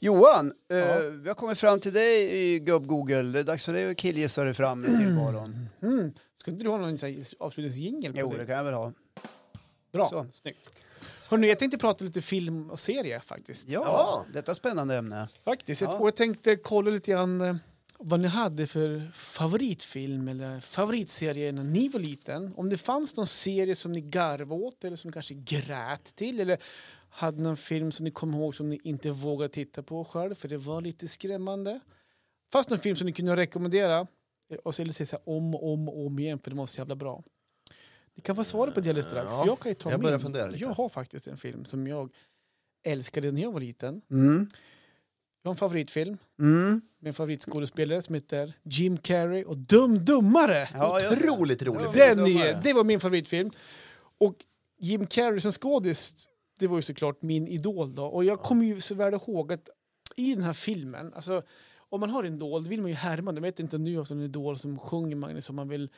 Johan, 0.00 0.52
eh, 0.70 0.76
Ja. 0.76 0.98
vi 0.98 1.28
har 1.28 1.34
kommit 1.34 1.58
fram 1.58 1.80
till 1.80 1.92
dig 1.92 2.22
i 2.36 2.58
gubb-Google. 2.58 3.22
Det 3.22 3.38
är 3.38 3.44
dags 3.44 3.64
för 3.64 3.72
dig 3.72 3.90
att 3.90 3.96
killgissa 3.96 4.44
dig 4.44 4.54
fram 4.54 4.84
i 4.84 4.88
tillvaron. 4.88 5.68
Mm. 5.82 6.12
Ska 6.36 6.50
inte 6.50 6.64
du 6.64 6.70
ha 6.70 6.78
någon 6.78 6.98
avslutningsjingel 7.38 8.12
på 8.12 8.18
Jo, 8.18 8.30
det? 8.32 8.38
det 8.38 8.46
kan 8.46 8.54
jag 8.56 8.64
väl 8.64 8.74
ha. 8.74 8.92
Bra, 9.92 10.08
Så. 10.10 10.26
snyggt. 10.32 10.70
Hörrni, 11.28 11.48
jag 11.48 11.58
tänkte 11.58 11.78
prata 11.78 12.04
lite 12.04 12.22
film 12.22 12.70
och 12.70 12.78
serie 12.78 13.20
faktiskt. 13.20 13.68
Ja, 13.68 13.80
Ja. 13.84 14.24
detta 14.32 14.50
är 14.52 14.54
spännande 14.54 14.96
ämne. 14.96 15.28
Faktiskt. 15.44 15.80
Ja. 15.80 15.98
Och 15.98 16.06
jag 16.06 16.16
tänkte 16.16 16.56
kolla 16.56 16.90
lite 16.90 17.10
grann 17.10 17.40
eh, 17.40 17.56
vad 17.98 18.20
ni 18.20 18.28
hade 18.28 18.66
för 18.66 19.10
favoritfilm 19.14 20.28
eller 20.28 20.60
favoritserie 20.60 21.52
när 21.52 21.64
ni 21.64 21.88
var 21.88 22.00
liten. 22.00 22.54
Om 22.56 22.70
det 22.70 22.78
fanns 22.78 23.16
någon 23.16 23.26
serie 23.26 23.76
som 23.76 23.92
ni 23.92 24.00
garvade 24.00 24.64
åt 24.64 24.84
eller 24.84 24.96
som 24.96 25.08
ni 25.08 25.12
kanske 25.12 25.34
grät 25.34 26.16
till 26.16 26.40
eller 26.40 26.58
hade 27.10 27.42
någon 27.42 27.56
film 27.56 27.92
som 27.92 28.04
ni 28.04 28.10
kom 28.10 28.34
ihåg 28.34 28.54
som 28.54 28.68
ni 28.68 28.80
inte 28.82 29.10
vågade 29.10 29.48
titta 29.48 29.82
på 29.82 30.04
själv 30.04 30.34
för 30.34 30.48
det 30.48 30.58
var 30.58 30.80
lite 30.80 31.08
skrämmande. 31.08 31.80
Fanns 32.52 32.68
någon 32.68 32.78
film 32.78 32.96
som 32.96 33.06
ni 33.06 33.12
kunde 33.12 33.36
rekommendera 33.36 34.06
och 34.64 34.74
så 34.74 34.82
eller 34.82 34.92
säga 34.92 35.18
om 35.24 35.54
och 35.54 35.72
om 35.72 35.88
och 35.88 36.06
om 36.06 36.18
igen 36.18 36.38
för 36.38 36.50
det 36.50 36.56
var 36.56 36.66
så 36.66 36.80
jävla 36.80 36.94
bra. 36.94 37.22
Ni 38.14 38.22
kan 38.22 38.36
få 38.36 38.44
svara 38.44 38.70
på 38.70 38.80
det 38.80 38.88
alldeles 38.88 39.06
strax. 39.06 39.28
Ja, 39.30 39.40
för 39.40 39.46
jag 39.46 39.60
kan 39.60 39.70
ju 39.70 39.74
ta 39.74 39.90
jag 39.90 40.00
min. 40.00 40.54
Jag 40.56 40.68
har 40.68 40.88
faktiskt 40.88 41.26
en 41.26 41.36
film 41.36 41.64
som 41.64 41.86
jag 41.86 42.10
älskade 42.82 43.32
när 43.32 43.42
jag 43.42 43.52
var 43.52 43.60
liten. 43.60 44.02
Mm. 44.10 44.46
Jag 45.44 45.48
har 45.48 45.54
en 45.54 45.58
favoritfilm 45.58 46.16
Mm. 46.40 46.80
en 47.04 47.14
favoritskådespelare 47.14 48.02
som 48.02 48.14
heter 48.14 48.52
Jim 48.62 48.96
Carrey 48.96 49.44
och 49.44 49.56
Dum 49.58 50.04
Dummare. 50.04 50.68
Ja. 50.74 51.00
Otroligt 51.12 51.62
rolig 51.62 51.80
Ja, 51.84 51.92
film. 51.92 52.16
Den 52.18 52.26
är, 52.26 52.60
det 52.62 52.72
var 52.72 52.84
min 52.84 53.00
favoritfilm. 53.00 53.50
Och 54.18 54.34
Jim 54.78 55.06
Carrey 55.06 55.40
som 55.40 55.52
skådis, 55.52 56.28
det 56.58 56.66
var 56.66 56.76
ju 56.76 56.82
såklart 56.82 57.22
min 57.22 57.48
idol 57.48 57.94
då. 57.94 58.04
Och 58.06 58.24
jag 58.24 58.40
kommer 58.40 58.64
ju 58.66 58.80
så 58.80 58.94
väl 58.94 59.14
ihåg 59.14 59.52
att 59.52 59.68
i 60.16 60.34
den 60.34 60.44
här 60.44 60.52
filmen, 60.52 61.12
alltså 61.14 61.42
om 61.76 62.00
man 62.00 62.10
har 62.10 62.24
en 62.24 62.34
idol, 62.34 62.64
då 62.64 62.70
vill 62.70 62.80
man 62.80 62.90
ju 62.90 62.96
härma. 62.96 63.32
Jag 63.34 63.40
vet 63.40 63.60
inte 63.60 63.76
om 63.76 63.84
nu 63.84 63.96
har 63.98 64.12
en 64.12 64.20
idol 64.22 64.58
som 64.58 64.78
sjunger 64.78 65.16
Magnus 65.16 65.48
om 65.48 65.56
man 65.56 65.68
vill 65.68 65.90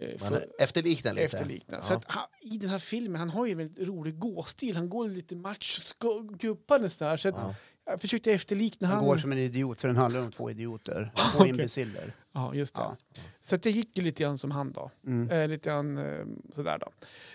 eh, 0.00 0.20
Man 0.20 0.38
efterliknar 0.58 1.12
lite. 1.12 1.24
efterlikna. 1.24 1.76
Ja. 1.76 1.82
Så 1.82 1.94
att 1.94 2.04
han, 2.06 2.24
I 2.40 2.58
den 2.58 2.70
här 2.70 2.78
filmen, 2.78 3.18
han 3.20 3.30
har 3.30 3.46
ju 3.46 3.52
en 3.52 3.58
väldigt 3.58 3.88
rolig 3.88 4.18
gåstil. 4.18 4.76
Han 4.76 4.88
går 4.88 5.08
lite 5.08 5.36
macho-guppandes 5.36 6.98
där. 6.98 7.16
Så 7.16 7.28
att 7.28 7.34
Ja. 7.34 7.54
Jag 7.86 8.00
försökte 8.00 8.32
efterlikna 8.32 8.88
Han 8.88 8.96
han. 8.96 9.06
går 9.06 9.16
som 9.16 9.32
en 9.32 9.38
idiot, 9.38 9.80
för 9.80 9.88
den 9.88 9.96
handlar 9.96 10.20
om 10.20 10.30
två 10.30 10.50
idioter. 10.50 11.12
Två 11.36 11.46
imbeciller. 11.46 12.16
Ja, 12.32 12.54
just 12.54 12.74
det. 12.74 12.80
Ja. 12.82 12.96
Så 13.40 13.54
att 13.54 13.62
det 13.62 13.70
gick 13.70 13.98
ju 13.98 14.04
lite 14.04 14.22
grann 14.22 14.38
som 14.38 14.50
han 14.50 14.72
då. 14.72 14.90
Mm. 15.06 15.30
Eh, 15.30 15.48
lite 15.48 15.68
grann 15.68 15.98
eh, 15.98 16.24
sådär 16.54 16.78
då. 16.78 16.92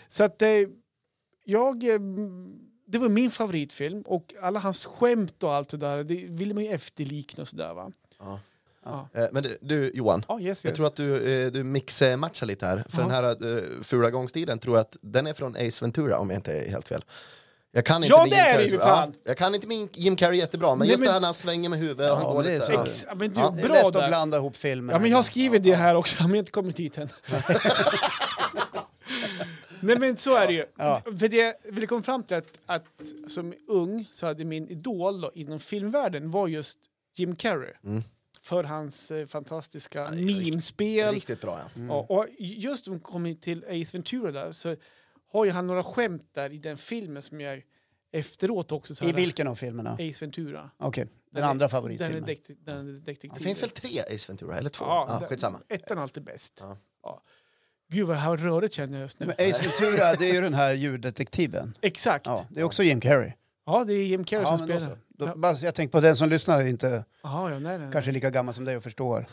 Så 0.08 0.24
att 0.24 0.42
eh, 0.42 0.50
jag... 1.46 1.84
Eh, 1.84 2.00
det 2.90 2.98
var 2.98 3.10
min 3.10 3.32
favoritfilm 3.32 4.02
och 4.02 4.34
alla 4.42 4.60
hans 4.60 4.86
skämt 4.86 5.44
och 5.44 5.54
allt 5.54 5.72
sådär, 5.72 6.04
det 6.04 6.16
ville 6.16 6.54
man 6.54 6.64
ju 6.64 6.70
efterlikna 6.72 7.42
och 7.42 7.48
sådär 7.48 7.74
va. 7.74 7.92
Ja. 8.20 8.40
Ja, 8.84 9.10
Eh, 9.14 9.28
Men 9.32 9.44
du, 9.44 9.58
du 9.62 9.92
Johan, 9.94 10.24
ja 10.28 10.40
yes, 10.40 10.64
jag 10.66 10.70
yes. 10.70 10.76
tror 10.78 10.88
att 10.88 10.96
du, 10.96 11.44
eh, 11.46 11.52
du 11.52 11.64
mixmatchar 11.64 12.46
lite 12.46 12.66
här. 12.66 12.84
För 12.90 12.98
Ja. 13.02 13.08
den 13.08 13.12
här 13.12 13.46
uh, 13.46 13.82
fula 13.84 14.10
gångstilen 14.12 14.60
tror 14.60 14.76
jag 14.76 14.82
att 14.82 14.98
den 15.02 15.28
är 15.28 15.34
från 15.34 15.56
Ace 15.56 15.86
Ventura 15.86 16.18
om 16.20 16.30
jag 16.30 16.38
inte 16.38 16.54
är 16.54 16.70
helt 16.70 16.88
fel. 16.88 17.04
Jag 17.72 17.86
kan 17.86 18.04
inte 18.04 18.08
Ja, 18.16 18.22
min 18.24 18.30
det 18.30 18.36
Jim 18.36 18.46
är 18.46 18.58
det 18.58 18.64
ju 18.66 18.80
fan! 18.80 19.10
Ja, 19.16 19.20
jag 19.24 19.38
kan 19.38 19.56
inte 19.56 19.68
min 19.68 19.90
Jim 19.94 20.16
Carrey 20.16 20.40
jättebra, 20.40 20.70
men 20.70 20.80
Nej, 20.80 20.88
just 20.88 21.00
men- 21.00 21.08
det 21.08 21.14
här 21.14 21.20
när 21.20 21.28
han 21.28 21.34
svänger 21.34 21.70
med 21.70 21.80
huvudet 21.80 22.12
och 22.12 22.18
han 22.18 22.26
går 22.36 22.44
det 22.44 22.50
lite 22.50 22.64
är 22.64 22.66
så 22.66 22.72
här. 22.78 22.86
så. 22.86 22.90
Ex, 22.92 23.06
ja, 23.10 23.16
men 23.16 23.30
du, 23.34 23.40
Ja, 23.42 23.50
Det 23.56 23.62
är 23.62 23.68
bra 23.68 23.76
lätt 23.76 23.86
att 23.86 23.94
där. 23.94 24.08
blanda 24.08 24.38
ihop 24.38 24.58
filmer. 24.58 24.94
Ja, 24.94 25.00
men 25.00 25.10
jag 25.10 25.18
har 25.18 25.24
skrivit 25.24 25.64
det 25.64 25.76
här 25.76 25.96
också, 25.96 26.16
men 26.24 26.30
jag 26.30 26.36
har 26.36 26.40
inte 26.40 26.52
kommit 26.52 26.76
dit 26.76 26.98
än. 26.98 27.10
Nej 29.80 30.00
men 30.00 30.18
så 30.18 30.36
är 30.36 30.48
det 30.48 30.54
ju. 30.54 30.66
Ja. 30.78 31.02
För 31.20 31.28
det 31.28 31.38
jag 31.38 31.54
ville 31.74 31.88
komma 31.88 32.04
fram 32.04 32.24
till 32.24 32.38
att, 32.38 32.48
att 32.66 32.86
som 33.28 33.54
ung 33.68 34.06
så 34.12 34.26
hade 34.26 34.46
min 34.46 34.70
idol 34.70 35.22
då, 35.22 35.32
inom 35.36 35.60
filmvärlden 35.60 36.32
var 36.32 36.48
just 36.48 36.78
Jim 37.16 37.36
Carrey. 37.36 37.74
Mm. 37.84 38.04
För 38.42 38.64
hans 38.64 39.12
eh, 39.12 39.28
fantastiska 39.28 40.00
Ja, 40.00 40.06
är 40.08 40.12
riktigt- 40.12 40.46
memespel. 40.50 41.14
Riktigt 41.14 41.42
bra 41.42 41.60
ja. 41.64 41.70
Mm. 41.76 41.88
Ja, 41.90 42.06
och 42.10 42.26
just 42.40 42.88
om 42.88 42.94
vi 42.94 43.00
kommer 43.00 43.34
till 43.34 43.64
Ace 43.64 43.90
Ventura 43.98 44.32
där 44.32 44.52
så 44.52 44.76
har 45.32 45.46
ju 45.46 45.52
han 45.52 45.68
några 45.68 45.84
skämt 45.84 46.30
där 46.34 46.54
i 46.54 46.58
den 46.58 46.78
filmen 46.78 47.22
som 47.22 47.42
jag 47.42 47.64
efteråt 48.12 48.72
också 48.72 48.96
så 48.96 49.06
I 49.06 49.12
vilken 49.12 49.48
av 49.48 49.56
filmerna? 49.56 49.92
Ace 49.94 50.18
Ventura. 50.26 50.70
Okej, 50.78 51.04
den 51.04 51.12
Den 51.32 51.44
andra 51.44 51.54
Den 51.60 51.66
är, 51.66 51.70
favoritfilmen. 51.70 52.24
dekt, 52.24 52.50
den 52.66 52.88
är 52.90 52.94
detektiv. 53.00 53.32
Det 53.36 53.40
finns 53.44 53.64
väl 53.64 53.70
tre 53.70 54.00
Ace 54.16 54.26
Ventura, 54.32 54.58
eller 54.58 54.70
två? 54.70 54.86
Ja, 54.86 55.06
Ja, 55.10 55.20
den- 55.20 55.30
skitsamma. 55.30 55.60
Ettan 55.70 55.98
är 55.98 56.02
alltid 56.02 56.24
bäst. 56.24 56.58
Ja. 56.62 56.78
Ja. 57.04 57.22
Gud 57.90 58.08
vad 58.08 58.18
här 58.18 58.38
rörigt 58.38 58.74
känner 58.74 58.94
jag 58.94 59.02
just 59.02 59.20
nu. 59.20 59.26
Men 59.26 59.36
Ace 59.50 59.64
Ventura, 59.64 60.14
det 60.14 60.30
är 60.30 60.34
ju 60.34 60.42
den 60.42 60.54
här 60.54 60.74
djurdetektiven. 60.74 61.78
Exakt. 61.82 62.26
Ja, 62.26 62.32
Ja. 62.38 62.46
det 62.54 62.60
är 62.60 62.64
också 62.64 62.84
Jim 62.84 63.00
Carrey. 63.02 63.32
det 63.88 63.94
är 63.94 64.06
Jim 64.06 64.24
Carrey 64.24 64.44
Ja, 64.46 64.58
som 64.58 64.68
då 64.68 64.74
spelar. 64.80 64.98
Då, 65.08 65.26
Ja. 65.26 65.36
bara, 65.36 65.54
jag 65.58 65.76
tänker 65.76 65.92
på 65.92 66.00
den 66.00 66.16
som 66.16 66.30
lyssnar 66.30 66.62
är 66.62 66.66
inte 66.68 67.06
Jaha, 67.24 67.52
ja, 67.52 67.60
nej, 67.60 67.80
nej. 67.80 67.90
kanske 67.92 68.12
lika 68.12 68.30
gammal 68.30 68.54
som 68.54 68.66
dig 68.66 68.78
och 68.78 68.84
förstår. 68.84 69.26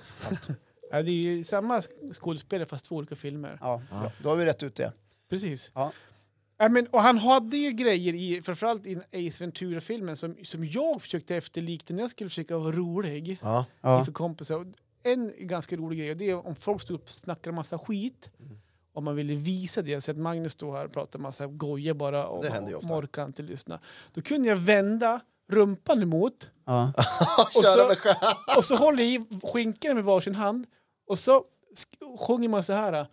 Ja, 0.91 1.03
det 1.03 1.11
är 1.11 1.15
ju 1.23 1.45
samma 1.45 1.81
sk- 1.81 2.15
skådespelare 2.15 2.67
fast 2.69 2.85
två 2.85 2.97
olika 2.97 3.17
filmer. 3.17 3.59
Ja, 3.61 3.83
bra. 3.91 4.13
Då 4.23 4.29
har 4.29 4.37
vi 4.37 4.45
rätt 4.45 4.63
ut 4.63 4.75
det. 4.77 4.93
Precis. 5.31 5.71
Ja. 5.75 5.93
Ja, 6.59 6.69
men, 6.69 6.87
och 6.87 7.03
han 7.03 7.19
hade 7.19 7.57
ju 7.57 7.71
grejer 7.73 8.15
i, 8.15 8.43
framförallt 8.43 8.87
i 8.87 8.97
Ace 8.97 9.45
Ventura-filmen 9.45 10.17
som, 10.17 10.37
som 10.45 10.65
jag 10.65 11.03
försökte 11.03 11.37
efterlikna 11.37 11.97
när 11.97 12.03
jag 12.03 12.11
skulle 12.11 12.31
försöka 12.31 12.59
vara 12.59 12.73
rolig 12.73 13.39
Ja. 13.43 13.65
Ja. 13.81 14.05
för 14.05 14.13
kompisar. 14.13 14.67
En 15.03 15.33
ganska 15.39 15.77
rolig 15.77 15.99
grej 15.99 16.15
det 16.15 16.31
är 16.31 16.47
om 16.47 16.55
folk 16.57 16.83
stod 16.83 16.95
upp 16.95 17.05
och 17.05 17.11
snackade 17.11 17.57
massa 17.57 17.79
skit 17.79 18.31
om 18.93 19.05
man 19.05 19.17
ville 19.17 19.35
visa 19.35 19.83
det. 19.83 20.01
Så 20.01 20.11
att 20.11 20.17
Magnus 20.19 20.53
står 20.53 20.77
här 20.77 20.85
och 20.85 20.93
pratar 20.93 21.19
massa 21.19 21.47
goja 21.47 21.95
bara 21.95 22.27
och 22.27 22.45
ofta. 22.79 22.89
Morkan 22.89 23.27
inte 23.27 23.43
lyssna. 23.43 23.81
Då 24.13 24.21
kunde 24.21 24.49
jag 24.49 24.57
vända 24.57 25.21
rumpan 25.53 26.03
emot 26.03 26.51
Ja. 26.65 26.93
Och 27.55 27.63
så- 27.63 27.79
och 28.57 28.65
så 28.65 28.77
håller 28.77 29.05
jag 29.05 29.13
i 29.13 29.27
skinkan 29.53 29.95
med 29.95 30.05
varsin 30.05 30.35
hand 30.35 30.67
och 31.07 31.19
så 31.19 31.45
sjunger 32.19 32.49
man 32.49 32.65
så 32.65 32.73
här. 32.73 33.07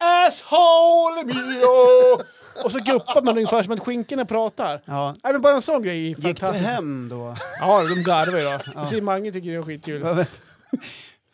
Asshole 0.00 1.24
mio! 1.24 2.20
Och 2.64 2.72
så 2.72 2.78
guppar 2.78 3.22
man 3.22 3.36
ungefär 3.36 3.62
som 3.62 3.72
att 3.72 3.80
skinkorna 3.80 4.24
pratar. 4.24 4.80
Ja. 4.84 5.14
Nej, 5.24 5.32
men 5.32 5.42
bara 5.42 5.54
en 5.54 5.62
sån 5.62 5.82
grej 5.82 5.98
är 5.98 6.08
Gick 6.08 6.16
det 6.16 6.22
fantastisk. 6.22 6.64
hem 6.68 7.08
då? 7.08 7.34
Ja, 7.60 7.82
de 7.82 8.02
garvar 8.02 8.38
ju 8.38 8.44
då. 8.44 8.58
Ja. 8.74 8.84
Så 8.84 9.02
Mange 9.02 9.32
tycker 9.32 9.50
det 9.50 9.56
är 9.56 9.62
skitkul. 9.62 10.24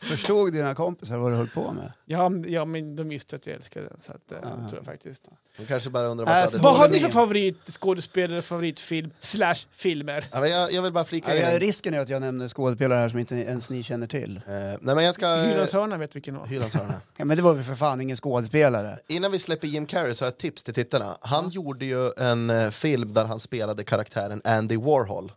Vad 0.00 0.10
Förstod 0.10 0.52
dina 0.52 0.74
kompisar 0.74 1.16
vad 1.16 1.32
du 1.32 1.36
höll 1.36 1.48
på 1.48 1.72
med? 1.72 1.92
Ja, 2.04 2.28
men- 2.28 2.52
ja, 2.52 2.64
men 2.64 2.96
de 2.96 3.08
visste 3.08 3.36
att 3.36 3.46
jag 3.46 3.56
älskade 3.56 3.86
den. 3.88 3.98
Så 4.00 4.12
att, 4.12 4.32
eh, 4.32 4.38
Ja. 4.42 4.48
tror 4.68 4.74
jag 4.74 4.84
faktiskt. 4.84 5.22
De 5.56 5.66
kanske 5.66 5.90
bara 5.90 6.06
undrar 6.06 6.26
Äh, 6.26 6.32
vart 6.40 6.50
så 6.50 6.56
du 6.56 6.62
Vad 6.62 6.72
hade 6.72 6.78
har 6.82 6.88
håller 6.88 6.94
ni 6.94 7.00
för 7.00 7.08
favoritskådespelare, 7.10 8.42
favoritfilm, 8.42 9.10
slash 9.20 9.54
filmer? 9.72 10.24
ja, 10.32 10.40
men 10.40 10.50
jag, 10.50 10.72
jag 10.72 10.82
vill 10.82 10.92
bara 10.92 11.04
flika 11.04 11.36
Ja, 11.36 11.52
in. 11.52 11.60
risken 11.60 11.94
är 11.94 12.00
att 12.00 12.08
jag 12.08 12.20
nämner 12.20 12.48
skådespelare 12.48 12.98
här 12.98 13.08
som 13.08 13.18
inte 13.18 13.34
ens 13.34 13.70
ni 13.70 13.82
känner 13.82 14.06
till. 14.06 14.36
Eh, 14.46 14.52
nej 14.80 14.94
men 14.94 15.04
jag 15.04 15.14
ska... 15.14 15.34
Hylands 15.36 15.72
hörna 15.72 15.98
vet 15.98 16.16
vilken 16.16 16.34
det 16.34 16.40
var. 16.40 16.46
Hylands 16.46 16.74
hörna. 16.74 16.94
Ja, 17.16 17.24
men 17.24 17.36
det 17.36 17.42
var 17.42 17.54
väl 17.54 17.64
för 17.64 17.74
fan 17.74 18.00
ingen 18.00 18.16
skådespelare. 18.16 18.98
Innan 19.06 19.32
vi 19.32 19.38
släpper 19.38 19.66
Jim 19.68 19.86
Carrey 19.86 20.14
så 20.14 20.24
har 20.24 20.26
jag 20.26 20.32
ett 20.32 20.38
tips 20.38 20.62
till 20.64 20.74
tittarna. 20.74 21.16
Han 21.20 21.48
gjorde 21.50 21.84
ju 21.84 22.12
en 22.16 22.50
eh, 22.50 22.70
film 22.70 23.12
där 23.12 23.24
han 23.24 23.40
spelade 23.40 23.84
karaktären 23.84 24.40
Andy 24.44 24.76
Warhol. 24.76 25.32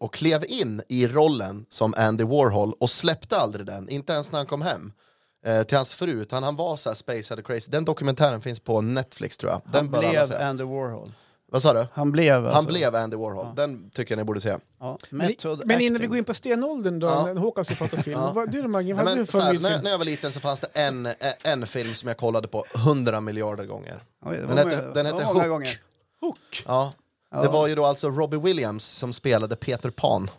Och 0.00 0.14
klev 0.14 0.44
in 0.48 0.82
i 0.88 1.06
rollen 1.06 1.66
som 1.68 1.94
Andy 1.96 2.24
Warhol 2.24 2.72
och 2.80 2.90
släppte 2.90 3.36
aldrig 3.36 3.66
den, 3.66 3.88
inte 3.88 4.12
ens 4.12 4.32
när 4.32 4.38
han 4.38 4.46
kom 4.46 4.62
hem. 4.62 4.92
Eh, 5.46 5.62
till 5.62 5.76
hans 5.76 5.94
fru, 5.94 6.10
utan 6.22 6.42
han 6.42 6.56
var 6.56 6.76
så 6.76 6.88
här 6.90 6.94
spaced 6.94 7.38
och 7.38 7.46
crazy. 7.46 7.70
Den 7.70 7.84
dokumentären 7.84 8.40
finns 8.40 8.60
på 8.60 8.80
Netflix 8.80 9.36
tror 9.36 9.52
jag. 9.52 9.60
Den 9.72 9.88
Han 9.94 10.00
blev. 10.00 10.32
Andy 10.40 10.64
Warhol. 10.64 11.12
Vad 11.52 11.62
sa 11.62 11.72
du? 11.72 11.86
Han 11.92 12.12
blev 12.12 12.34
alltså. 12.34 12.54
Han 12.54 12.64
blev 12.66 12.94
Andy 12.96 13.16
Warhol. 13.16 13.46
Den 13.56 13.90
tycker 13.90 14.12
jag 14.14 14.18
ni 14.18 14.24
borde 14.24 14.40
se. 14.40 14.56
Ja, 14.80 14.98
Men, 15.10 15.34
men 15.64 15.80
innan 15.80 16.00
vi 16.00 16.06
går 16.06 16.18
in 16.18 16.24
på 16.24 16.34
stenåldern 16.34 16.98
då, 16.98 17.06
Ja. 17.06 17.26
när 17.26 17.34
Håkan 17.40 17.64
ska 17.64 17.74
prata 17.74 18.02
film. 18.02 18.20
Ja. 18.20 18.32
Vad, 18.34 18.50
du 18.52 18.68
Maggie, 18.68 18.94
vad 18.94 19.16
du 19.16 19.26
så 19.26 19.40
här, 19.40 19.82
när, 19.82 19.90
jag 19.90 19.98
var 19.98 20.04
liten 20.04 20.32
så 20.32 20.40
fanns 20.40 20.60
det 20.60 20.66
en, 20.72 21.08
en 21.42 21.66
film 21.66 21.94
som 21.94 22.08
jag 22.08 22.16
kollade 22.16 22.48
på 22.48 22.64
hundra 22.74 23.20
miljarder 23.20 23.64
gånger. 23.64 24.02
Oj, 24.26 24.36
Den 24.48 24.58
hette, 24.58 24.90
den 24.94 25.06
hette 25.06 25.24
Hook. 25.24 25.48
gånger. 25.48 25.80
Hook. 26.20 26.64
Ja. 26.66 26.92
Ja. 27.36 27.42
Det 27.42 27.48
var 27.48 27.66
ju 27.66 27.74
då 27.74 27.84
alltså 27.84 28.10
Robbie 28.10 28.38
Williams 28.38 28.84
som 28.84 29.12
spelade 29.12 29.56
Peter 29.56 29.90
Pan. 29.90 30.30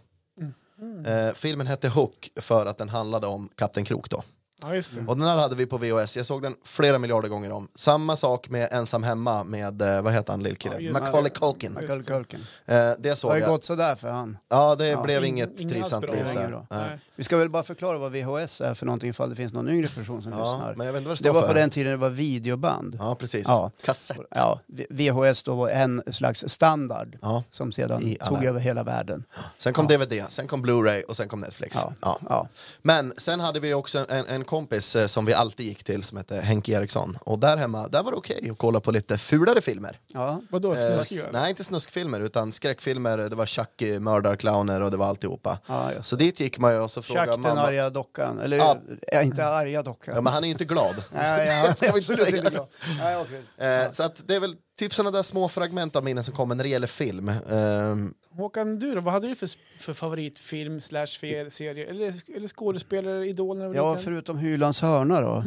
Eh, 1.06 1.34
filmen 1.34 1.68
hette 1.68 1.90
Hook 1.90 2.30
för 2.36 2.66
att 2.66 2.78
den 2.78 2.90
handlade 2.90 3.28
om 3.28 3.50
Kapten 3.56 3.86
Krok 3.86 4.10
då. 4.10 4.24
Ja, 4.62 4.76
just 4.76 4.94
det. 4.96 5.02
Och 5.08 5.18
den 5.18 5.28
här 5.28 5.38
hade 5.38 5.56
vi 5.56 5.66
på 5.66 5.78
VHS, 5.78 6.18
jag 6.18 6.26
såg 6.26 6.42
den 6.42 6.56
flera 6.64 6.98
miljarder 7.00 7.30
gånger 7.30 7.52
om. 7.52 7.68
Samma 7.76 8.16
sak 8.16 8.50
med 8.50 8.70
Ensam 8.72 9.04
Hemma 9.04 9.44
med, 9.44 9.82
eh, 9.82 10.02
vad 10.02 10.14
heter 10.14 10.34
han 10.34 10.42
Ja, 10.42 10.48
lillkillen? 10.48 10.84
det. 10.84 10.94
Macaulay 10.94 11.30
Culkin. 11.32 11.74
Michael 11.82 12.04
Culkin. 12.04 12.40
Eh, 12.66 12.76
det 12.76 12.96
Det 13.00 13.16
såg 13.16 13.32
har 13.32 13.36
ju 13.38 13.42
jag. 13.42 13.50
gått 13.52 13.64
sådär 13.64 13.96
för 13.96 14.10
han. 14.10 14.38
Ja, 14.50 14.76
det 14.76 14.88
Ja. 14.88 15.04
blev 15.04 15.22
Ing- 15.24 15.26
inget 15.28 15.58
trivsamt 15.58 16.10
liv. 16.10 16.20
Det 16.24 16.30
så 16.32 16.40
här. 16.40 16.66
Nej. 16.70 17.00
Vi 17.16 17.24
ska 17.24 17.38
väl 17.38 17.50
bara 17.50 17.64
förklara 17.64 17.98
vad 17.98 18.12
VHS 18.12 18.62
är 18.62 18.74
för 18.74 18.86
någonting 18.86 19.10
ifall 19.10 19.30
det 19.30 19.36
finns 19.36 19.54
någon 19.54 19.70
yngre 19.70 19.88
person 19.88 20.22
som 20.24 20.32
Ja, 20.32 20.44
lyssnar. 20.44 20.76
men 20.76 20.86
jag 20.86 20.94
vet 20.94 21.00
inte 21.00 21.10
vad 21.10 21.18
det 21.18 21.24
Det 21.24 21.32
var 21.32 21.42
för. 21.42 21.48
på 21.48 21.54
den 21.54 21.70
tiden 21.70 21.92
det 21.92 21.98
var 21.98 22.10
videoband. 22.10 22.96
Ja, 23.00 23.16
precis. 23.16 23.48
Ja. 23.48 23.72
Kassett. 23.86 24.18
Ja, 24.30 24.60
VHS 24.90 25.44
då 25.44 25.56
var 25.56 25.70
en 25.70 26.04
slags 26.12 26.44
standard 26.48 27.18
Ja. 27.22 27.44
som 27.52 27.72
sedan 27.72 28.04
I 28.04 28.18
alla- 28.20 28.30
tog 28.30 28.46
över 28.46 28.60
hela 28.60 28.84
världen. 28.84 29.24
Sen 29.58 29.74
kom 29.74 29.88
Ja. 29.90 29.98
DVD, 29.98 30.26
sen 30.30 30.48
kom 30.48 30.66
Blu-ray 30.66 31.04
och 31.04 31.18
sen 31.18 31.28
kom 31.30 31.40
Netflix. 31.40 31.76
Ja. 31.82 31.94
Ja. 32.02 32.20
Ja. 32.30 32.48
Men 32.82 33.14
sen 33.18 33.40
hade 33.40 33.60
vi 33.60 33.74
också 33.74 34.06
en, 34.10 34.26
en 34.28 34.44
kompis 34.48 34.96
eh, 34.96 35.08
som 35.08 35.26
vi 35.26 35.34
alltid 35.34 35.66
gick 35.66 35.84
till 35.84 36.04
som 36.04 36.18
hette 36.18 36.36
Henke 36.36 36.72
Eriksson. 36.72 37.18
Och 37.22 37.40
där 37.40 37.58
hemma, 37.58 37.88
där 37.88 38.04
var 38.04 38.12
det 38.12 38.18
okej 38.18 38.50
att 38.52 38.58
kolla 38.58 38.80
på 38.80 38.92
lite 38.92 39.18
fulare 39.18 39.62
filmer. 39.62 40.00
Ja. 40.08 40.42
Vadå, 40.50 40.74
Eh, 40.76 40.96
snuskiga? 41.04 41.30
nej, 41.32 41.50
inte 41.50 41.64
snuskfilmer 41.64 42.20
utan 42.20 42.52
skräckfilmer. 42.52 43.18
Det 43.18 43.36
var 43.36 43.46
Chucky, 43.46 44.00
mördarclowner 44.00 44.82
och 44.82 44.92
det 44.92 44.98
var 44.98 45.06
alltihopa. 45.08 45.60
Ja, 45.68 45.92
Så 46.04 46.16
dit 46.16 46.40
gick 46.40 46.60
man 46.60 46.74
ju 46.74 46.80
och 46.80 46.92
så 46.92 47.02
Chuck 47.02 47.08
frågade 47.08 47.32
den 47.32 47.42
mamma. 47.42 47.62
arga 47.62 47.90
dockan. 47.90 48.40
Eller 48.40 48.58
Ja. 48.58 48.78
ja. 49.12 49.22
inte 49.22 49.46
arga 49.46 49.82
dockan. 49.84 50.16
Ja, 50.16 50.22
men 50.22 50.34
han 50.34 50.44
är 50.44 50.48
ju 50.48 50.52
inte 50.52 50.66
glad. 50.66 50.96
Nej, 51.14 51.64
ja, 51.66 51.74
Ska 51.76 51.92
vi 51.92 52.00
inte 52.00 52.16
säga. 52.16 52.38
inte 52.38 52.50
glad. 52.52 52.68
Nej, 53.00 53.18
okej. 53.18 53.68
Eh, 53.70 53.92
så 53.92 54.04
att 54.04 54.28
det 54.28 54.36
är 54.36 54.40
väl 54.40 54.56
typ 54.78 54.94
sådana 54.94 55.12
där 55.12 55.24
små 55.24 55.50
fragment 55.50 55.96
av 55.96 56.04
minnen 56.04 56.24
som 56.24 56.34
kommer 56.34 56.56
när 56.56 56.64
det 56.64 56.70
gäller 56.70 56.88
film. 56.88 57.30
Ehm, 57.30 58.14
Håkan, 58.30 58.80
du 58.80 58.96
då? 58.96 59.02
Vad 59.02 59.14
hade 59.14 59.28
du 59.28 59.36
för, 59.36 59.50
för 59.80 59.94
favoritfilm, 59.94 60.82
slash 60.82 61.08
serie? 61.50 61.90
Eller, 61.90 62.14
eller 62.36 62.48
skådespelare, 62.48 63.28
idol 63.28 63.58
när 63.58 63.76
Ja, 63.76 63.96
förutom 63.96 64.38
Hylands 64.38 64.82
hörna 64.82 65.22
då. 65.22 65.44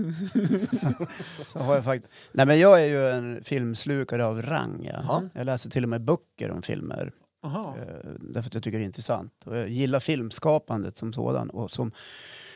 så, 0.76 1.06
så 1.48 1.58
har 1.58 1.74
jag 1.74 1.84
faktiskt... 1.84 2.12
Nej, 2.32 2.46
men 2.46 2.58
jag 2.58 2.82
är 2.82 2.86
ju 2.86 3.08
en 3.08 3.44
filmslukare 3.44 4.26
av 4.26 4.42
rang. 4.42 4.90
Ja. 4.92 5.00
Ja. 5.08 5.22
Jag 5.34 5.46
läser 5.46 5.70
till 5.70 5.82
och 5.82 5.88
med 5.88 6.00
böcker 6.00 6.50
om 6.50 6.62
filmer. 6.62 7.12
Aha. 7.42 7.74
Eh, 7.78 8.10
därför 8.20 8.48
att 8.48 8.54
jag 8.54 8.62
tycker 8.62 8.78
det 8.78 8.84
är 8.84 8.86
intressant. 8.86 9.32
Och 9.46 9.56
jag 9.56 9.68
gillar 9.68 10.00
filmskapandet 10.00 10.96
som 10.96 11.12
sådan. 11.12 11.50
Och, 11.50 11.70
som, 11.70 11.92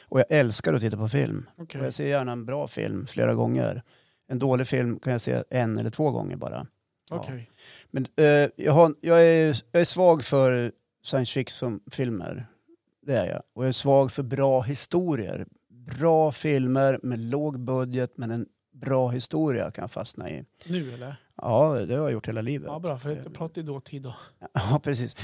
och 0.09 0.21
jag 0.21 0.27
älskar 0.29 0.75
att 0.75 0.81
titta 0.81 0.97
på 0.97 1.09
film. 1.09 1.47
Och 1.57 1.75
jag 1.75 1.95
ser 1.95 2.07
gärna 2.07 2.33
en 2.33 2.45
bra 2.47 2.69
film 2.69 3.07
flera 3.07 3.35
gånger. 3.35 3.83
En 4.29 4.39
dålig 4.39 4.67
film 4.67 4.99
kan 4.99 5.13
jag 5.13 5.21
se 5.21 5.43
en 5.51 5.79
eller 5.79 5.91
två 5.91 6.11
gånger 6.11 6.37
bara. 6.37 6.67
Ja. 7.11 7.17
Okej. 7.17 7.51
Men 7.91 8.07
eh, 8.17 8.51
jag, 8.57 8.73
har, 8.73 8.95
jag, 9.01 9.27
är, 9.27 9.63
jag 9.73 9.81
är 9.81 9.85
svag 9.85 10.25
för 10.25 10.73
science 11.05 11.33
fiction-filmer. 11.33 12.47
Det 13.07 13.17
är 13.17 13.27
jag. 13.27 13.43
Och 13.55 13.65
jag 13.65 13.69
är 13.69 13.73
svag 13.73 14.13
för 14.13 14.23
bra 14.23 14.61
historier. 14.61 15.47
Bra 15.71 16.33
filmer 16.33 17.01
med 17.03 17.19
låg 17.19 17.61
budget 17.61 18.13
men 18.17 18.31
en 18.31 18.47
bra 18.73 19.09
historia 19.09 19.71
kan 19.71 19.83
jag 19.83 19.91
fastna 19.91 20.31
i. 20.31 20.45
Nu 20.67 20.93
eller? 20.93 21.17
Ja, 21.37 21.73
det 21.89 21.95
har 21.95 22.03
jag 22.03 22.13
gjort 22.13 22.29
hela 22.29 22.41
livet. 22.41 22.69
Ja, 22.73 22.79
bra. 22.79 22.99
För 22.99 23.11
jag 23.11 23.35
pratar 23.35 23.61
ju 23.61 23.67
dåtid 23.67 24.03
då. 24.03 24.15
Ja, 24.53 24.81
precis. 24.83 25.17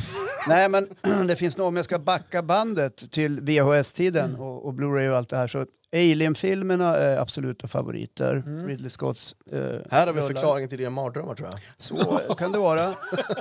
Nej, 0.49 0.69
men 0.69 0.89
det 1.27 1.37
finns 1.37 1.57
nog, 1.57 1.67
om 1.67 1.77
jag 1.77 1.85
ska 1.85 1.99
backa 1.99 2.43
bandet 2.43 3.11
till 3.11 3.41
VHS-tiden 3.41 4.37
och, 4.37 4.67
och 4.67 4.75
Blu-ray 4.75 5.09
och 5.09 5.17
allt 5.17 5.29
det 5.29 5.37
här, 5.37 5.49
så 5.49 5.67
Alien-filmerna 5.93 6.97
är 6.97 7.17
absoluta 7.17 7.69
favoriter. 7.69 8.43
Mm. 8.47 8.67
Ridley 8.67 8.91
Scotts 8.91 9.35
eh, 9.53 9.59
här 9.91 10.07
har 10.07 10.13
vi 10.15 10.21
rullar. 10.21 10.27
förklaringen 10.29 10.69
till 10.69 10.79
dina 10.79 10.91
mardrömmar 10.91 11.35
tror 11.35 11.49
jag. 11.49 11.59
Så 11.79 11.97
kan 12.35 12.53
det 12.53 12.59
vara. 12.59 12.81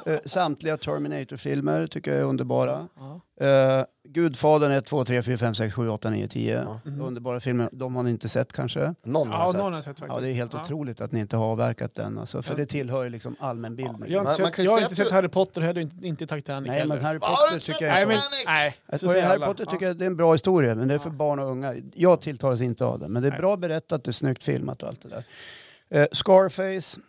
Eh, 0.06 0.20
Samtliga 0.26 0.78
Terminator-filmer 0.78 1.88
tycker 1.88 2.12
jag 2.12 2.20
är 2.20 2.24
underbara. 2.24 2.88
Ja. 2.98 3.22
Uh, 3.42 3.84
Gudfadern 4.10 4.72
1, 4.72 4.86
2, 4.86 5.06
3, 5.06 5.24
4, 5.24 5.38
5, 5.38 5.56
6, 5.56 5.76
7, 5.76 5.90
8, 5.90 6.10
9, 6.10 6.28
10. 6.28 6.64
Ja. 6.66 6.80
Mhm. 6.92 7.02
Underbara 7.02 7.40
filmer. 7.40 7.70
De 7.72 7.96
har 7.96 8.04
ni 8.04 8.10
inte 8.12 8.30
sett 8.30 8.54
kanske? 8.54 8.94
Någon 9.04 9.28
har 9.30 9.38
Ja, 9.46 9.52
sett. 9.52 9.62
någon 9.62 9.74
har 9.74 9.82
sett 9.82 9.86
faktiskt. 10.00 10.08
Ja, 10.10 10.20
det 10.20 10.30
är 10.30 10.34
helt 10.34 10.54
Ja. 10.54 10.62
otroligt 10.62 11.02
att 11.02 11.12
ni 11.12 11.20
inte 11.20 11.38
har 11.38 11.46
avverkat 11.46 11.96
den. 11.96 12.18
Alltså, 12.18 12.42
för 12.42 12.52
Ja. 12.54 12.58
det 12.58 12.66
tillhör 12.66 13.04
ju 13.04 13.10
liksom 13.10 13.36
allmänbildning. 13.40 14.12
Jag 14.12 14.20
har 14.24 14.32
inte 14.32 14.46
sett, 14.56 14.66
jag 14.66 14.72
har 14.72 14.80
inte 14.82 14.96
sett 14.96 15.08
du- 15.08 15.14
Harry 15.14 15.28
Potter 15.28 15.62
heller, 15.62 15.82
inte, 15.82 16.08
inte 16.08 16.28
Titanic 16.28 16.70
Nej, 16.70 16.80
heller. 16.80 16.96
men 16.96 17.06
Harry 17.06 17.20
Potter 17.20 17.54
inte 17.54 17.66
tycker 17.66 17.86
jag 17.86 17.94
Nej, 17.94 18.04
är... 18.04 18.08
men, 18.08 18.18
nej. 18.46 18.76
Alltså, 18.92 19.08
Harry. 19.08 19.40
Potter 19.46 19.64
Ja. 19.68 19.72
tycker 19.72 19.86
jag 19.88 19.98
det 19.98 20.06
är 20.06 20.08
en 20.08 20.18
bra 20.18 20.32
historia, 20.34 20.76
men 20.76 20.88
det 20.88 20.94
är 20.94 21.00
för 21.00 21.10
Ja. 21.10 21.14
barn 21.16 21.40
och 21.40 21.46
unga. 21.52 21.76
Jag 21.94 22.22
tilltalas 22.22 22.62
inte 22.62 22.86
av 22.86 23.00
det, 23.00 23.08
men 23.08 23.22
det 23.22 23.28
är 23.28 23.32
Nej. 23.32 23.40
bra 23.40 23.58
berättat, 23.58 24.04
det 24.04 24.12
är 24.12 24.14
snyggt 24.14 24.44
filmat 24.44 24.84
och 24.84 24.90
allt 24.90 25.02
det 25.02 25.10
där. 25.10 25.24
Eh, 26.02 26.08
Scarface, 26.12 27.00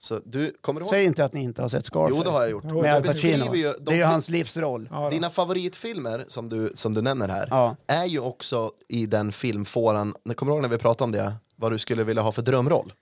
Så 0.00 0.20
du, 0.24 0.52
kommer 0.60 0.80
du 0.80 0.84
ihåg? 0.84 0.90
säg 0.90 1.04
inte 1.04 1.24
att 1.24 1.32
ni 1.32 1.42
inte 1.42 1.62
har 1.62 1.68
sett 1.68 1.86
Scarface. 1.86 2.14
Jo, 2.16 2.22
det 2.22 2.30
har 2.30 2.40
jag 2.40 2.50
gjort. 2.50 2.64
Jo, 2.68 2.82
Med 2.82 2.94
Al 2.94 3.02
Pacino. 3.02 3.54
ju 3.54 3.62
Det 3.68 3.74
de 3.80 3.92
är 3.94 3.96
ju 3.98 4.04
hans 4.04 4.28
livsroll. 4.28 4.88
Ja. 4.92 5.10
Dina 5.10 5.30
favoritfilmer 5.30 6.24
som 6.28 6.48
du, 6.48 6.72
som 6.74 6.94
du 6.94 7.02
nämner 7.02 7.28
här 7.28 7.46
Ja. 7.50 7.76
är 7.86 8.04
ju 8.04 8.20
också 8.20 8.70
i 8.88 9.06
den 9.06 9.32
filmfåran, 9.32 10.14
kommer 10.36 10.52
du 10.52 10.56
ihåg 10.56 10.62
när 10.62 10.68
vi 10.68 10.78
pratade 10.78 11.04
om 11.04 11.12
det? 11.12 11.32
Vad 11.56 11.72
du 11.72 11.78
skulle 11.78 12.04
vilja 12.04 12.22
ha 12.22 12.32
för 12.32 12.42
drömroll? 12.42 12.92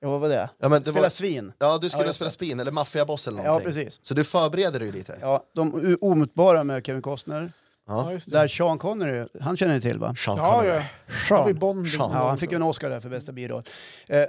ja, 0.00 0.08
vad 0.10 0.20
var 0.20 0.28
det? 0.28 0.50
Ja, 0.58 0.68
men 0.68 0.82
det 0.82 0.90
Spela 0.90 1.02
var, 1.02 1.10
svin. 1.10 1.52
ja 1.58 1.78
du 1.78 1.90
skulle 1.90 2.06
Ja, 2.06 2.12
spela 2.12 2.30
spin 2.30 2.60
eller 2.60 2.72
maffiaboss 2.72 3.28
eller 3.28 3.38
Ja, 3.38 3.44
någonting. 3.46 3.66
precis. 3.72 4.00
Så 4.02 4.14
du 4.14 4.24
förbereder 4.24 4.80
dig 4.80 4.92
lite? 4.92 5.18
Ja, 5.20 5.42
de 5.54 5.96
omutbara 6.00 6.64
med 6.64 6.86
Kevin 6.86 7.02
Costner. 7.02 7.52
Ja, 7.88 8.02
Ja. 8.06 8.12
just 8.12 8.30
det. 8.30 8.36
Där 8.38 8.48
Sean 8.48 8.78
Connery, 8.78 9.26
han 9.40 9.56
känner 9.56 9.74
ni 9.74 9.80
till 9.80 9.98
va? 9.98 10.14
Sean 10.18 10.36
Ja, 10.36 10.52
Connery. 10.60 10.82
ja. 11.30 11.44
Vi 11.46 11.54
Sean. 11.60 11.86
Sean. 11.86 12.10
Ja, 12.14 12.28
han 12.28 12.38
fick 12.38 12.50
ju 12.50 12.56
en 12.56 12.62
Oscar 12.62 12.90
där 12.90 13.00
för 13.00 13.08
bästa 13.08 13.32
biroll. 13.32 13.62
Eh, 14.06 14.24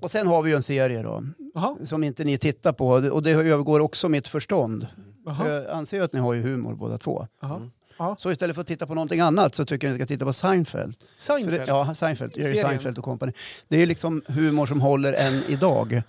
och 0.00 0.10
sen 0.10 0.26
har 0.26 0.42
vi 0.42 0.50
ju 0.50 0.56
en 0.56 0.62
serie 0.62 1.02
då, 1.02 1.22
Jaha. 1.54 1.76
som 1.84 2.04
inte 2.04 2.24
ni 2.24 2.38
tittar 2.38 2.72
på. 2.72 2.88
Och 2.88 3.22
det 3.22 3.30
övergår 3.30 3.80
också 3.80 4.08
mitt 4.08 4.28
förstånd. 4.28 4.86
Jaha. 5.26 5.48
Jag 5.48 5.70
anser 5.70 5.96
ju 5.96 6.02
att 6.04 6.12
ni 6.12 6.20
har 6.20 6.32
ju 6.34 6.42
humor 6.42 6.74
båda 6.74 6.98
två. 6.98 7.26
Mm. 7.42 7.70
Så 8.18 8.32
istället 8.32 8.54
för 8.56 8.60
att 8.60 8.66
titta 8.68 8.86
på 8.86 8.94
någonting 8.94 9.20
annat 9.20 9.54
så 9.54 9.64
tycker 9.64 9.86
jag 9.86 9.92
ni 9.92 9.98
ska 9.98 10.06
titta 10.06 10.24
på 10.24 10.32
Seinfeld. 10.32 10.96
Seinfeld? 11.16 11.60
det, 11.60 11.64
ja, 11.68 11.94
Seinfeld, 11.94 12.36
Jerry 12.36 12.44
Serien. 12.50 12.68
Seinfeld 12.68 12.98
och 12.98 13.04
company. 13.04 13.32
Det 13.68 13.82
är 13.82 13.86
liksom 13.86 14.22
humor 14.26 14.66
som 14.66 14.80
håller 14.80 15.12
än 15.12 15.42
idag. 15.48 16.02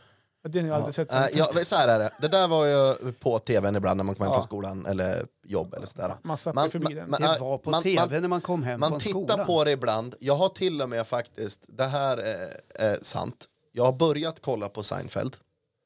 Den 0.50 0.62
har 0.64 0.70
jag 0.70 0.76
aldrig 0.78 0.96
sett. 0.96 1.14
Äh, 1.14 1.26
ja, 1.34 1.50
så 1.66 1.76
här 1.76 1.88
är 1.88 2.00
det, 2.00 2.10
det 2.22 2.28
där 2.28 2.48
var 2.48 2.66
ju 2.66 3.12
på 3.12 3.40
tvn 3.40 3.76
ibland 3.76 3.98
när 3.98 4.04
man 4.04 4.16
kom 4.16 4.24
hem 4.26 4.32
Ja. 4.32 4.38
från 4.38 4.44
skolan 4.48 4.86
eller 4.86 5.26
jobb 5.46 5.74
eller 5.74 5.88
sådär. 5.88 6.14
Massa 6.24 6.54
Man- 6.54 6.70
man- 6.74 7.10
man- 7.10 7.22
Det 7.22 7.38
var 7.40 7.58
på 7.58 7.70
man- 7.70 7.84
tv 7.84 8.08
man- 8.12 8.22
när 8.22 8.28
man 8.28 8.42
kom 8.42 8.64
hem 8.64 8.80
Man 8.80 8.90
från 8.90 9.00
tittar 9.00 9.12
skolan. 9.28 9.46
på 9.46 9.64
det 9.64 9.72
ibland, 9.72 10.16
jag 10.20 10.36
har 10.36 10.50
till 10.50 10.82
och 10.82 10.90
med 10.90 11.08
faktiskt, 11.08 11.66
det 11.68 11.84
här 11.84 12.18
är, 12.18 12.50
är 12.76 12.98
sant, 13.02 13.46
jag 13.76 13.84
har 13.86 13.94
börjat 13.94 14.40
kolla 14.42 14.70
på 14.70 14.84
Seinfeld, 14.84 15.36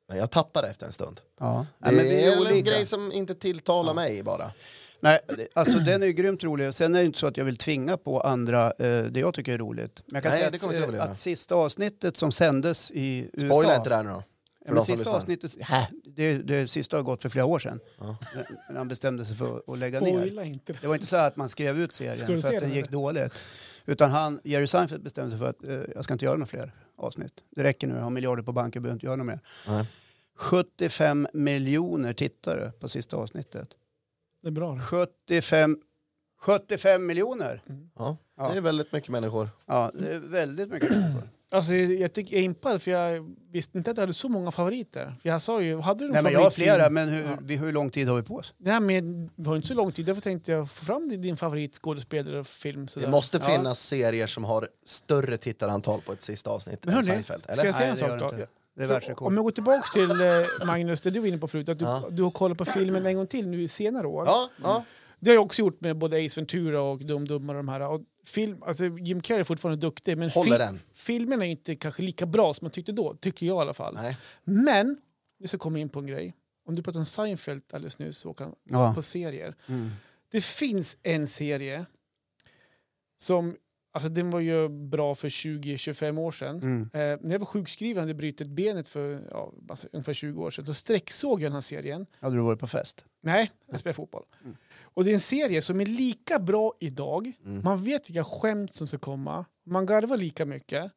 men 0.10 0.18
jag 0.18 0.32
tappar 0.32 0.64
efter 0.64 0.86
en 0.86 0.92
stund. 0.94 1.22
Ja. 1.40 1.66
Det, 1.80 1.86
Nej, 1.86 1.96
men 1.96 2.06
vi 2.06 2.24
är 2.24 2.28
är 2.32 2.34
en 2.36 2.40
olika. 2.40 2.72
grej 2.72 2.86
som 2.86 3.12
inte 3.12 3.36
tilltalar 3.36 3.94
mig 3.94 4.24
bara. 4.24 4.52
Nej, 5.00 5.20
det- 5.28 5.48
alltså 5.54 5.78
den 5.80 6.04
är 6.04 6.08
ju 6.08 6.14
grymt 6.14 6.44
rolig. 6.44 6.76
Sen 6.76 6.96
är 6.96 7.00
det 7.00 7.06
inte 7.06 7.20
så 7.20 7.28
att 7.28 7.38
jag 7.38 7.46
vill 7.46 7.58
tvinga 7.58 7.98
på 7.98 8.22
andra 8.22 8.66
eh, 8.72 9.04
det 9.04 9.20
jag 9.20 9.34
tycka 9.34 9.54
är 9.54 9.58
roligt. 9.58 10.02
Men 10.06 10.16
jag 10.16 10.24
kan 10.24 10.30
Nej, 10.32 10.40
säga 10.40 10.52
det 10.52 10.58
att, 10.58 10.64
inte 10.86 10.96
göra. 10.98 11.04
att 11.04 11.18
sista 11.18 11.56
avsnittet 11.56 12.18
som 12.18 12.32
sändes 12.32 12.92
i 12.92 13.30
USA... 13.34 13.48
Spoila 13.56 13.76
inte 13.76 13.90
det 13.90 13.96
här 13.96 14.04
nu 14.04 14.10
då. 14.10 14.24
Ja, 14.60 14.68
För 14.68 14.74
men 14.74 14.84
sista 14.84 15.10
avsnittet, 15.16 15.52
hä, 15.62 15.88
det, 16.16 16.34
det 16.38 16.68
sista 16.68 16.96
har 16.98 17.04
gått 17.04 17.22
för 17.22 17.30
flera 17.30 17.46
år 17.46 17.60
sedan. 17.60 17.80
Ja. 18.00 18.18
När 18.70 18.78
han 18.78 18.88
bestämde 18.88 19.26
sig 19.26 19.36
för 19.36 19.62
att 19.68 19.78
lägga 19.80 20.00
ner. 20.00 20.20
Spoila 20.20 20.44
inte. 20.44 20.74
Det 20.82 20.88
var 20.88 20.96
inte 20.96 21.08
så 21.08 21.16
att 21.18 21.36
man 21.36 21.50
skrev 21.50 21.80
ut 21.80 21.94
serien 21.94 22.42
för 22.42 22.56
att 22.56 22.62
den 22.62 22.74
gick 22.74 22.90
dåligt. 22.90 23.40
Utan 23.90 24.12
han, 24.12 24.40
Jerry 24.44 24.68
Seinfeld 24.68 25.04
bestämde 25.04 25.30
sig 25.32 25.40
för 25.40 25.50
att 25.50 25.64
eh, 25.64 25.82
jag 25.96 26.04
ska 26.04 26.14
inte 26.14 26.26
göra 26.26 26.36
några 26.36 26.46
fler 26.48 26.72
avsnitt. 26.98 27.34
Det 27.56 27.64
räcker 27.64 27.88
nu, 27.88 27.96
jag 27.96 28.02
har 28.04 28.10
miljarder 28.10 28.44
på 28.44 28.52
banken, 28.52 28.80
jag 28.80 28.84
behöver 28.84 28.96
inte 28.96 29.06
göra 29.06 29.16
något 29.16 29.28
mer. 29.28 29.40
Nej. 29.68 29.86
75 30.36 31.28
miljoner 31.34 32.14
tittare 32.14 32.72
på 32.80 32.90
sista 32.90 33.18
avsnittet. 33.18 33.70
Det 34.42 34.48
är 34.48 34.52
bra. 34.52 34.74
det. 34.74 34.82
75 34.82 35.78
75 36.40 37.06
miljoner. 37.06 37.62
Ja, 37.98 38.18
Ja. 38.38 38.50
det 38.52 38.58
är 38.58 38.62
väldigt 38.62 38.92
mycket 38.92 39.10
människor. 39.10 39.50
Ja, 39.66 39.92
det 39.94 40.14
är 40.16 40.20
väldigt 40.20 40.70
mycket 40.70 40.90
människor. 40.90 41.30
Alltså, 41.52 41.74
jag, 41.74 42.14
tycker, 42.14 42.34
jag 42.36 42.42
är 42.42 42.46
impad 42.46 42.82
för 42.82 42.92
jag 42.92 43.36
visste 43.52 43.78
inte 43.78 43.90
att 43.90 43.96
du 43.96 44.02
hade 44.02 44.14
så 44.14 44.30
många 44.30 44.52
favoriter. 44.52 45.16
För 45.22 45.30
jag 45.30 45.42
sa 45.42 45.62
ju, 45.62 45.80
hade 45.80 46.00
du 46.00 46.06
någon 46.06 46.14
Nej, 46.14 46.24
men 46.24 46.32
jag 46.34 46.40
har 46.42 46.50
flera, 46.52 46.90
men 46.90 47.10
hur, 47.10 47.24
Ja. 47.24 47.38
vi, 47.42 47.56
hur 47.56 47.72
lång 47.72 47.90
tid 47.90 48.08
har 48.08 48.16
vi 48.16 48.24
på 48.24 48.36
oss? 48.36 48.54
Nej, 48.58 48.80
men 48.80 49.30
vi 49.36 49.44
har 49.48 49.56
inte 49.56 49.68
så 49.68 49.74
lång 49.74 49.92
tid. 49.92 50.06
Därför 50.06 50.22
tänkte 50.22 50.52
jag 50.52 50.70
få 50.70 50.86
fram 50.86 51.10
din- 51.10 51.22
din 51.22 51.38
favoritskådespelare 51.38 52.40
och 52.40 52.48
film. 52.48 52.88
Sådär. 52.88 53.06
Det 53.08 53.12
måste 53.12 53.38
Ja. 53.38 53.44
finnas 53.46 53.80
serier 53.80 54.28
som 54.28 54.44
har 54.46 54.68
större 54.86 55.38
tittarantal 55.38 56.02
på 56.02 56.12
ett 56.14 56.22
sista 56.22 56.50
avsnitt 56.50 56.80
Men 56.86 56.90
än 56.90 56.96
hörni, 56.96 57.08
Seinfeld. 57.12 57.42
ska 57.42 57.52
Eller? 57.52 57.66
jag 57.66 57.76
säga 57.76 57.94
Nej, 57.94 58.04
en 58.04 58.20
sak 58.20 58.20
då? 58.20 59.16
Så, 59.16 59.26
om 59.26 59.36
jag 59.36 59.44
går 59.44 59.52
tillbaka 59.52 59.84
till 59.94 60.12
eh, 60.12 60.28
Magnus, 60.68 61.02
det 61.02 61.12
du 61.12 61.20
var 61.20 61.28
inne 61.28 61.38
på 61.38 61.48
förut, 61.48 61.70
att 61.70 61.80
du, 61.80 61.86
Ja. 61.86 62.08
du 62.12 62.24
har 62.24 62.32
kollat 62.32 62.58
på 62.58 62.66
filmen 62.66 63.06
en 63.06 63.16
gång 63.16 63.28
till 63.28 63.48
nu 63.48 63.62
i 63.64 63.68
senare 63.68 64.08
år. 64.08 64.26
Ja, 64.26 64.50
ja. 64.64 64.84
Det 65.20 65.30
har 65.30 65.36
jag 65.36 65.46
också 65.46 65.62
gjort 65.62 65.82
med 65.82 65.98
både 65.98 66.26
Ace 66.26 66.40
Ventura 66.40 66.82
och 66.82 67.06
Dum 67.06 67.28
Dummare 67.28 67.58
och 67.58 67.64
de 67.64 67.70
här. 67.70 67.82
Och 67.82 68.02
film, 68.28 68.64
alltså 68.64 68.86
Jim 68.86 69.22
Carrey 69.22 69.40
är 69.40 69.44
fortfarande 69.44 69.82
duktig, 69.82 70.18
men 70.18 70.30
Håller 70.30 70.60
den. 70.60 70.80
filmen 70.94 71.42
är 71.42 71.46
inte 71.46 71.76
kanske 71.76 72.02
lika 72.02 72.26
bra 72.26 72.54
som 72.54 72.66
man 72.66 72.72
tyckte 72.72 72.92
då, 72.92 73.16
tycker 73.16 73.46
jag 73.46 73.58
i 73.58 73.62
alla 73.62 73.74
fall. 73.74 73.94
Nej. 73.96 74.18
Men, 74.44 74.98
vi 75.38 75.48
ska 75.48 75.58
komma 75.58 75.80
in 75.80 75.90
på 75.90 76.00
en 76.00 76.08
grej. 76.08 76.34
Om 76.66 76.76
du 76.76 76.82
pratade 76.84 77.00
om 77.00 77.06
Seinfeld 77.06 77.62
alldeles 77.74 78.00
nyss, 78.00 78.24
Håkan, 78.24 78.56
Ja. 78.64 78.94
på 78.94 79.02
serier. 79.02 79.56
Mm. 79.68 79.90
Det 80.32 80.44
finns 80.44 80.98
en 81.04 81.28
serie 81.28 81.86
som, 83.18 83.56
alltså 83.94 84.10
den 84.10 84.30
var 84.32 84.40
ju 84.40 84.70
bra 84.70 85.16
för 85.16 85.30
20-25 85.30 86.18
år 86.20 86.32
sedan. 86.32 86.56
Mm. 86.58 86.82
Eh, 86.82 87.20
när 87.22 87.32
jag 87.32 87.40
var 87.40 87.46
sjukskriven 87.46 88.00
hade 88.02 88.10
jag 88.10 88.18
brutit 88.18 88.48
benet 88.48 88.90
för 88.90 89.22
ja, 89.32 89.54
alltså, 89.70 89.88
ungefär 89.92 90.14
20 90.14 90.44
år 90.44 90.52
sedan. 90.52 90.66
Då 90.66 90.74
sträcksåg 90.74 91.42
jag 91.42 91.46
den 91.46 91.54
här 91.54 91.62
serien. 91.62 92.06
Hade 92.20 92.36
du 92.36 92.42
varit 92.42 92.60
på 92.60 92.68
fest? 92.68 93.06
Nej, 93.22 93.52
jag 93.72 93.80
spelar 93.80 93.94
fotboll. 93.94 94.24
Och 94.98 95.04
det 95.04 95.12
är 95.12 95.14
en 95.14 95.20
serie 95.20 95.62
som 95.62 95.82
är 95.82 95.86
lika 95.86 96.40
bra 96.40 96.74
idag. 96.80 97.34
Man 97.64 97.84
vet 97.84 98.10
vilka 98.10 98.24
skämt 98.24 98.76
som 98.76 98.88
ska 98.88 98.98
komma. 98.98 99.46
Man 99.66 99.86
garvar 99.86 100.18
lika 100.18 100.46
mycket. 100.46 100.92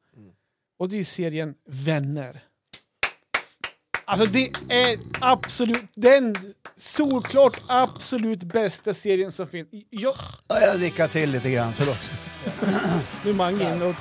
Och 0.78 0.88
det 0.88 0.98
är 0.98 1.04
serien 1.04 1.54
Vänner. 1.68 2.40
Alltså 4.04 4.26
det 4.32 4.50
är 4.68 4.98
absolut 5.20 5.84
den 5.94 6.36
solklart 6.76 7.60
absolut 7.68 8.42
bästa 8.42 8.94
serien 8.94 9.32
som 9.32 9.46
finns. 9.46 9.68
Jag, 9.90 10.14
Ja, 10.48 10.60
jag 10.60 10.80
nickar 10.80 11.08
till 11.08 11.30
lite 11.30 11.50
grann, 11.50 11.72
förlåt. 11.72 12.10
nu 13.24 13.30
är 13.30 13.34
Mange 13.34 13.74
inne 13.74 13.84
och... 13.84 13.94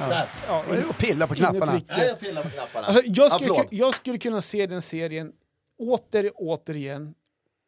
Ja, 0.00 0.26
Vad 0.68 0.78
är 0.78 0.82
det 0.82 0.88
att 0.90 0.98
pilla 0.98 1.26
på 1.26 1.34
knapparna? 1.34 1.80
Jag 1.88 2.20
pillar 2.20 2.42
på 2.42 2.48
knapparna. 2.50 2.86
Alltså, 2.86 3.02
jag, 3.06 3.32
skulle, 3.32 3.64
jag 3.70 3.94
skulle 3.94 4.18
kunna 4.18 4.42
se 4.42 4.66
den 4.66 4.82
serien 4.82 5.32
åter 5.78 6.30
återigen. 6.34 7.14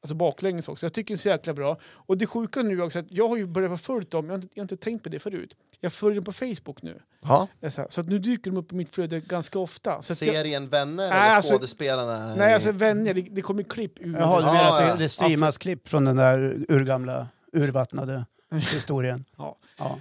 Alltså 0.02 0.14
baklänges 0.14 0.68
också. 0.68 0.86
Jag 0.86 0.92
tycker 0.92 1.08
den 1.08 1.14
är 1.14 1.22
så 1.22 1.28
jäkla 1.28 1.52
bra. 1.54 1.76
Och 1.84 2.18
det 2.18 2.26
sjuka 2.26 2.62
nu 2.62 2.82
också 2.82 2.98
att 2.98 3.12
jag 3.12 3.28
har 3.28 3.36
ju 3.36 3.46
börjat 3.46 3.80
följa 3.80 4.06
dem, 4.10 4.24
jag 4.26 4.32
har, 4.32 4.36
inte, 4.42 4.48
jag 4.54 4.60
har 4.60 4.64
inte 4.64 4.76
tänkt 4.76 5.02
på 5.02 5.08
det 5.08 5.18
förut. 5.18 5.56
Jag 5.80 5.92
följer 5.92 6.14
dem 6.16 6.24
på 6.24 6.32
Facebook 6.32 6.82
nu. 6.82 7.00
Ja. 7.22 7.48
Det 7.60 7.70
Så, 7.70 7.82
att 8.00 8.06
nu 8.08 8.18
dyker 8.18 8.50
de 8.50 8.56
upp 8.56 8.72
i 8.72 8.74
mitt 8.74 8.94
flöde 8.94 9.20
ganska 9.20 9.58
ofta. 9.58 10.02
Så 10.02 10.12
att 10.12 10.22
jag, 10.22 10.34
Serien 10.34 10.68
Vänner 10.68 10.96
Nej, 10.96 11.06
eller 11.06 11.36
alltså- 11.36 11.52
skådespelarna? 11.52 12.34
nej, 12.34 12.54
alltså 12.54 12.72
vänner, 12.72 13.14
det, 13.14 13.20
det 13.20 13.42
kommer 13.42 13.62
klipp 13.62 13.98
ur. 14.00 14.14
Jaha, 14.18 14.40
du 14.40 14.46
Ja, 14.46 14.52
menar 14.52 14.76
att 14.80 14.86
ja. 14.88 14.94
det, 14.94 15.02
det 15.02 15.08
streamas 15.08 15.58
klipp 15.58 15.88
från 15.88 16.04
den 16.04 16.16
där 16.16 16.64
urgamla, 16.68 17.28
urvattnade 17.52 18.24
historien? 18.72 19.24
Ja. 19.36 19.56
Ja. 19.78 19.98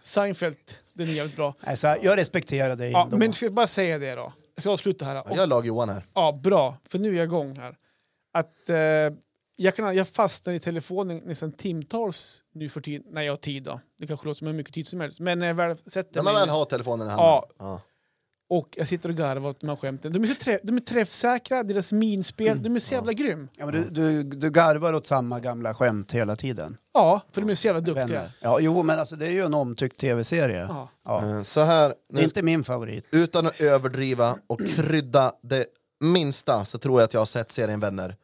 Seinfeld, 0.00 0.56
den 0.92 1.08
är 1.08 1.12
jävligt 1.12 1.36
bra. 1.36 1.54
Nej, 1.66 1.76
så 1.76 1.86
här, 1.86 1.98
jag 2.02 2.16
respekterar 2.18 2.76
dig 2.76 2.90
Ja, 2.92 3.02
ändå. 3.02 3.16
men 3.16 3.32
ska 3.32 3.46
jag 3.46 3.52
bara 3.52 3.66
säga 3.66 3.98
det 3.98 4.14
då. 4.14 4.32
Jag 4.54 4.62
ska 4.62 4.70
avsluta 4.70 5.04
här. 5.04 5.14
Ja, 5.14 5.22
Och, 5.22 5.30
Jag 5.36 5.38
är 5.42 5.46
lag-Johan 5.46 5.88
här. 5.88 6.04
Ja, 6.14 6.40
bra. 6.42 6.76
För 6.88 6.98
nu 6.98 7.08
är 7.08 7.14
jag 7.16 7.24
igång 7.24 7.56
här. 7.56 7.76
Att, 8.38 8.68
eh, 8.70 8.76
jag, 9.56 9.76
kan, 9.76 9.96
jag 9.96 10.08
fastnar 10.08 10.54
i 10.54 10.58
telefonen 10.58 11.22
nästan 11.24 11.52
timtals 11.52 12.42
nu 12.54 12.68
för 12.68 12.80
tiden. 12.80 13.06
Nej, 13.12 13.26
jag 13.26 13.32
har 13.32 13.36
tid 13.36 13.62
då. 13.62 13.80
Det 13.98 14.06
kanske 14.06 14.26
låter 14.26 14.38
som 14.38 14.46
hur 14.46 14.54
mycket 14.54 14.74
tid 14.74 14.86
som 14.88 15.00
helst. 15.00 15.20
Men 15.20 15.38
när 15.38 15.46
jag 15.46 15.54
väl 15.54 15.76
sätter 15.86 16.14
När 16.16 16.22
man 16.22 16.32
mig 16.34 16.42
väl 16.42 16.48
har 16.48 16.64
telefonen 16.64 17.06
i 17.06 17.10
handen. 17.10 17.26
Ja. 17.26 17.48
Ja. 17.58 17.80
och 18.50 18.68
jag 18.76 18.88
sitter 18.88 19.08
och 19.08 19.14
garvar 19.16 19.50
åt 19.50 19.60
de 19.60 19.68
här 19.68 19.76
skämten. 19.76 20.12
De 20.12 20.22
är, 20.22 20.26
så 20.26 20.34
trä, 20.34 20.58
de 20.62 20.76
är 20.76 20.80
träffsäkra, 20.80 21.62
deras 21.62 21.92
minspel, 21.92 22.62
de 22.62 22.76
är 22.76 22.80
så 22.80 22.94
jävla 22.94 23.12
grym. 23.12 23.48
Ja, 23.56 23.66
men 23.66 23.74
du, 23.74 23.90
du, 23.90 24.22
du 24.22 24.50
garvar 24.50 24.92
åt 24.92 25.06
samma 25.06 25.40
gamla 25.40 25.74
skämt 25.74 26.12
hela 26.12 26.36
tiden. 26.36 26.76
Ja, 26.94 27.20
för 27.32 27.40
de 27.40 27.50
är 27.50 27.54
så 27.54 27.66
jävla 27.66 27.80
duktiga. 27.80 28.06
Vänner. 28.06 28.30
Ja, 28.40 28.60
jo, 28.60 28.82
men 28.82 28.98
alltså, 28.98 29.16
det 29.16 29.26
är 29.26 29.30
ju 29.30 29.44
en 29.44 29.54
omtyckt 29.54 29.98
tv-serie. 29.98 30.66
Ja. 30.68 30.88
Ja. 31.04 31.26
Eh, 31.30 31.42
Så 31.42 31.60
här, 31.60 31.94
Det 32.12 32.20
är 32.20 32.24
inte 32.24 32.42
min 32.42 32.64
favorit. 32.64 33.06
utan 33.10 33.46
att 33.46 33.60
överdriva 33.60 34.38
och 34.46 34.60
krydda 34.60 35.32
det 35.42 35.66
minsta 36.00 36.64
så 36.64 36.78
tror 36.78 37.00
jag 37.00 37.04
att 37.06 37.12
jag 37.14 37.20
har 37.20 37.26
sett 37.26 37.50
serien 37.50 37.80
Vänner 37.80 38.16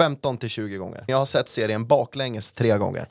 15 0.00 0.36
till 0.36 0.48
20 0.48 0.76
gånger. 0.76 1.04
Jag 1.06 1.16
har 1.16 1.26
sett 1.26 1.48
serien 1.48 1.86
baklänges 1.86 2.52
tre 2.52 2.78
gånger. 2.78 3.08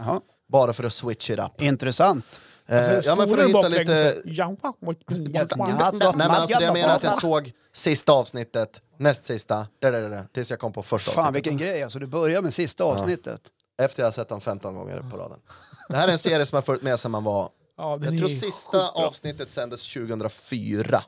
Jaha. 0.00 0.20
Bara 0.48 0.72
för 0.72 0.84
att 0.84 0.92
switch 0.92 1.30
it 1.30 1.38
up. 1.38 1.62
Intressant. 1.62 2.40
Eh, 2.66 2.98
ja 3.04 3.14
men 3.16 3.28
för 3.28 3.38
att 3.38 3.48
hitta 3.48 3.68
lite... 3.68 4.22
Ja, 4.24 4.56
Nej 6.16 6.28
men 6.28 6.30
alltså 6.30 6.58
det 6.58 6.64
jag 6.64 6.72
menar 6.72 6.96
att 6.96 7.04
jag 7.04 7.20
såg 7.20 7.52
sista 7.72 8.12
avsnittet, 8.12 8.80
näst 8.98 9.24
sista, 9.24 9.66
där, 9.78 9.92
där, 9.92 10.10
där, 10.10 10.24
tills 10.32 10.50
jag 10.50 10.58
kom 10.60 10.72
på 10.72 10.82
första 10.82 11.10
Fan 11.10 11.24
avsnittet. 11.24 11.52
vilken 11.52 11.66
grej, 11.68 11.82
alltså, 11.82 11.98
du 11.98 12.06
börjar 12.06 12.42
med 12.42 12.54
sista 12.54 12.84
avsnittet. 12.84 13.40
Efter 13.82 14.02
jag 14.02 14.06
har 14.06 14.12
sett 14.12 14.28
dem 14.28 14.40
15 14.40 14.74
gånger 14.74 15.02
på 15.10 15.16
raden. 15.16 15.38
Det 15.88 15.96
här 15.96 16.08
är 16.08 16.12
en 16.12 16.18
serie 16.18 16.46
som 16.46 16.56
har 16.56 16.62
följt 16.62 16.82
med 16.82 17.00
sedan 17.00 17.10
man 17.10 17.24
var... 17.24 17.48
Ja, 17.76 17.98
Jag 18.02 18.18
tror 18.18 18.28
sista 18.28 18.88
avsnittet 18.88 19.50
sändes 19.50 19.92
2004. 19.94 21.02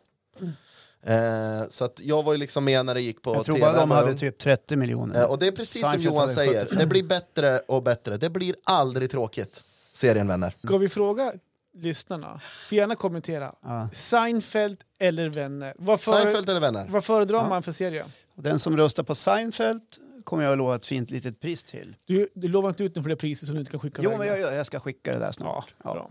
Eh, 1.06 1.68
så 1.70 1.84
att 1.84 2.00
jag 2.02 2.22
var 2.22 2.32
ju 2.32 2.38
liksom 2.38 2.64
med 2.64 2.86
när 2.86 2.94
det 2.94 3.00
gick 3.00 3.22
på 3.22 3.34
Jag 3.34 3.44
tror 3.44 3.54
TV. 3.56 3.66
bara 3.66 3.80
de 3.80 3.90
hade 3.90 4.14
typ 4.14 4.38
30 4.38 4.76
miljoner. 4.76 5.20
Eh, 5.22 5.24
och 5.30 5.38
det 5.38 5.46
är 5.46 5.52
precis 5.52 5.80
som 5.82 5.90
Seinfeld 5.90 6.04
Johan 6.04 6.20
hade 6.20 6.34
säger, 6.34 6.60
75. 6.60 6.78
det 6.78 6.86
blir 6.86 7.02
bättre 7.02 7.58
och 7.58 7.82
bättre. 7.82 8.16
Det 8.16 8.30
blir 8.30 8.54
aldrig 8.64 9.10
tråkigt, 9.10 9.62
serien 9.94 10.26
Vänner. 10.26 10.54
Ska 10.64 10.78
vi 10.78 10.88
fråga 10.88 11.32
lyssnarna? 11.78 12.40
Får 12.68 12.76
gärna 12.78 12.94
kommentera. 12.94 13.54
Ja. 13.62 13.88
Seinfeld 13.92 14.78
eller 14.98 15.28
Vänner? 15.28 15.74
Vad, 15.78 16.00
före- 16.00 16.20
Seinfeld 16.20 16.50
eller 16.50 16.60
Vänner? 16.60 16.86
vad 16.90 17.04
föredrar 17.04 17.48
man 17.48 17.62
för 17.62 17.72
serie? 17.72 18.04
Och 18.36 18.42
den 18.42 18.58
som 18.58 18.76
röstar 18.76 19.02
på 19.02 19.14
Seinfeld 19.14 19.82
kommer 20.24 20.42
jag 20.44 20.52
att 20.52 20.58
lova 20.58 20.74
ett 20.74 20.86
fint 20.86 21.10
litet 21.10 21.40
pris 21.40 21.64
till. 21.64 21.96
Du, 22.06 22.28
du 22.34 22.48
lovar 22.48 22.68
inte 22.68 22.84
ut 22.84 22.94
den 22.94 23.02
för 23.02 23.10
det 23.10 23.16
priset 23.16 23.46
som 23.46 23.54
du 23.54 23.60
inte 23.60 23.70
kan 23.70 23.80
skicka 23.80 24.02
Jo, 24.04 24.10
men 24.10 24.18
med. 24.18 24.40
jag, 24.40 24.54
jag 24.54 24.66
ska 24.66 24.80
skicka 24.80 25.12
det 25.12 25.18
där 25.18 25.26
Ja, 25.26 25.32
snart. 25.32 25.74
Ja, 25.84 25.92
bra. 25.94 26.10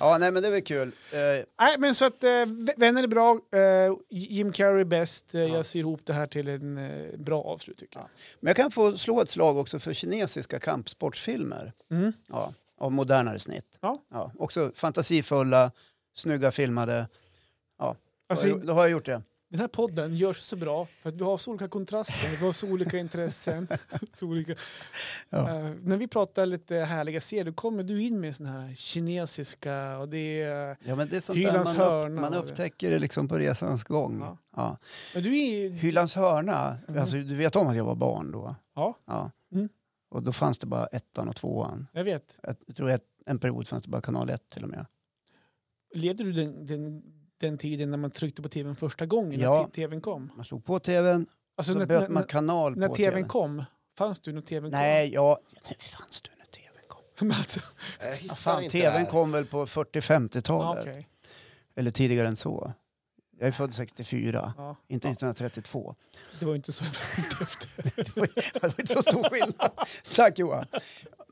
Ja 0.00 0.18
nej 0.18 0.30
men 0.32 0.42
det 0.42 0.48
är 0.48 0.52
väl 0.52 0.62
kul. 0.62 0.88
Eh, 1.12 1.18
Nej, 1.60 1.78
men 1.78 1.94
så 1.94 2.04
att 2.04 2.24
eh, 2.24 2.30
v- 2.46 2.74
Vänner 2.76 3.02
är 3.02 3.06
bra. 3.06 3.40
Eh, 3.52 3.94
Jim 4.10 4.52
Carrey 4.52 4.80
är 4.80 4.84
bäst. 4.84 5.34
Eh, 5.34 5.40
Jag 5.42 5.66
syr 5.66 5.80
ihop 5.80 6.00
det 6.04 6.12
här 6.12 6.26
till 6.26 6.48
en 6.48 6.78
eh, 6.78 7.18
bra 7.18 7.42
avslut 7.42 7.78
tycker 7.78 7.98
jag. 7.98 8.08
Men 8.40 8.48
jag 8.48 8.56
kan 8.56 8.70
få 8.70 8.96
slå 8.98 9.22
ett 9.22 9.30
slag 9.30 9.56
också 9.58 9.78
för 9.78 9.92
kinesiska 9.92 10.58
kampsportsfilmer. 10.58 11.72
Mm. 11.90 12.12
Ja, 12.28 12.54
av 12.78 12.92
modernare 12.92 13.38
snitt. 13.38 13.78
Ja. 13.80 14.02
Ja, 14.10 14.32
också 14.38 14.72
fantasifulla, 14.74 15.70
snygga 16.14 16.50
filmade. 16.50 17.08
Ja, 17.78 17.96
Alltså, 18.26 18.46
då, 18.46 18.52
har 18.52 18.58
jag- 18.58 18.66
då 18.66 18.72
har 18.72 18.82
jag 18.82 18.90
gjort 18.90 19.06
det. 19.06 19.22
Den 19.52 19.60
här 19.60 19.68
podden 19.68 20.16
görs 20.16 20.40
så 20.40 20.56
bra 20.56 20.86
för 21.00 21.08
att 21.08 21.14
vi 21.14 21.24
har 21.24 21.38
så 21.38 21.50
olika 21.50 21.68
kontraster, 21.68 22.30
vi 22.40 22.46
har 22.46 22.52
så 22.52 22.68
olika 22.70 22.98
intressen. 22.98 23.68
så 24.12 24.26
olika. 24.26 24.54
Ja. 25.30 25.38
Eh, 25.38 25.70
när 25.82 25.96
vi 25.96 26.08
pratar 26.08 26.46
lite 26.46 26.76
härliga 26.76 27.20
serier 27.20 27.44
då 27.44 27.52
kommer 27.52 27.82
du 27.82 28.02
in 28.02 28.20
med 28.20 28.36
såna 28.36 28.50
här 28.50 28.74
kinesiska 28.74 29.98
och 29.98 30.08
det 30.08 30.42
är... 30.42 30.76
Ja, 30.84 30.96
men 30.96 31.08
det 31.08 31.16
är 31.16 31.20
sånt 31.20 31.38
Hylands 31.38 31.68
man, 31.68 31.76
hörna 31.76 32.14
upp, 32.14 32.20
man 32.20 32.34
upptäcker 32.34 32.90
det 32.90 32.98
liksom 32.98 33.28
på 33.28 33.38
resans 33.38 33.84
gång. 33.84 34.20
Ja. 34.20 34.38
Ja. 34.56 34.76
Men 35.14 35.22
du 35.22 35.38
är 35.38 35.70
Hylands 35.70 36.14
hörna, 36.14 36.78
alltså, 36.98 37.16
du 37.16 37.34
vet 37.34 37.56
om 37.56 37.66
att 37.66 37.76
jag 37.76 37.84
var 37.84 37.94
barn 37.94 38.32
då? 38.32 38.54
Ja, 38.74 38.98
Ja. 39.06 39.30
Mm. 39.52 39.68
Och 40.10 40.22
då 40.22 40.32
fanns 40.32 40.58
det 40.58 40.66
bara 40.66 40.86
ettan 40.86 41.28
och 41.28 41.36
tvåan. 41.36 41.86
jag 41.92 42.04
vet. 42.04 42.38
Jag 42.66 42.76
tror 42.76 42.90
att 42.90 43.04
en 43.26 43.38
period 43.38 43.68
fanns 43.68 43.82
det 43.82 43.90
bara 43.90 44.02
kanal 44.02 44.30
1 44.30 44.48
till 44.48 44.64
och 44.64 44.70
med. 44.70 44.86
Levde 45.94 46.24
du 46.24 46.32
den, 46.32 46.66
den, 46.66 47.02
den 47.42 47.58
tiden 47.58 47.90
när 47.90 47.98
man 47.98 48.10
tryckte 48.10 48.42
på 48.42 48.48
tvn 48.48 48.76
första 48.76 49.06
gången, 49.06 49.40
Ja. 49.40 49.62
när 49.62 49.68
tvn 49.70 50.00
kom? 50.00 50.32
Man 50.36 50.44
slog 50.44 50.64
på 50.64 50.78
tvn, 50.78 51.26
Alltså 51.56 51.72
så 51.72 51.78
när, 51.78 51.86
bytte 51.86 52.00
när, 52.00 52.08
man 52.08 52.24
kanal 52.24 52.76
när 52.76 52.88
på 52.88 52.96
tvn 52.96 53.12
tvn. 53.12 53.28
kom, 53.28 53.64
fanns 53.98 54.20
du 54.20 54.32
när 54.32 54.40
tvn 54.42 54.70
Nej, 54.70 55.12
ja, 55.14 55.38
nu 55.68 55.74
fanns 55.98 56.22
du 56.22 56.30
när 56.38 56.46
tvn 56.46 56.82
kom. 56.88 57.00
kom? 57.18 57.28
Men 57.28 57.36
alltså, 57.36 57.60
Jag 58.00 58.18
Ja, 58.22 58.34
fan, 58.34 58.68
tvn 58.68 59.06
kom 59.06 59.32
väl 59.32 59.46
på 59.46 59.66
40-50-talet. 59.66 60.86
ja, 60.86 60.90
okej. 60.92 61.08
Eller 61.76 61.90
tidigare 61.90 62.28
än 62.28 62.36
så. 62.36 62.72
Jag 63.38 63.48
är 63.48 63.52
född 63.52 63.74
64, 63.74 64.52
ja, 64.56 64.76
inte 64.88 65.08
1932. 65.08 65.94
det 66.40 66.46
var 66.46 66.54
inte 66.54 66.72
så 66.72 66.84
jag 66.84 67.24
ute 67.26 67.44
efter. 67.44 67.82
Det 67.96 68.16
var, 68.16 68.28
det 68.54 68.62
var 68.62 68.74
inte 68.80 68.86
så 68.94 69.02
stor 69.02 69.22
skillnad. 69.30 69.70
Tack 70.16 70.38
Johan. 70.38 70.64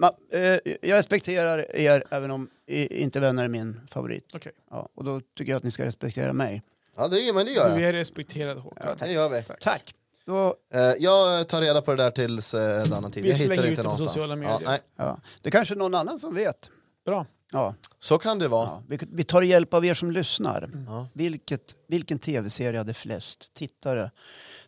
Ma, 0.01 0.11
eh, 0.33 0.59
jag 0.83 0.97
respekterar 0.97 1.77
er 1.77 2.05
även 2.11 2.31
om 2.31 2.51
i, 2.67 3.03
inte 3.03 3.21
vänner 3.21 3.45
är 3.45 3.49
min 3.49 3.81
favorit. 3.91 4.25
Okej. 4.35 4.53
Ja, 4.71 4.89
och 4.95 5.05
då 5.05 5.21
tycker 5.37 5.53
jag 5.53 5.57
att 5.57 5.63
ni 5.65 5.71
ska 5.71 5.85
respektera 5.85 6.33
mig. 6.33 6.63
Ja, 6.97 7.09
det, 7.09 7.33
men 7.35 7.47
det 7.47 7.53
gör 7.53 7.65
Du 7.77 7.81
jag. 7.81 7.89
är 7.89 7.93
respekterad 7.93 8.59
Håkan. 8.59 8.97
Det 8.99 9.13
gör 9.13 9.29
vi. 9.29 9.45
Tack. 9.61 9.95
Då, 10.27 10.55
Eh, 10.75 10.81
jag 10.99 11.49
tar 11.49 11.61
reda 11.61 11.83
på 11.83 11.91
det 11.91 12.03
där 12.03 12.11
tills 12.11 12.55
eh, 12.55 12.83
en 12.83 12.93
annan 12.93 13.11
tid. 13.11 13.23
Vi 13.23 13.29
Jag 13.31 13.37
hittar 13.37 13.47
slänger 13.47 13.63
det 13.63 13.69
ut 13.69 13.71
inte 13.71 13.83
det 13.83 13.89
på 13.89 13.89
någonstans. 13.89 14.13
sociala 14.13 14.35
Ja, 14.45 14.51
medier. 14.53 14.69
nej. 14.71 14.79
ja. 14.97 15.21
Det 15.43 15.49
är 15.49 15.51
kanske 15.51 15.75
någon 15.75 15.95
annan 15.95 16.19
som 16.19 16.35
vet. 16.35 16.71
Bra. 17.05 17.27
Ja, 17.53 17.75
Så 17.99 18.19
kan 18.19 18.39
det 18.39 18.49
vara. 18.49 18.65
ja. 18.67 18.83
Vi, 18.89 18.99
vi 19.13 19.25
tar 19.25 19.43
hjälp 19.43 19.75
av 19.75 19.85
er 19.87 19.95
som 19.95 20.11
lyssnar. 20.11 20.71
Ja. 20.89 21.07
Vilket, 21.13 21.75
vilken 21.87 22.19
tv-serie 22.19 22.79
hade 22.79 22.95
flest 22.95 23.49
tittare? 23.55 24.11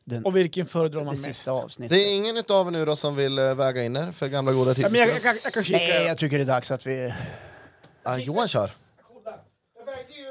Den, 0.05 0.25
Och 0.25 0.37
vilken 0.37 0.67
föredrar 0.67 1.05
man 1.05 1.15
det 1.17 1.23
mest? 1.29 1.49
avsnittet. 1.49 1.91
Det 1.97 2.03
är 2.03 2.17
ingen 2.17 2.37
av 2.49 2.67
er 2.67 2.71
nu 2.71 2.85
då 2.85 2.97
som 2.97 3.17
vill 3.17 3.39
eh, 3.39 3.55
väga 3.55 3.83
in 3.83 3.97
er 3.97 4.13
för 4.13 4.29
gamla 4.29 4.53
goda 4.53 4.71
Ja, 4.71 4.75
tider? 4.75 4.91
men 4.91 5.01
jag, 5.01 5.09
jag, 5.25 5.37
jag 5.45 5.53
kan 5.53 5.65
kika. 5.65 5.79
Nej, 5.79 6.05
jag 6.07 6.19
tycker 6.19 6.39
det 6.39 6.45
är 6.45 6.47
dags 6.47 6.71
att 6.71 6.87
vi... 6.87 7.15
Ah, 8.03 8.17
Johan 8.19 8.49
kör. 8.49 8.71
Kolla. 9.13 9.39
Jag 9.79 9.85
vägde 9.87 10.13
ju 10.13 10.27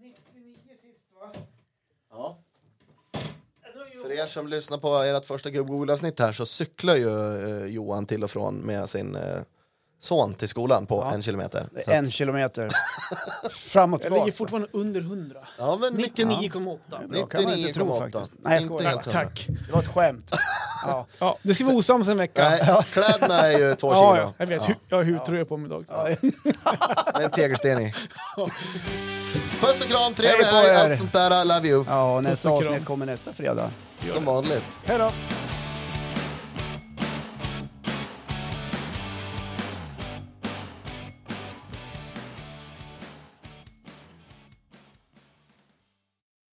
99 0.00 0.54
sist 0.82 1.00
va? 1.20 1.32
Ja. 2.10 2.38
Nu 3.74 3.80
är 3.82 3.94
ju- 3.94 4.02
För 4.02 4.12
er 4.12 4.26
som 4.26 4.48
lyssnar 4.48 4.78
på 4.78 4.96
ert 4.96 5.26
första 5.26 5.50
Google-avsnitt 5.50 6.20
här 6.20 6.32
så 6.32 6.46
cyklar 6.46 6.96
ju 6.96 7.08
eh, 7.62 7.66
Johan 7.66 8.06
till 8.06 8.24
och 8.24 8.30
från 8.30 8.54
med 8.56 8.88
sin 8.88 9.14
eh, 9.16 9.38
son 10.00 10.34
till 10.34 10.48
skolan 10.48 10.86
på 10.86 11.02
Ja. 11.06 11.14
en 11.14 11.22
kilometer. 11.22 11.68
Så 11.84 11.90
En 11.90 12.10
kilometer. 12.10 12.70
Fram 13.50 13.94
och 13.94 14.00
Jag 14.04 14.12
ligger 14.12 14.32
fortfarande 14.32 14.68
under 14.72 15.00
100. 15.00 15.40
att, 15.40 15.46
ja, 15.58 15.76
men 15.80 15.96
mycket 15.96 16.26
99,8. 16.26 16.78
Bra 17.08 17.26
kan 17.26 17.44
man 17.44 17.54
inte 17.54 17.72
tro 17.72 17.84
99,8. 17.86 18.00
faktiskt. 18.00 18.32
Nej, 18.42 18.52
jag 18.54 18.62
Inte 18.62 18.74
skojar. 18.74 18.90
helt 18.90 19.04
hundra. 19.04 19.20
Tack. 19.20 19.46
Det 19.66 19.72
var 19.72 19.82
ett 19.82 19.88
skämt. 19.88 20.30
Ja. 20.30 21.06
Ja, 21.18 21.38
det 21.42 21.54
ska 21.54 21.64
vi 21.64 21.68
vara 21.70 21.78
osams 21.78 22.08
en 22.08 22.16
vecka. 22.16 22.48
Nej, 22.48 22.82
kläderna 22.92 23.40
är 23.40 23.58
ju 23.58 23.74
två 23.74 23.92
Ja, 23.94 24.14
kilo. 24.14 24.22
ja, 24.26 24.32
jag 24.38 24.46
vet. 24.46 24.62
Hu- 24.62 24.74
Jag 24.88 24.96
har 24.96 25.04
hudtröja 25.04 25.44
på 25.44 25.56
mig 25.56 25.66
idag. 25.66 25.84
Med 27.14 27.24
en 27.24 27.30
tegelsten 27.30 27.80
i. 27.80 27.94
Puss 29.60 29.84
och 29.84 29.90
kram, 29.90 30.14
trevlig 30.14 30.44
Hej 30.44 30.50
på 30.52 30.56
helg, 30.56 30.68
er. 30.70 30.90
allt 30.90 30.98
sånt 30.98 31.12
där. 31.12 31.42
I 31.42 31.48
love 31.48 31.68
you. 31.68 31.84
ja, 31.88 32.14
och 32.16 32.22
nästa 32.22 32.48
Puss 32.48 32.56
och 32.56 32.62
kram. 32.62 32.72
avsnitt 32.72 32.86
kommer 32.86 33.06
nästa 33.06 33.32
fredag. 33.32 33.70
Som 34.14 34.24
vanligt. 34.24 34.62
Hej 34.84 34.98
då! 34.98 35.12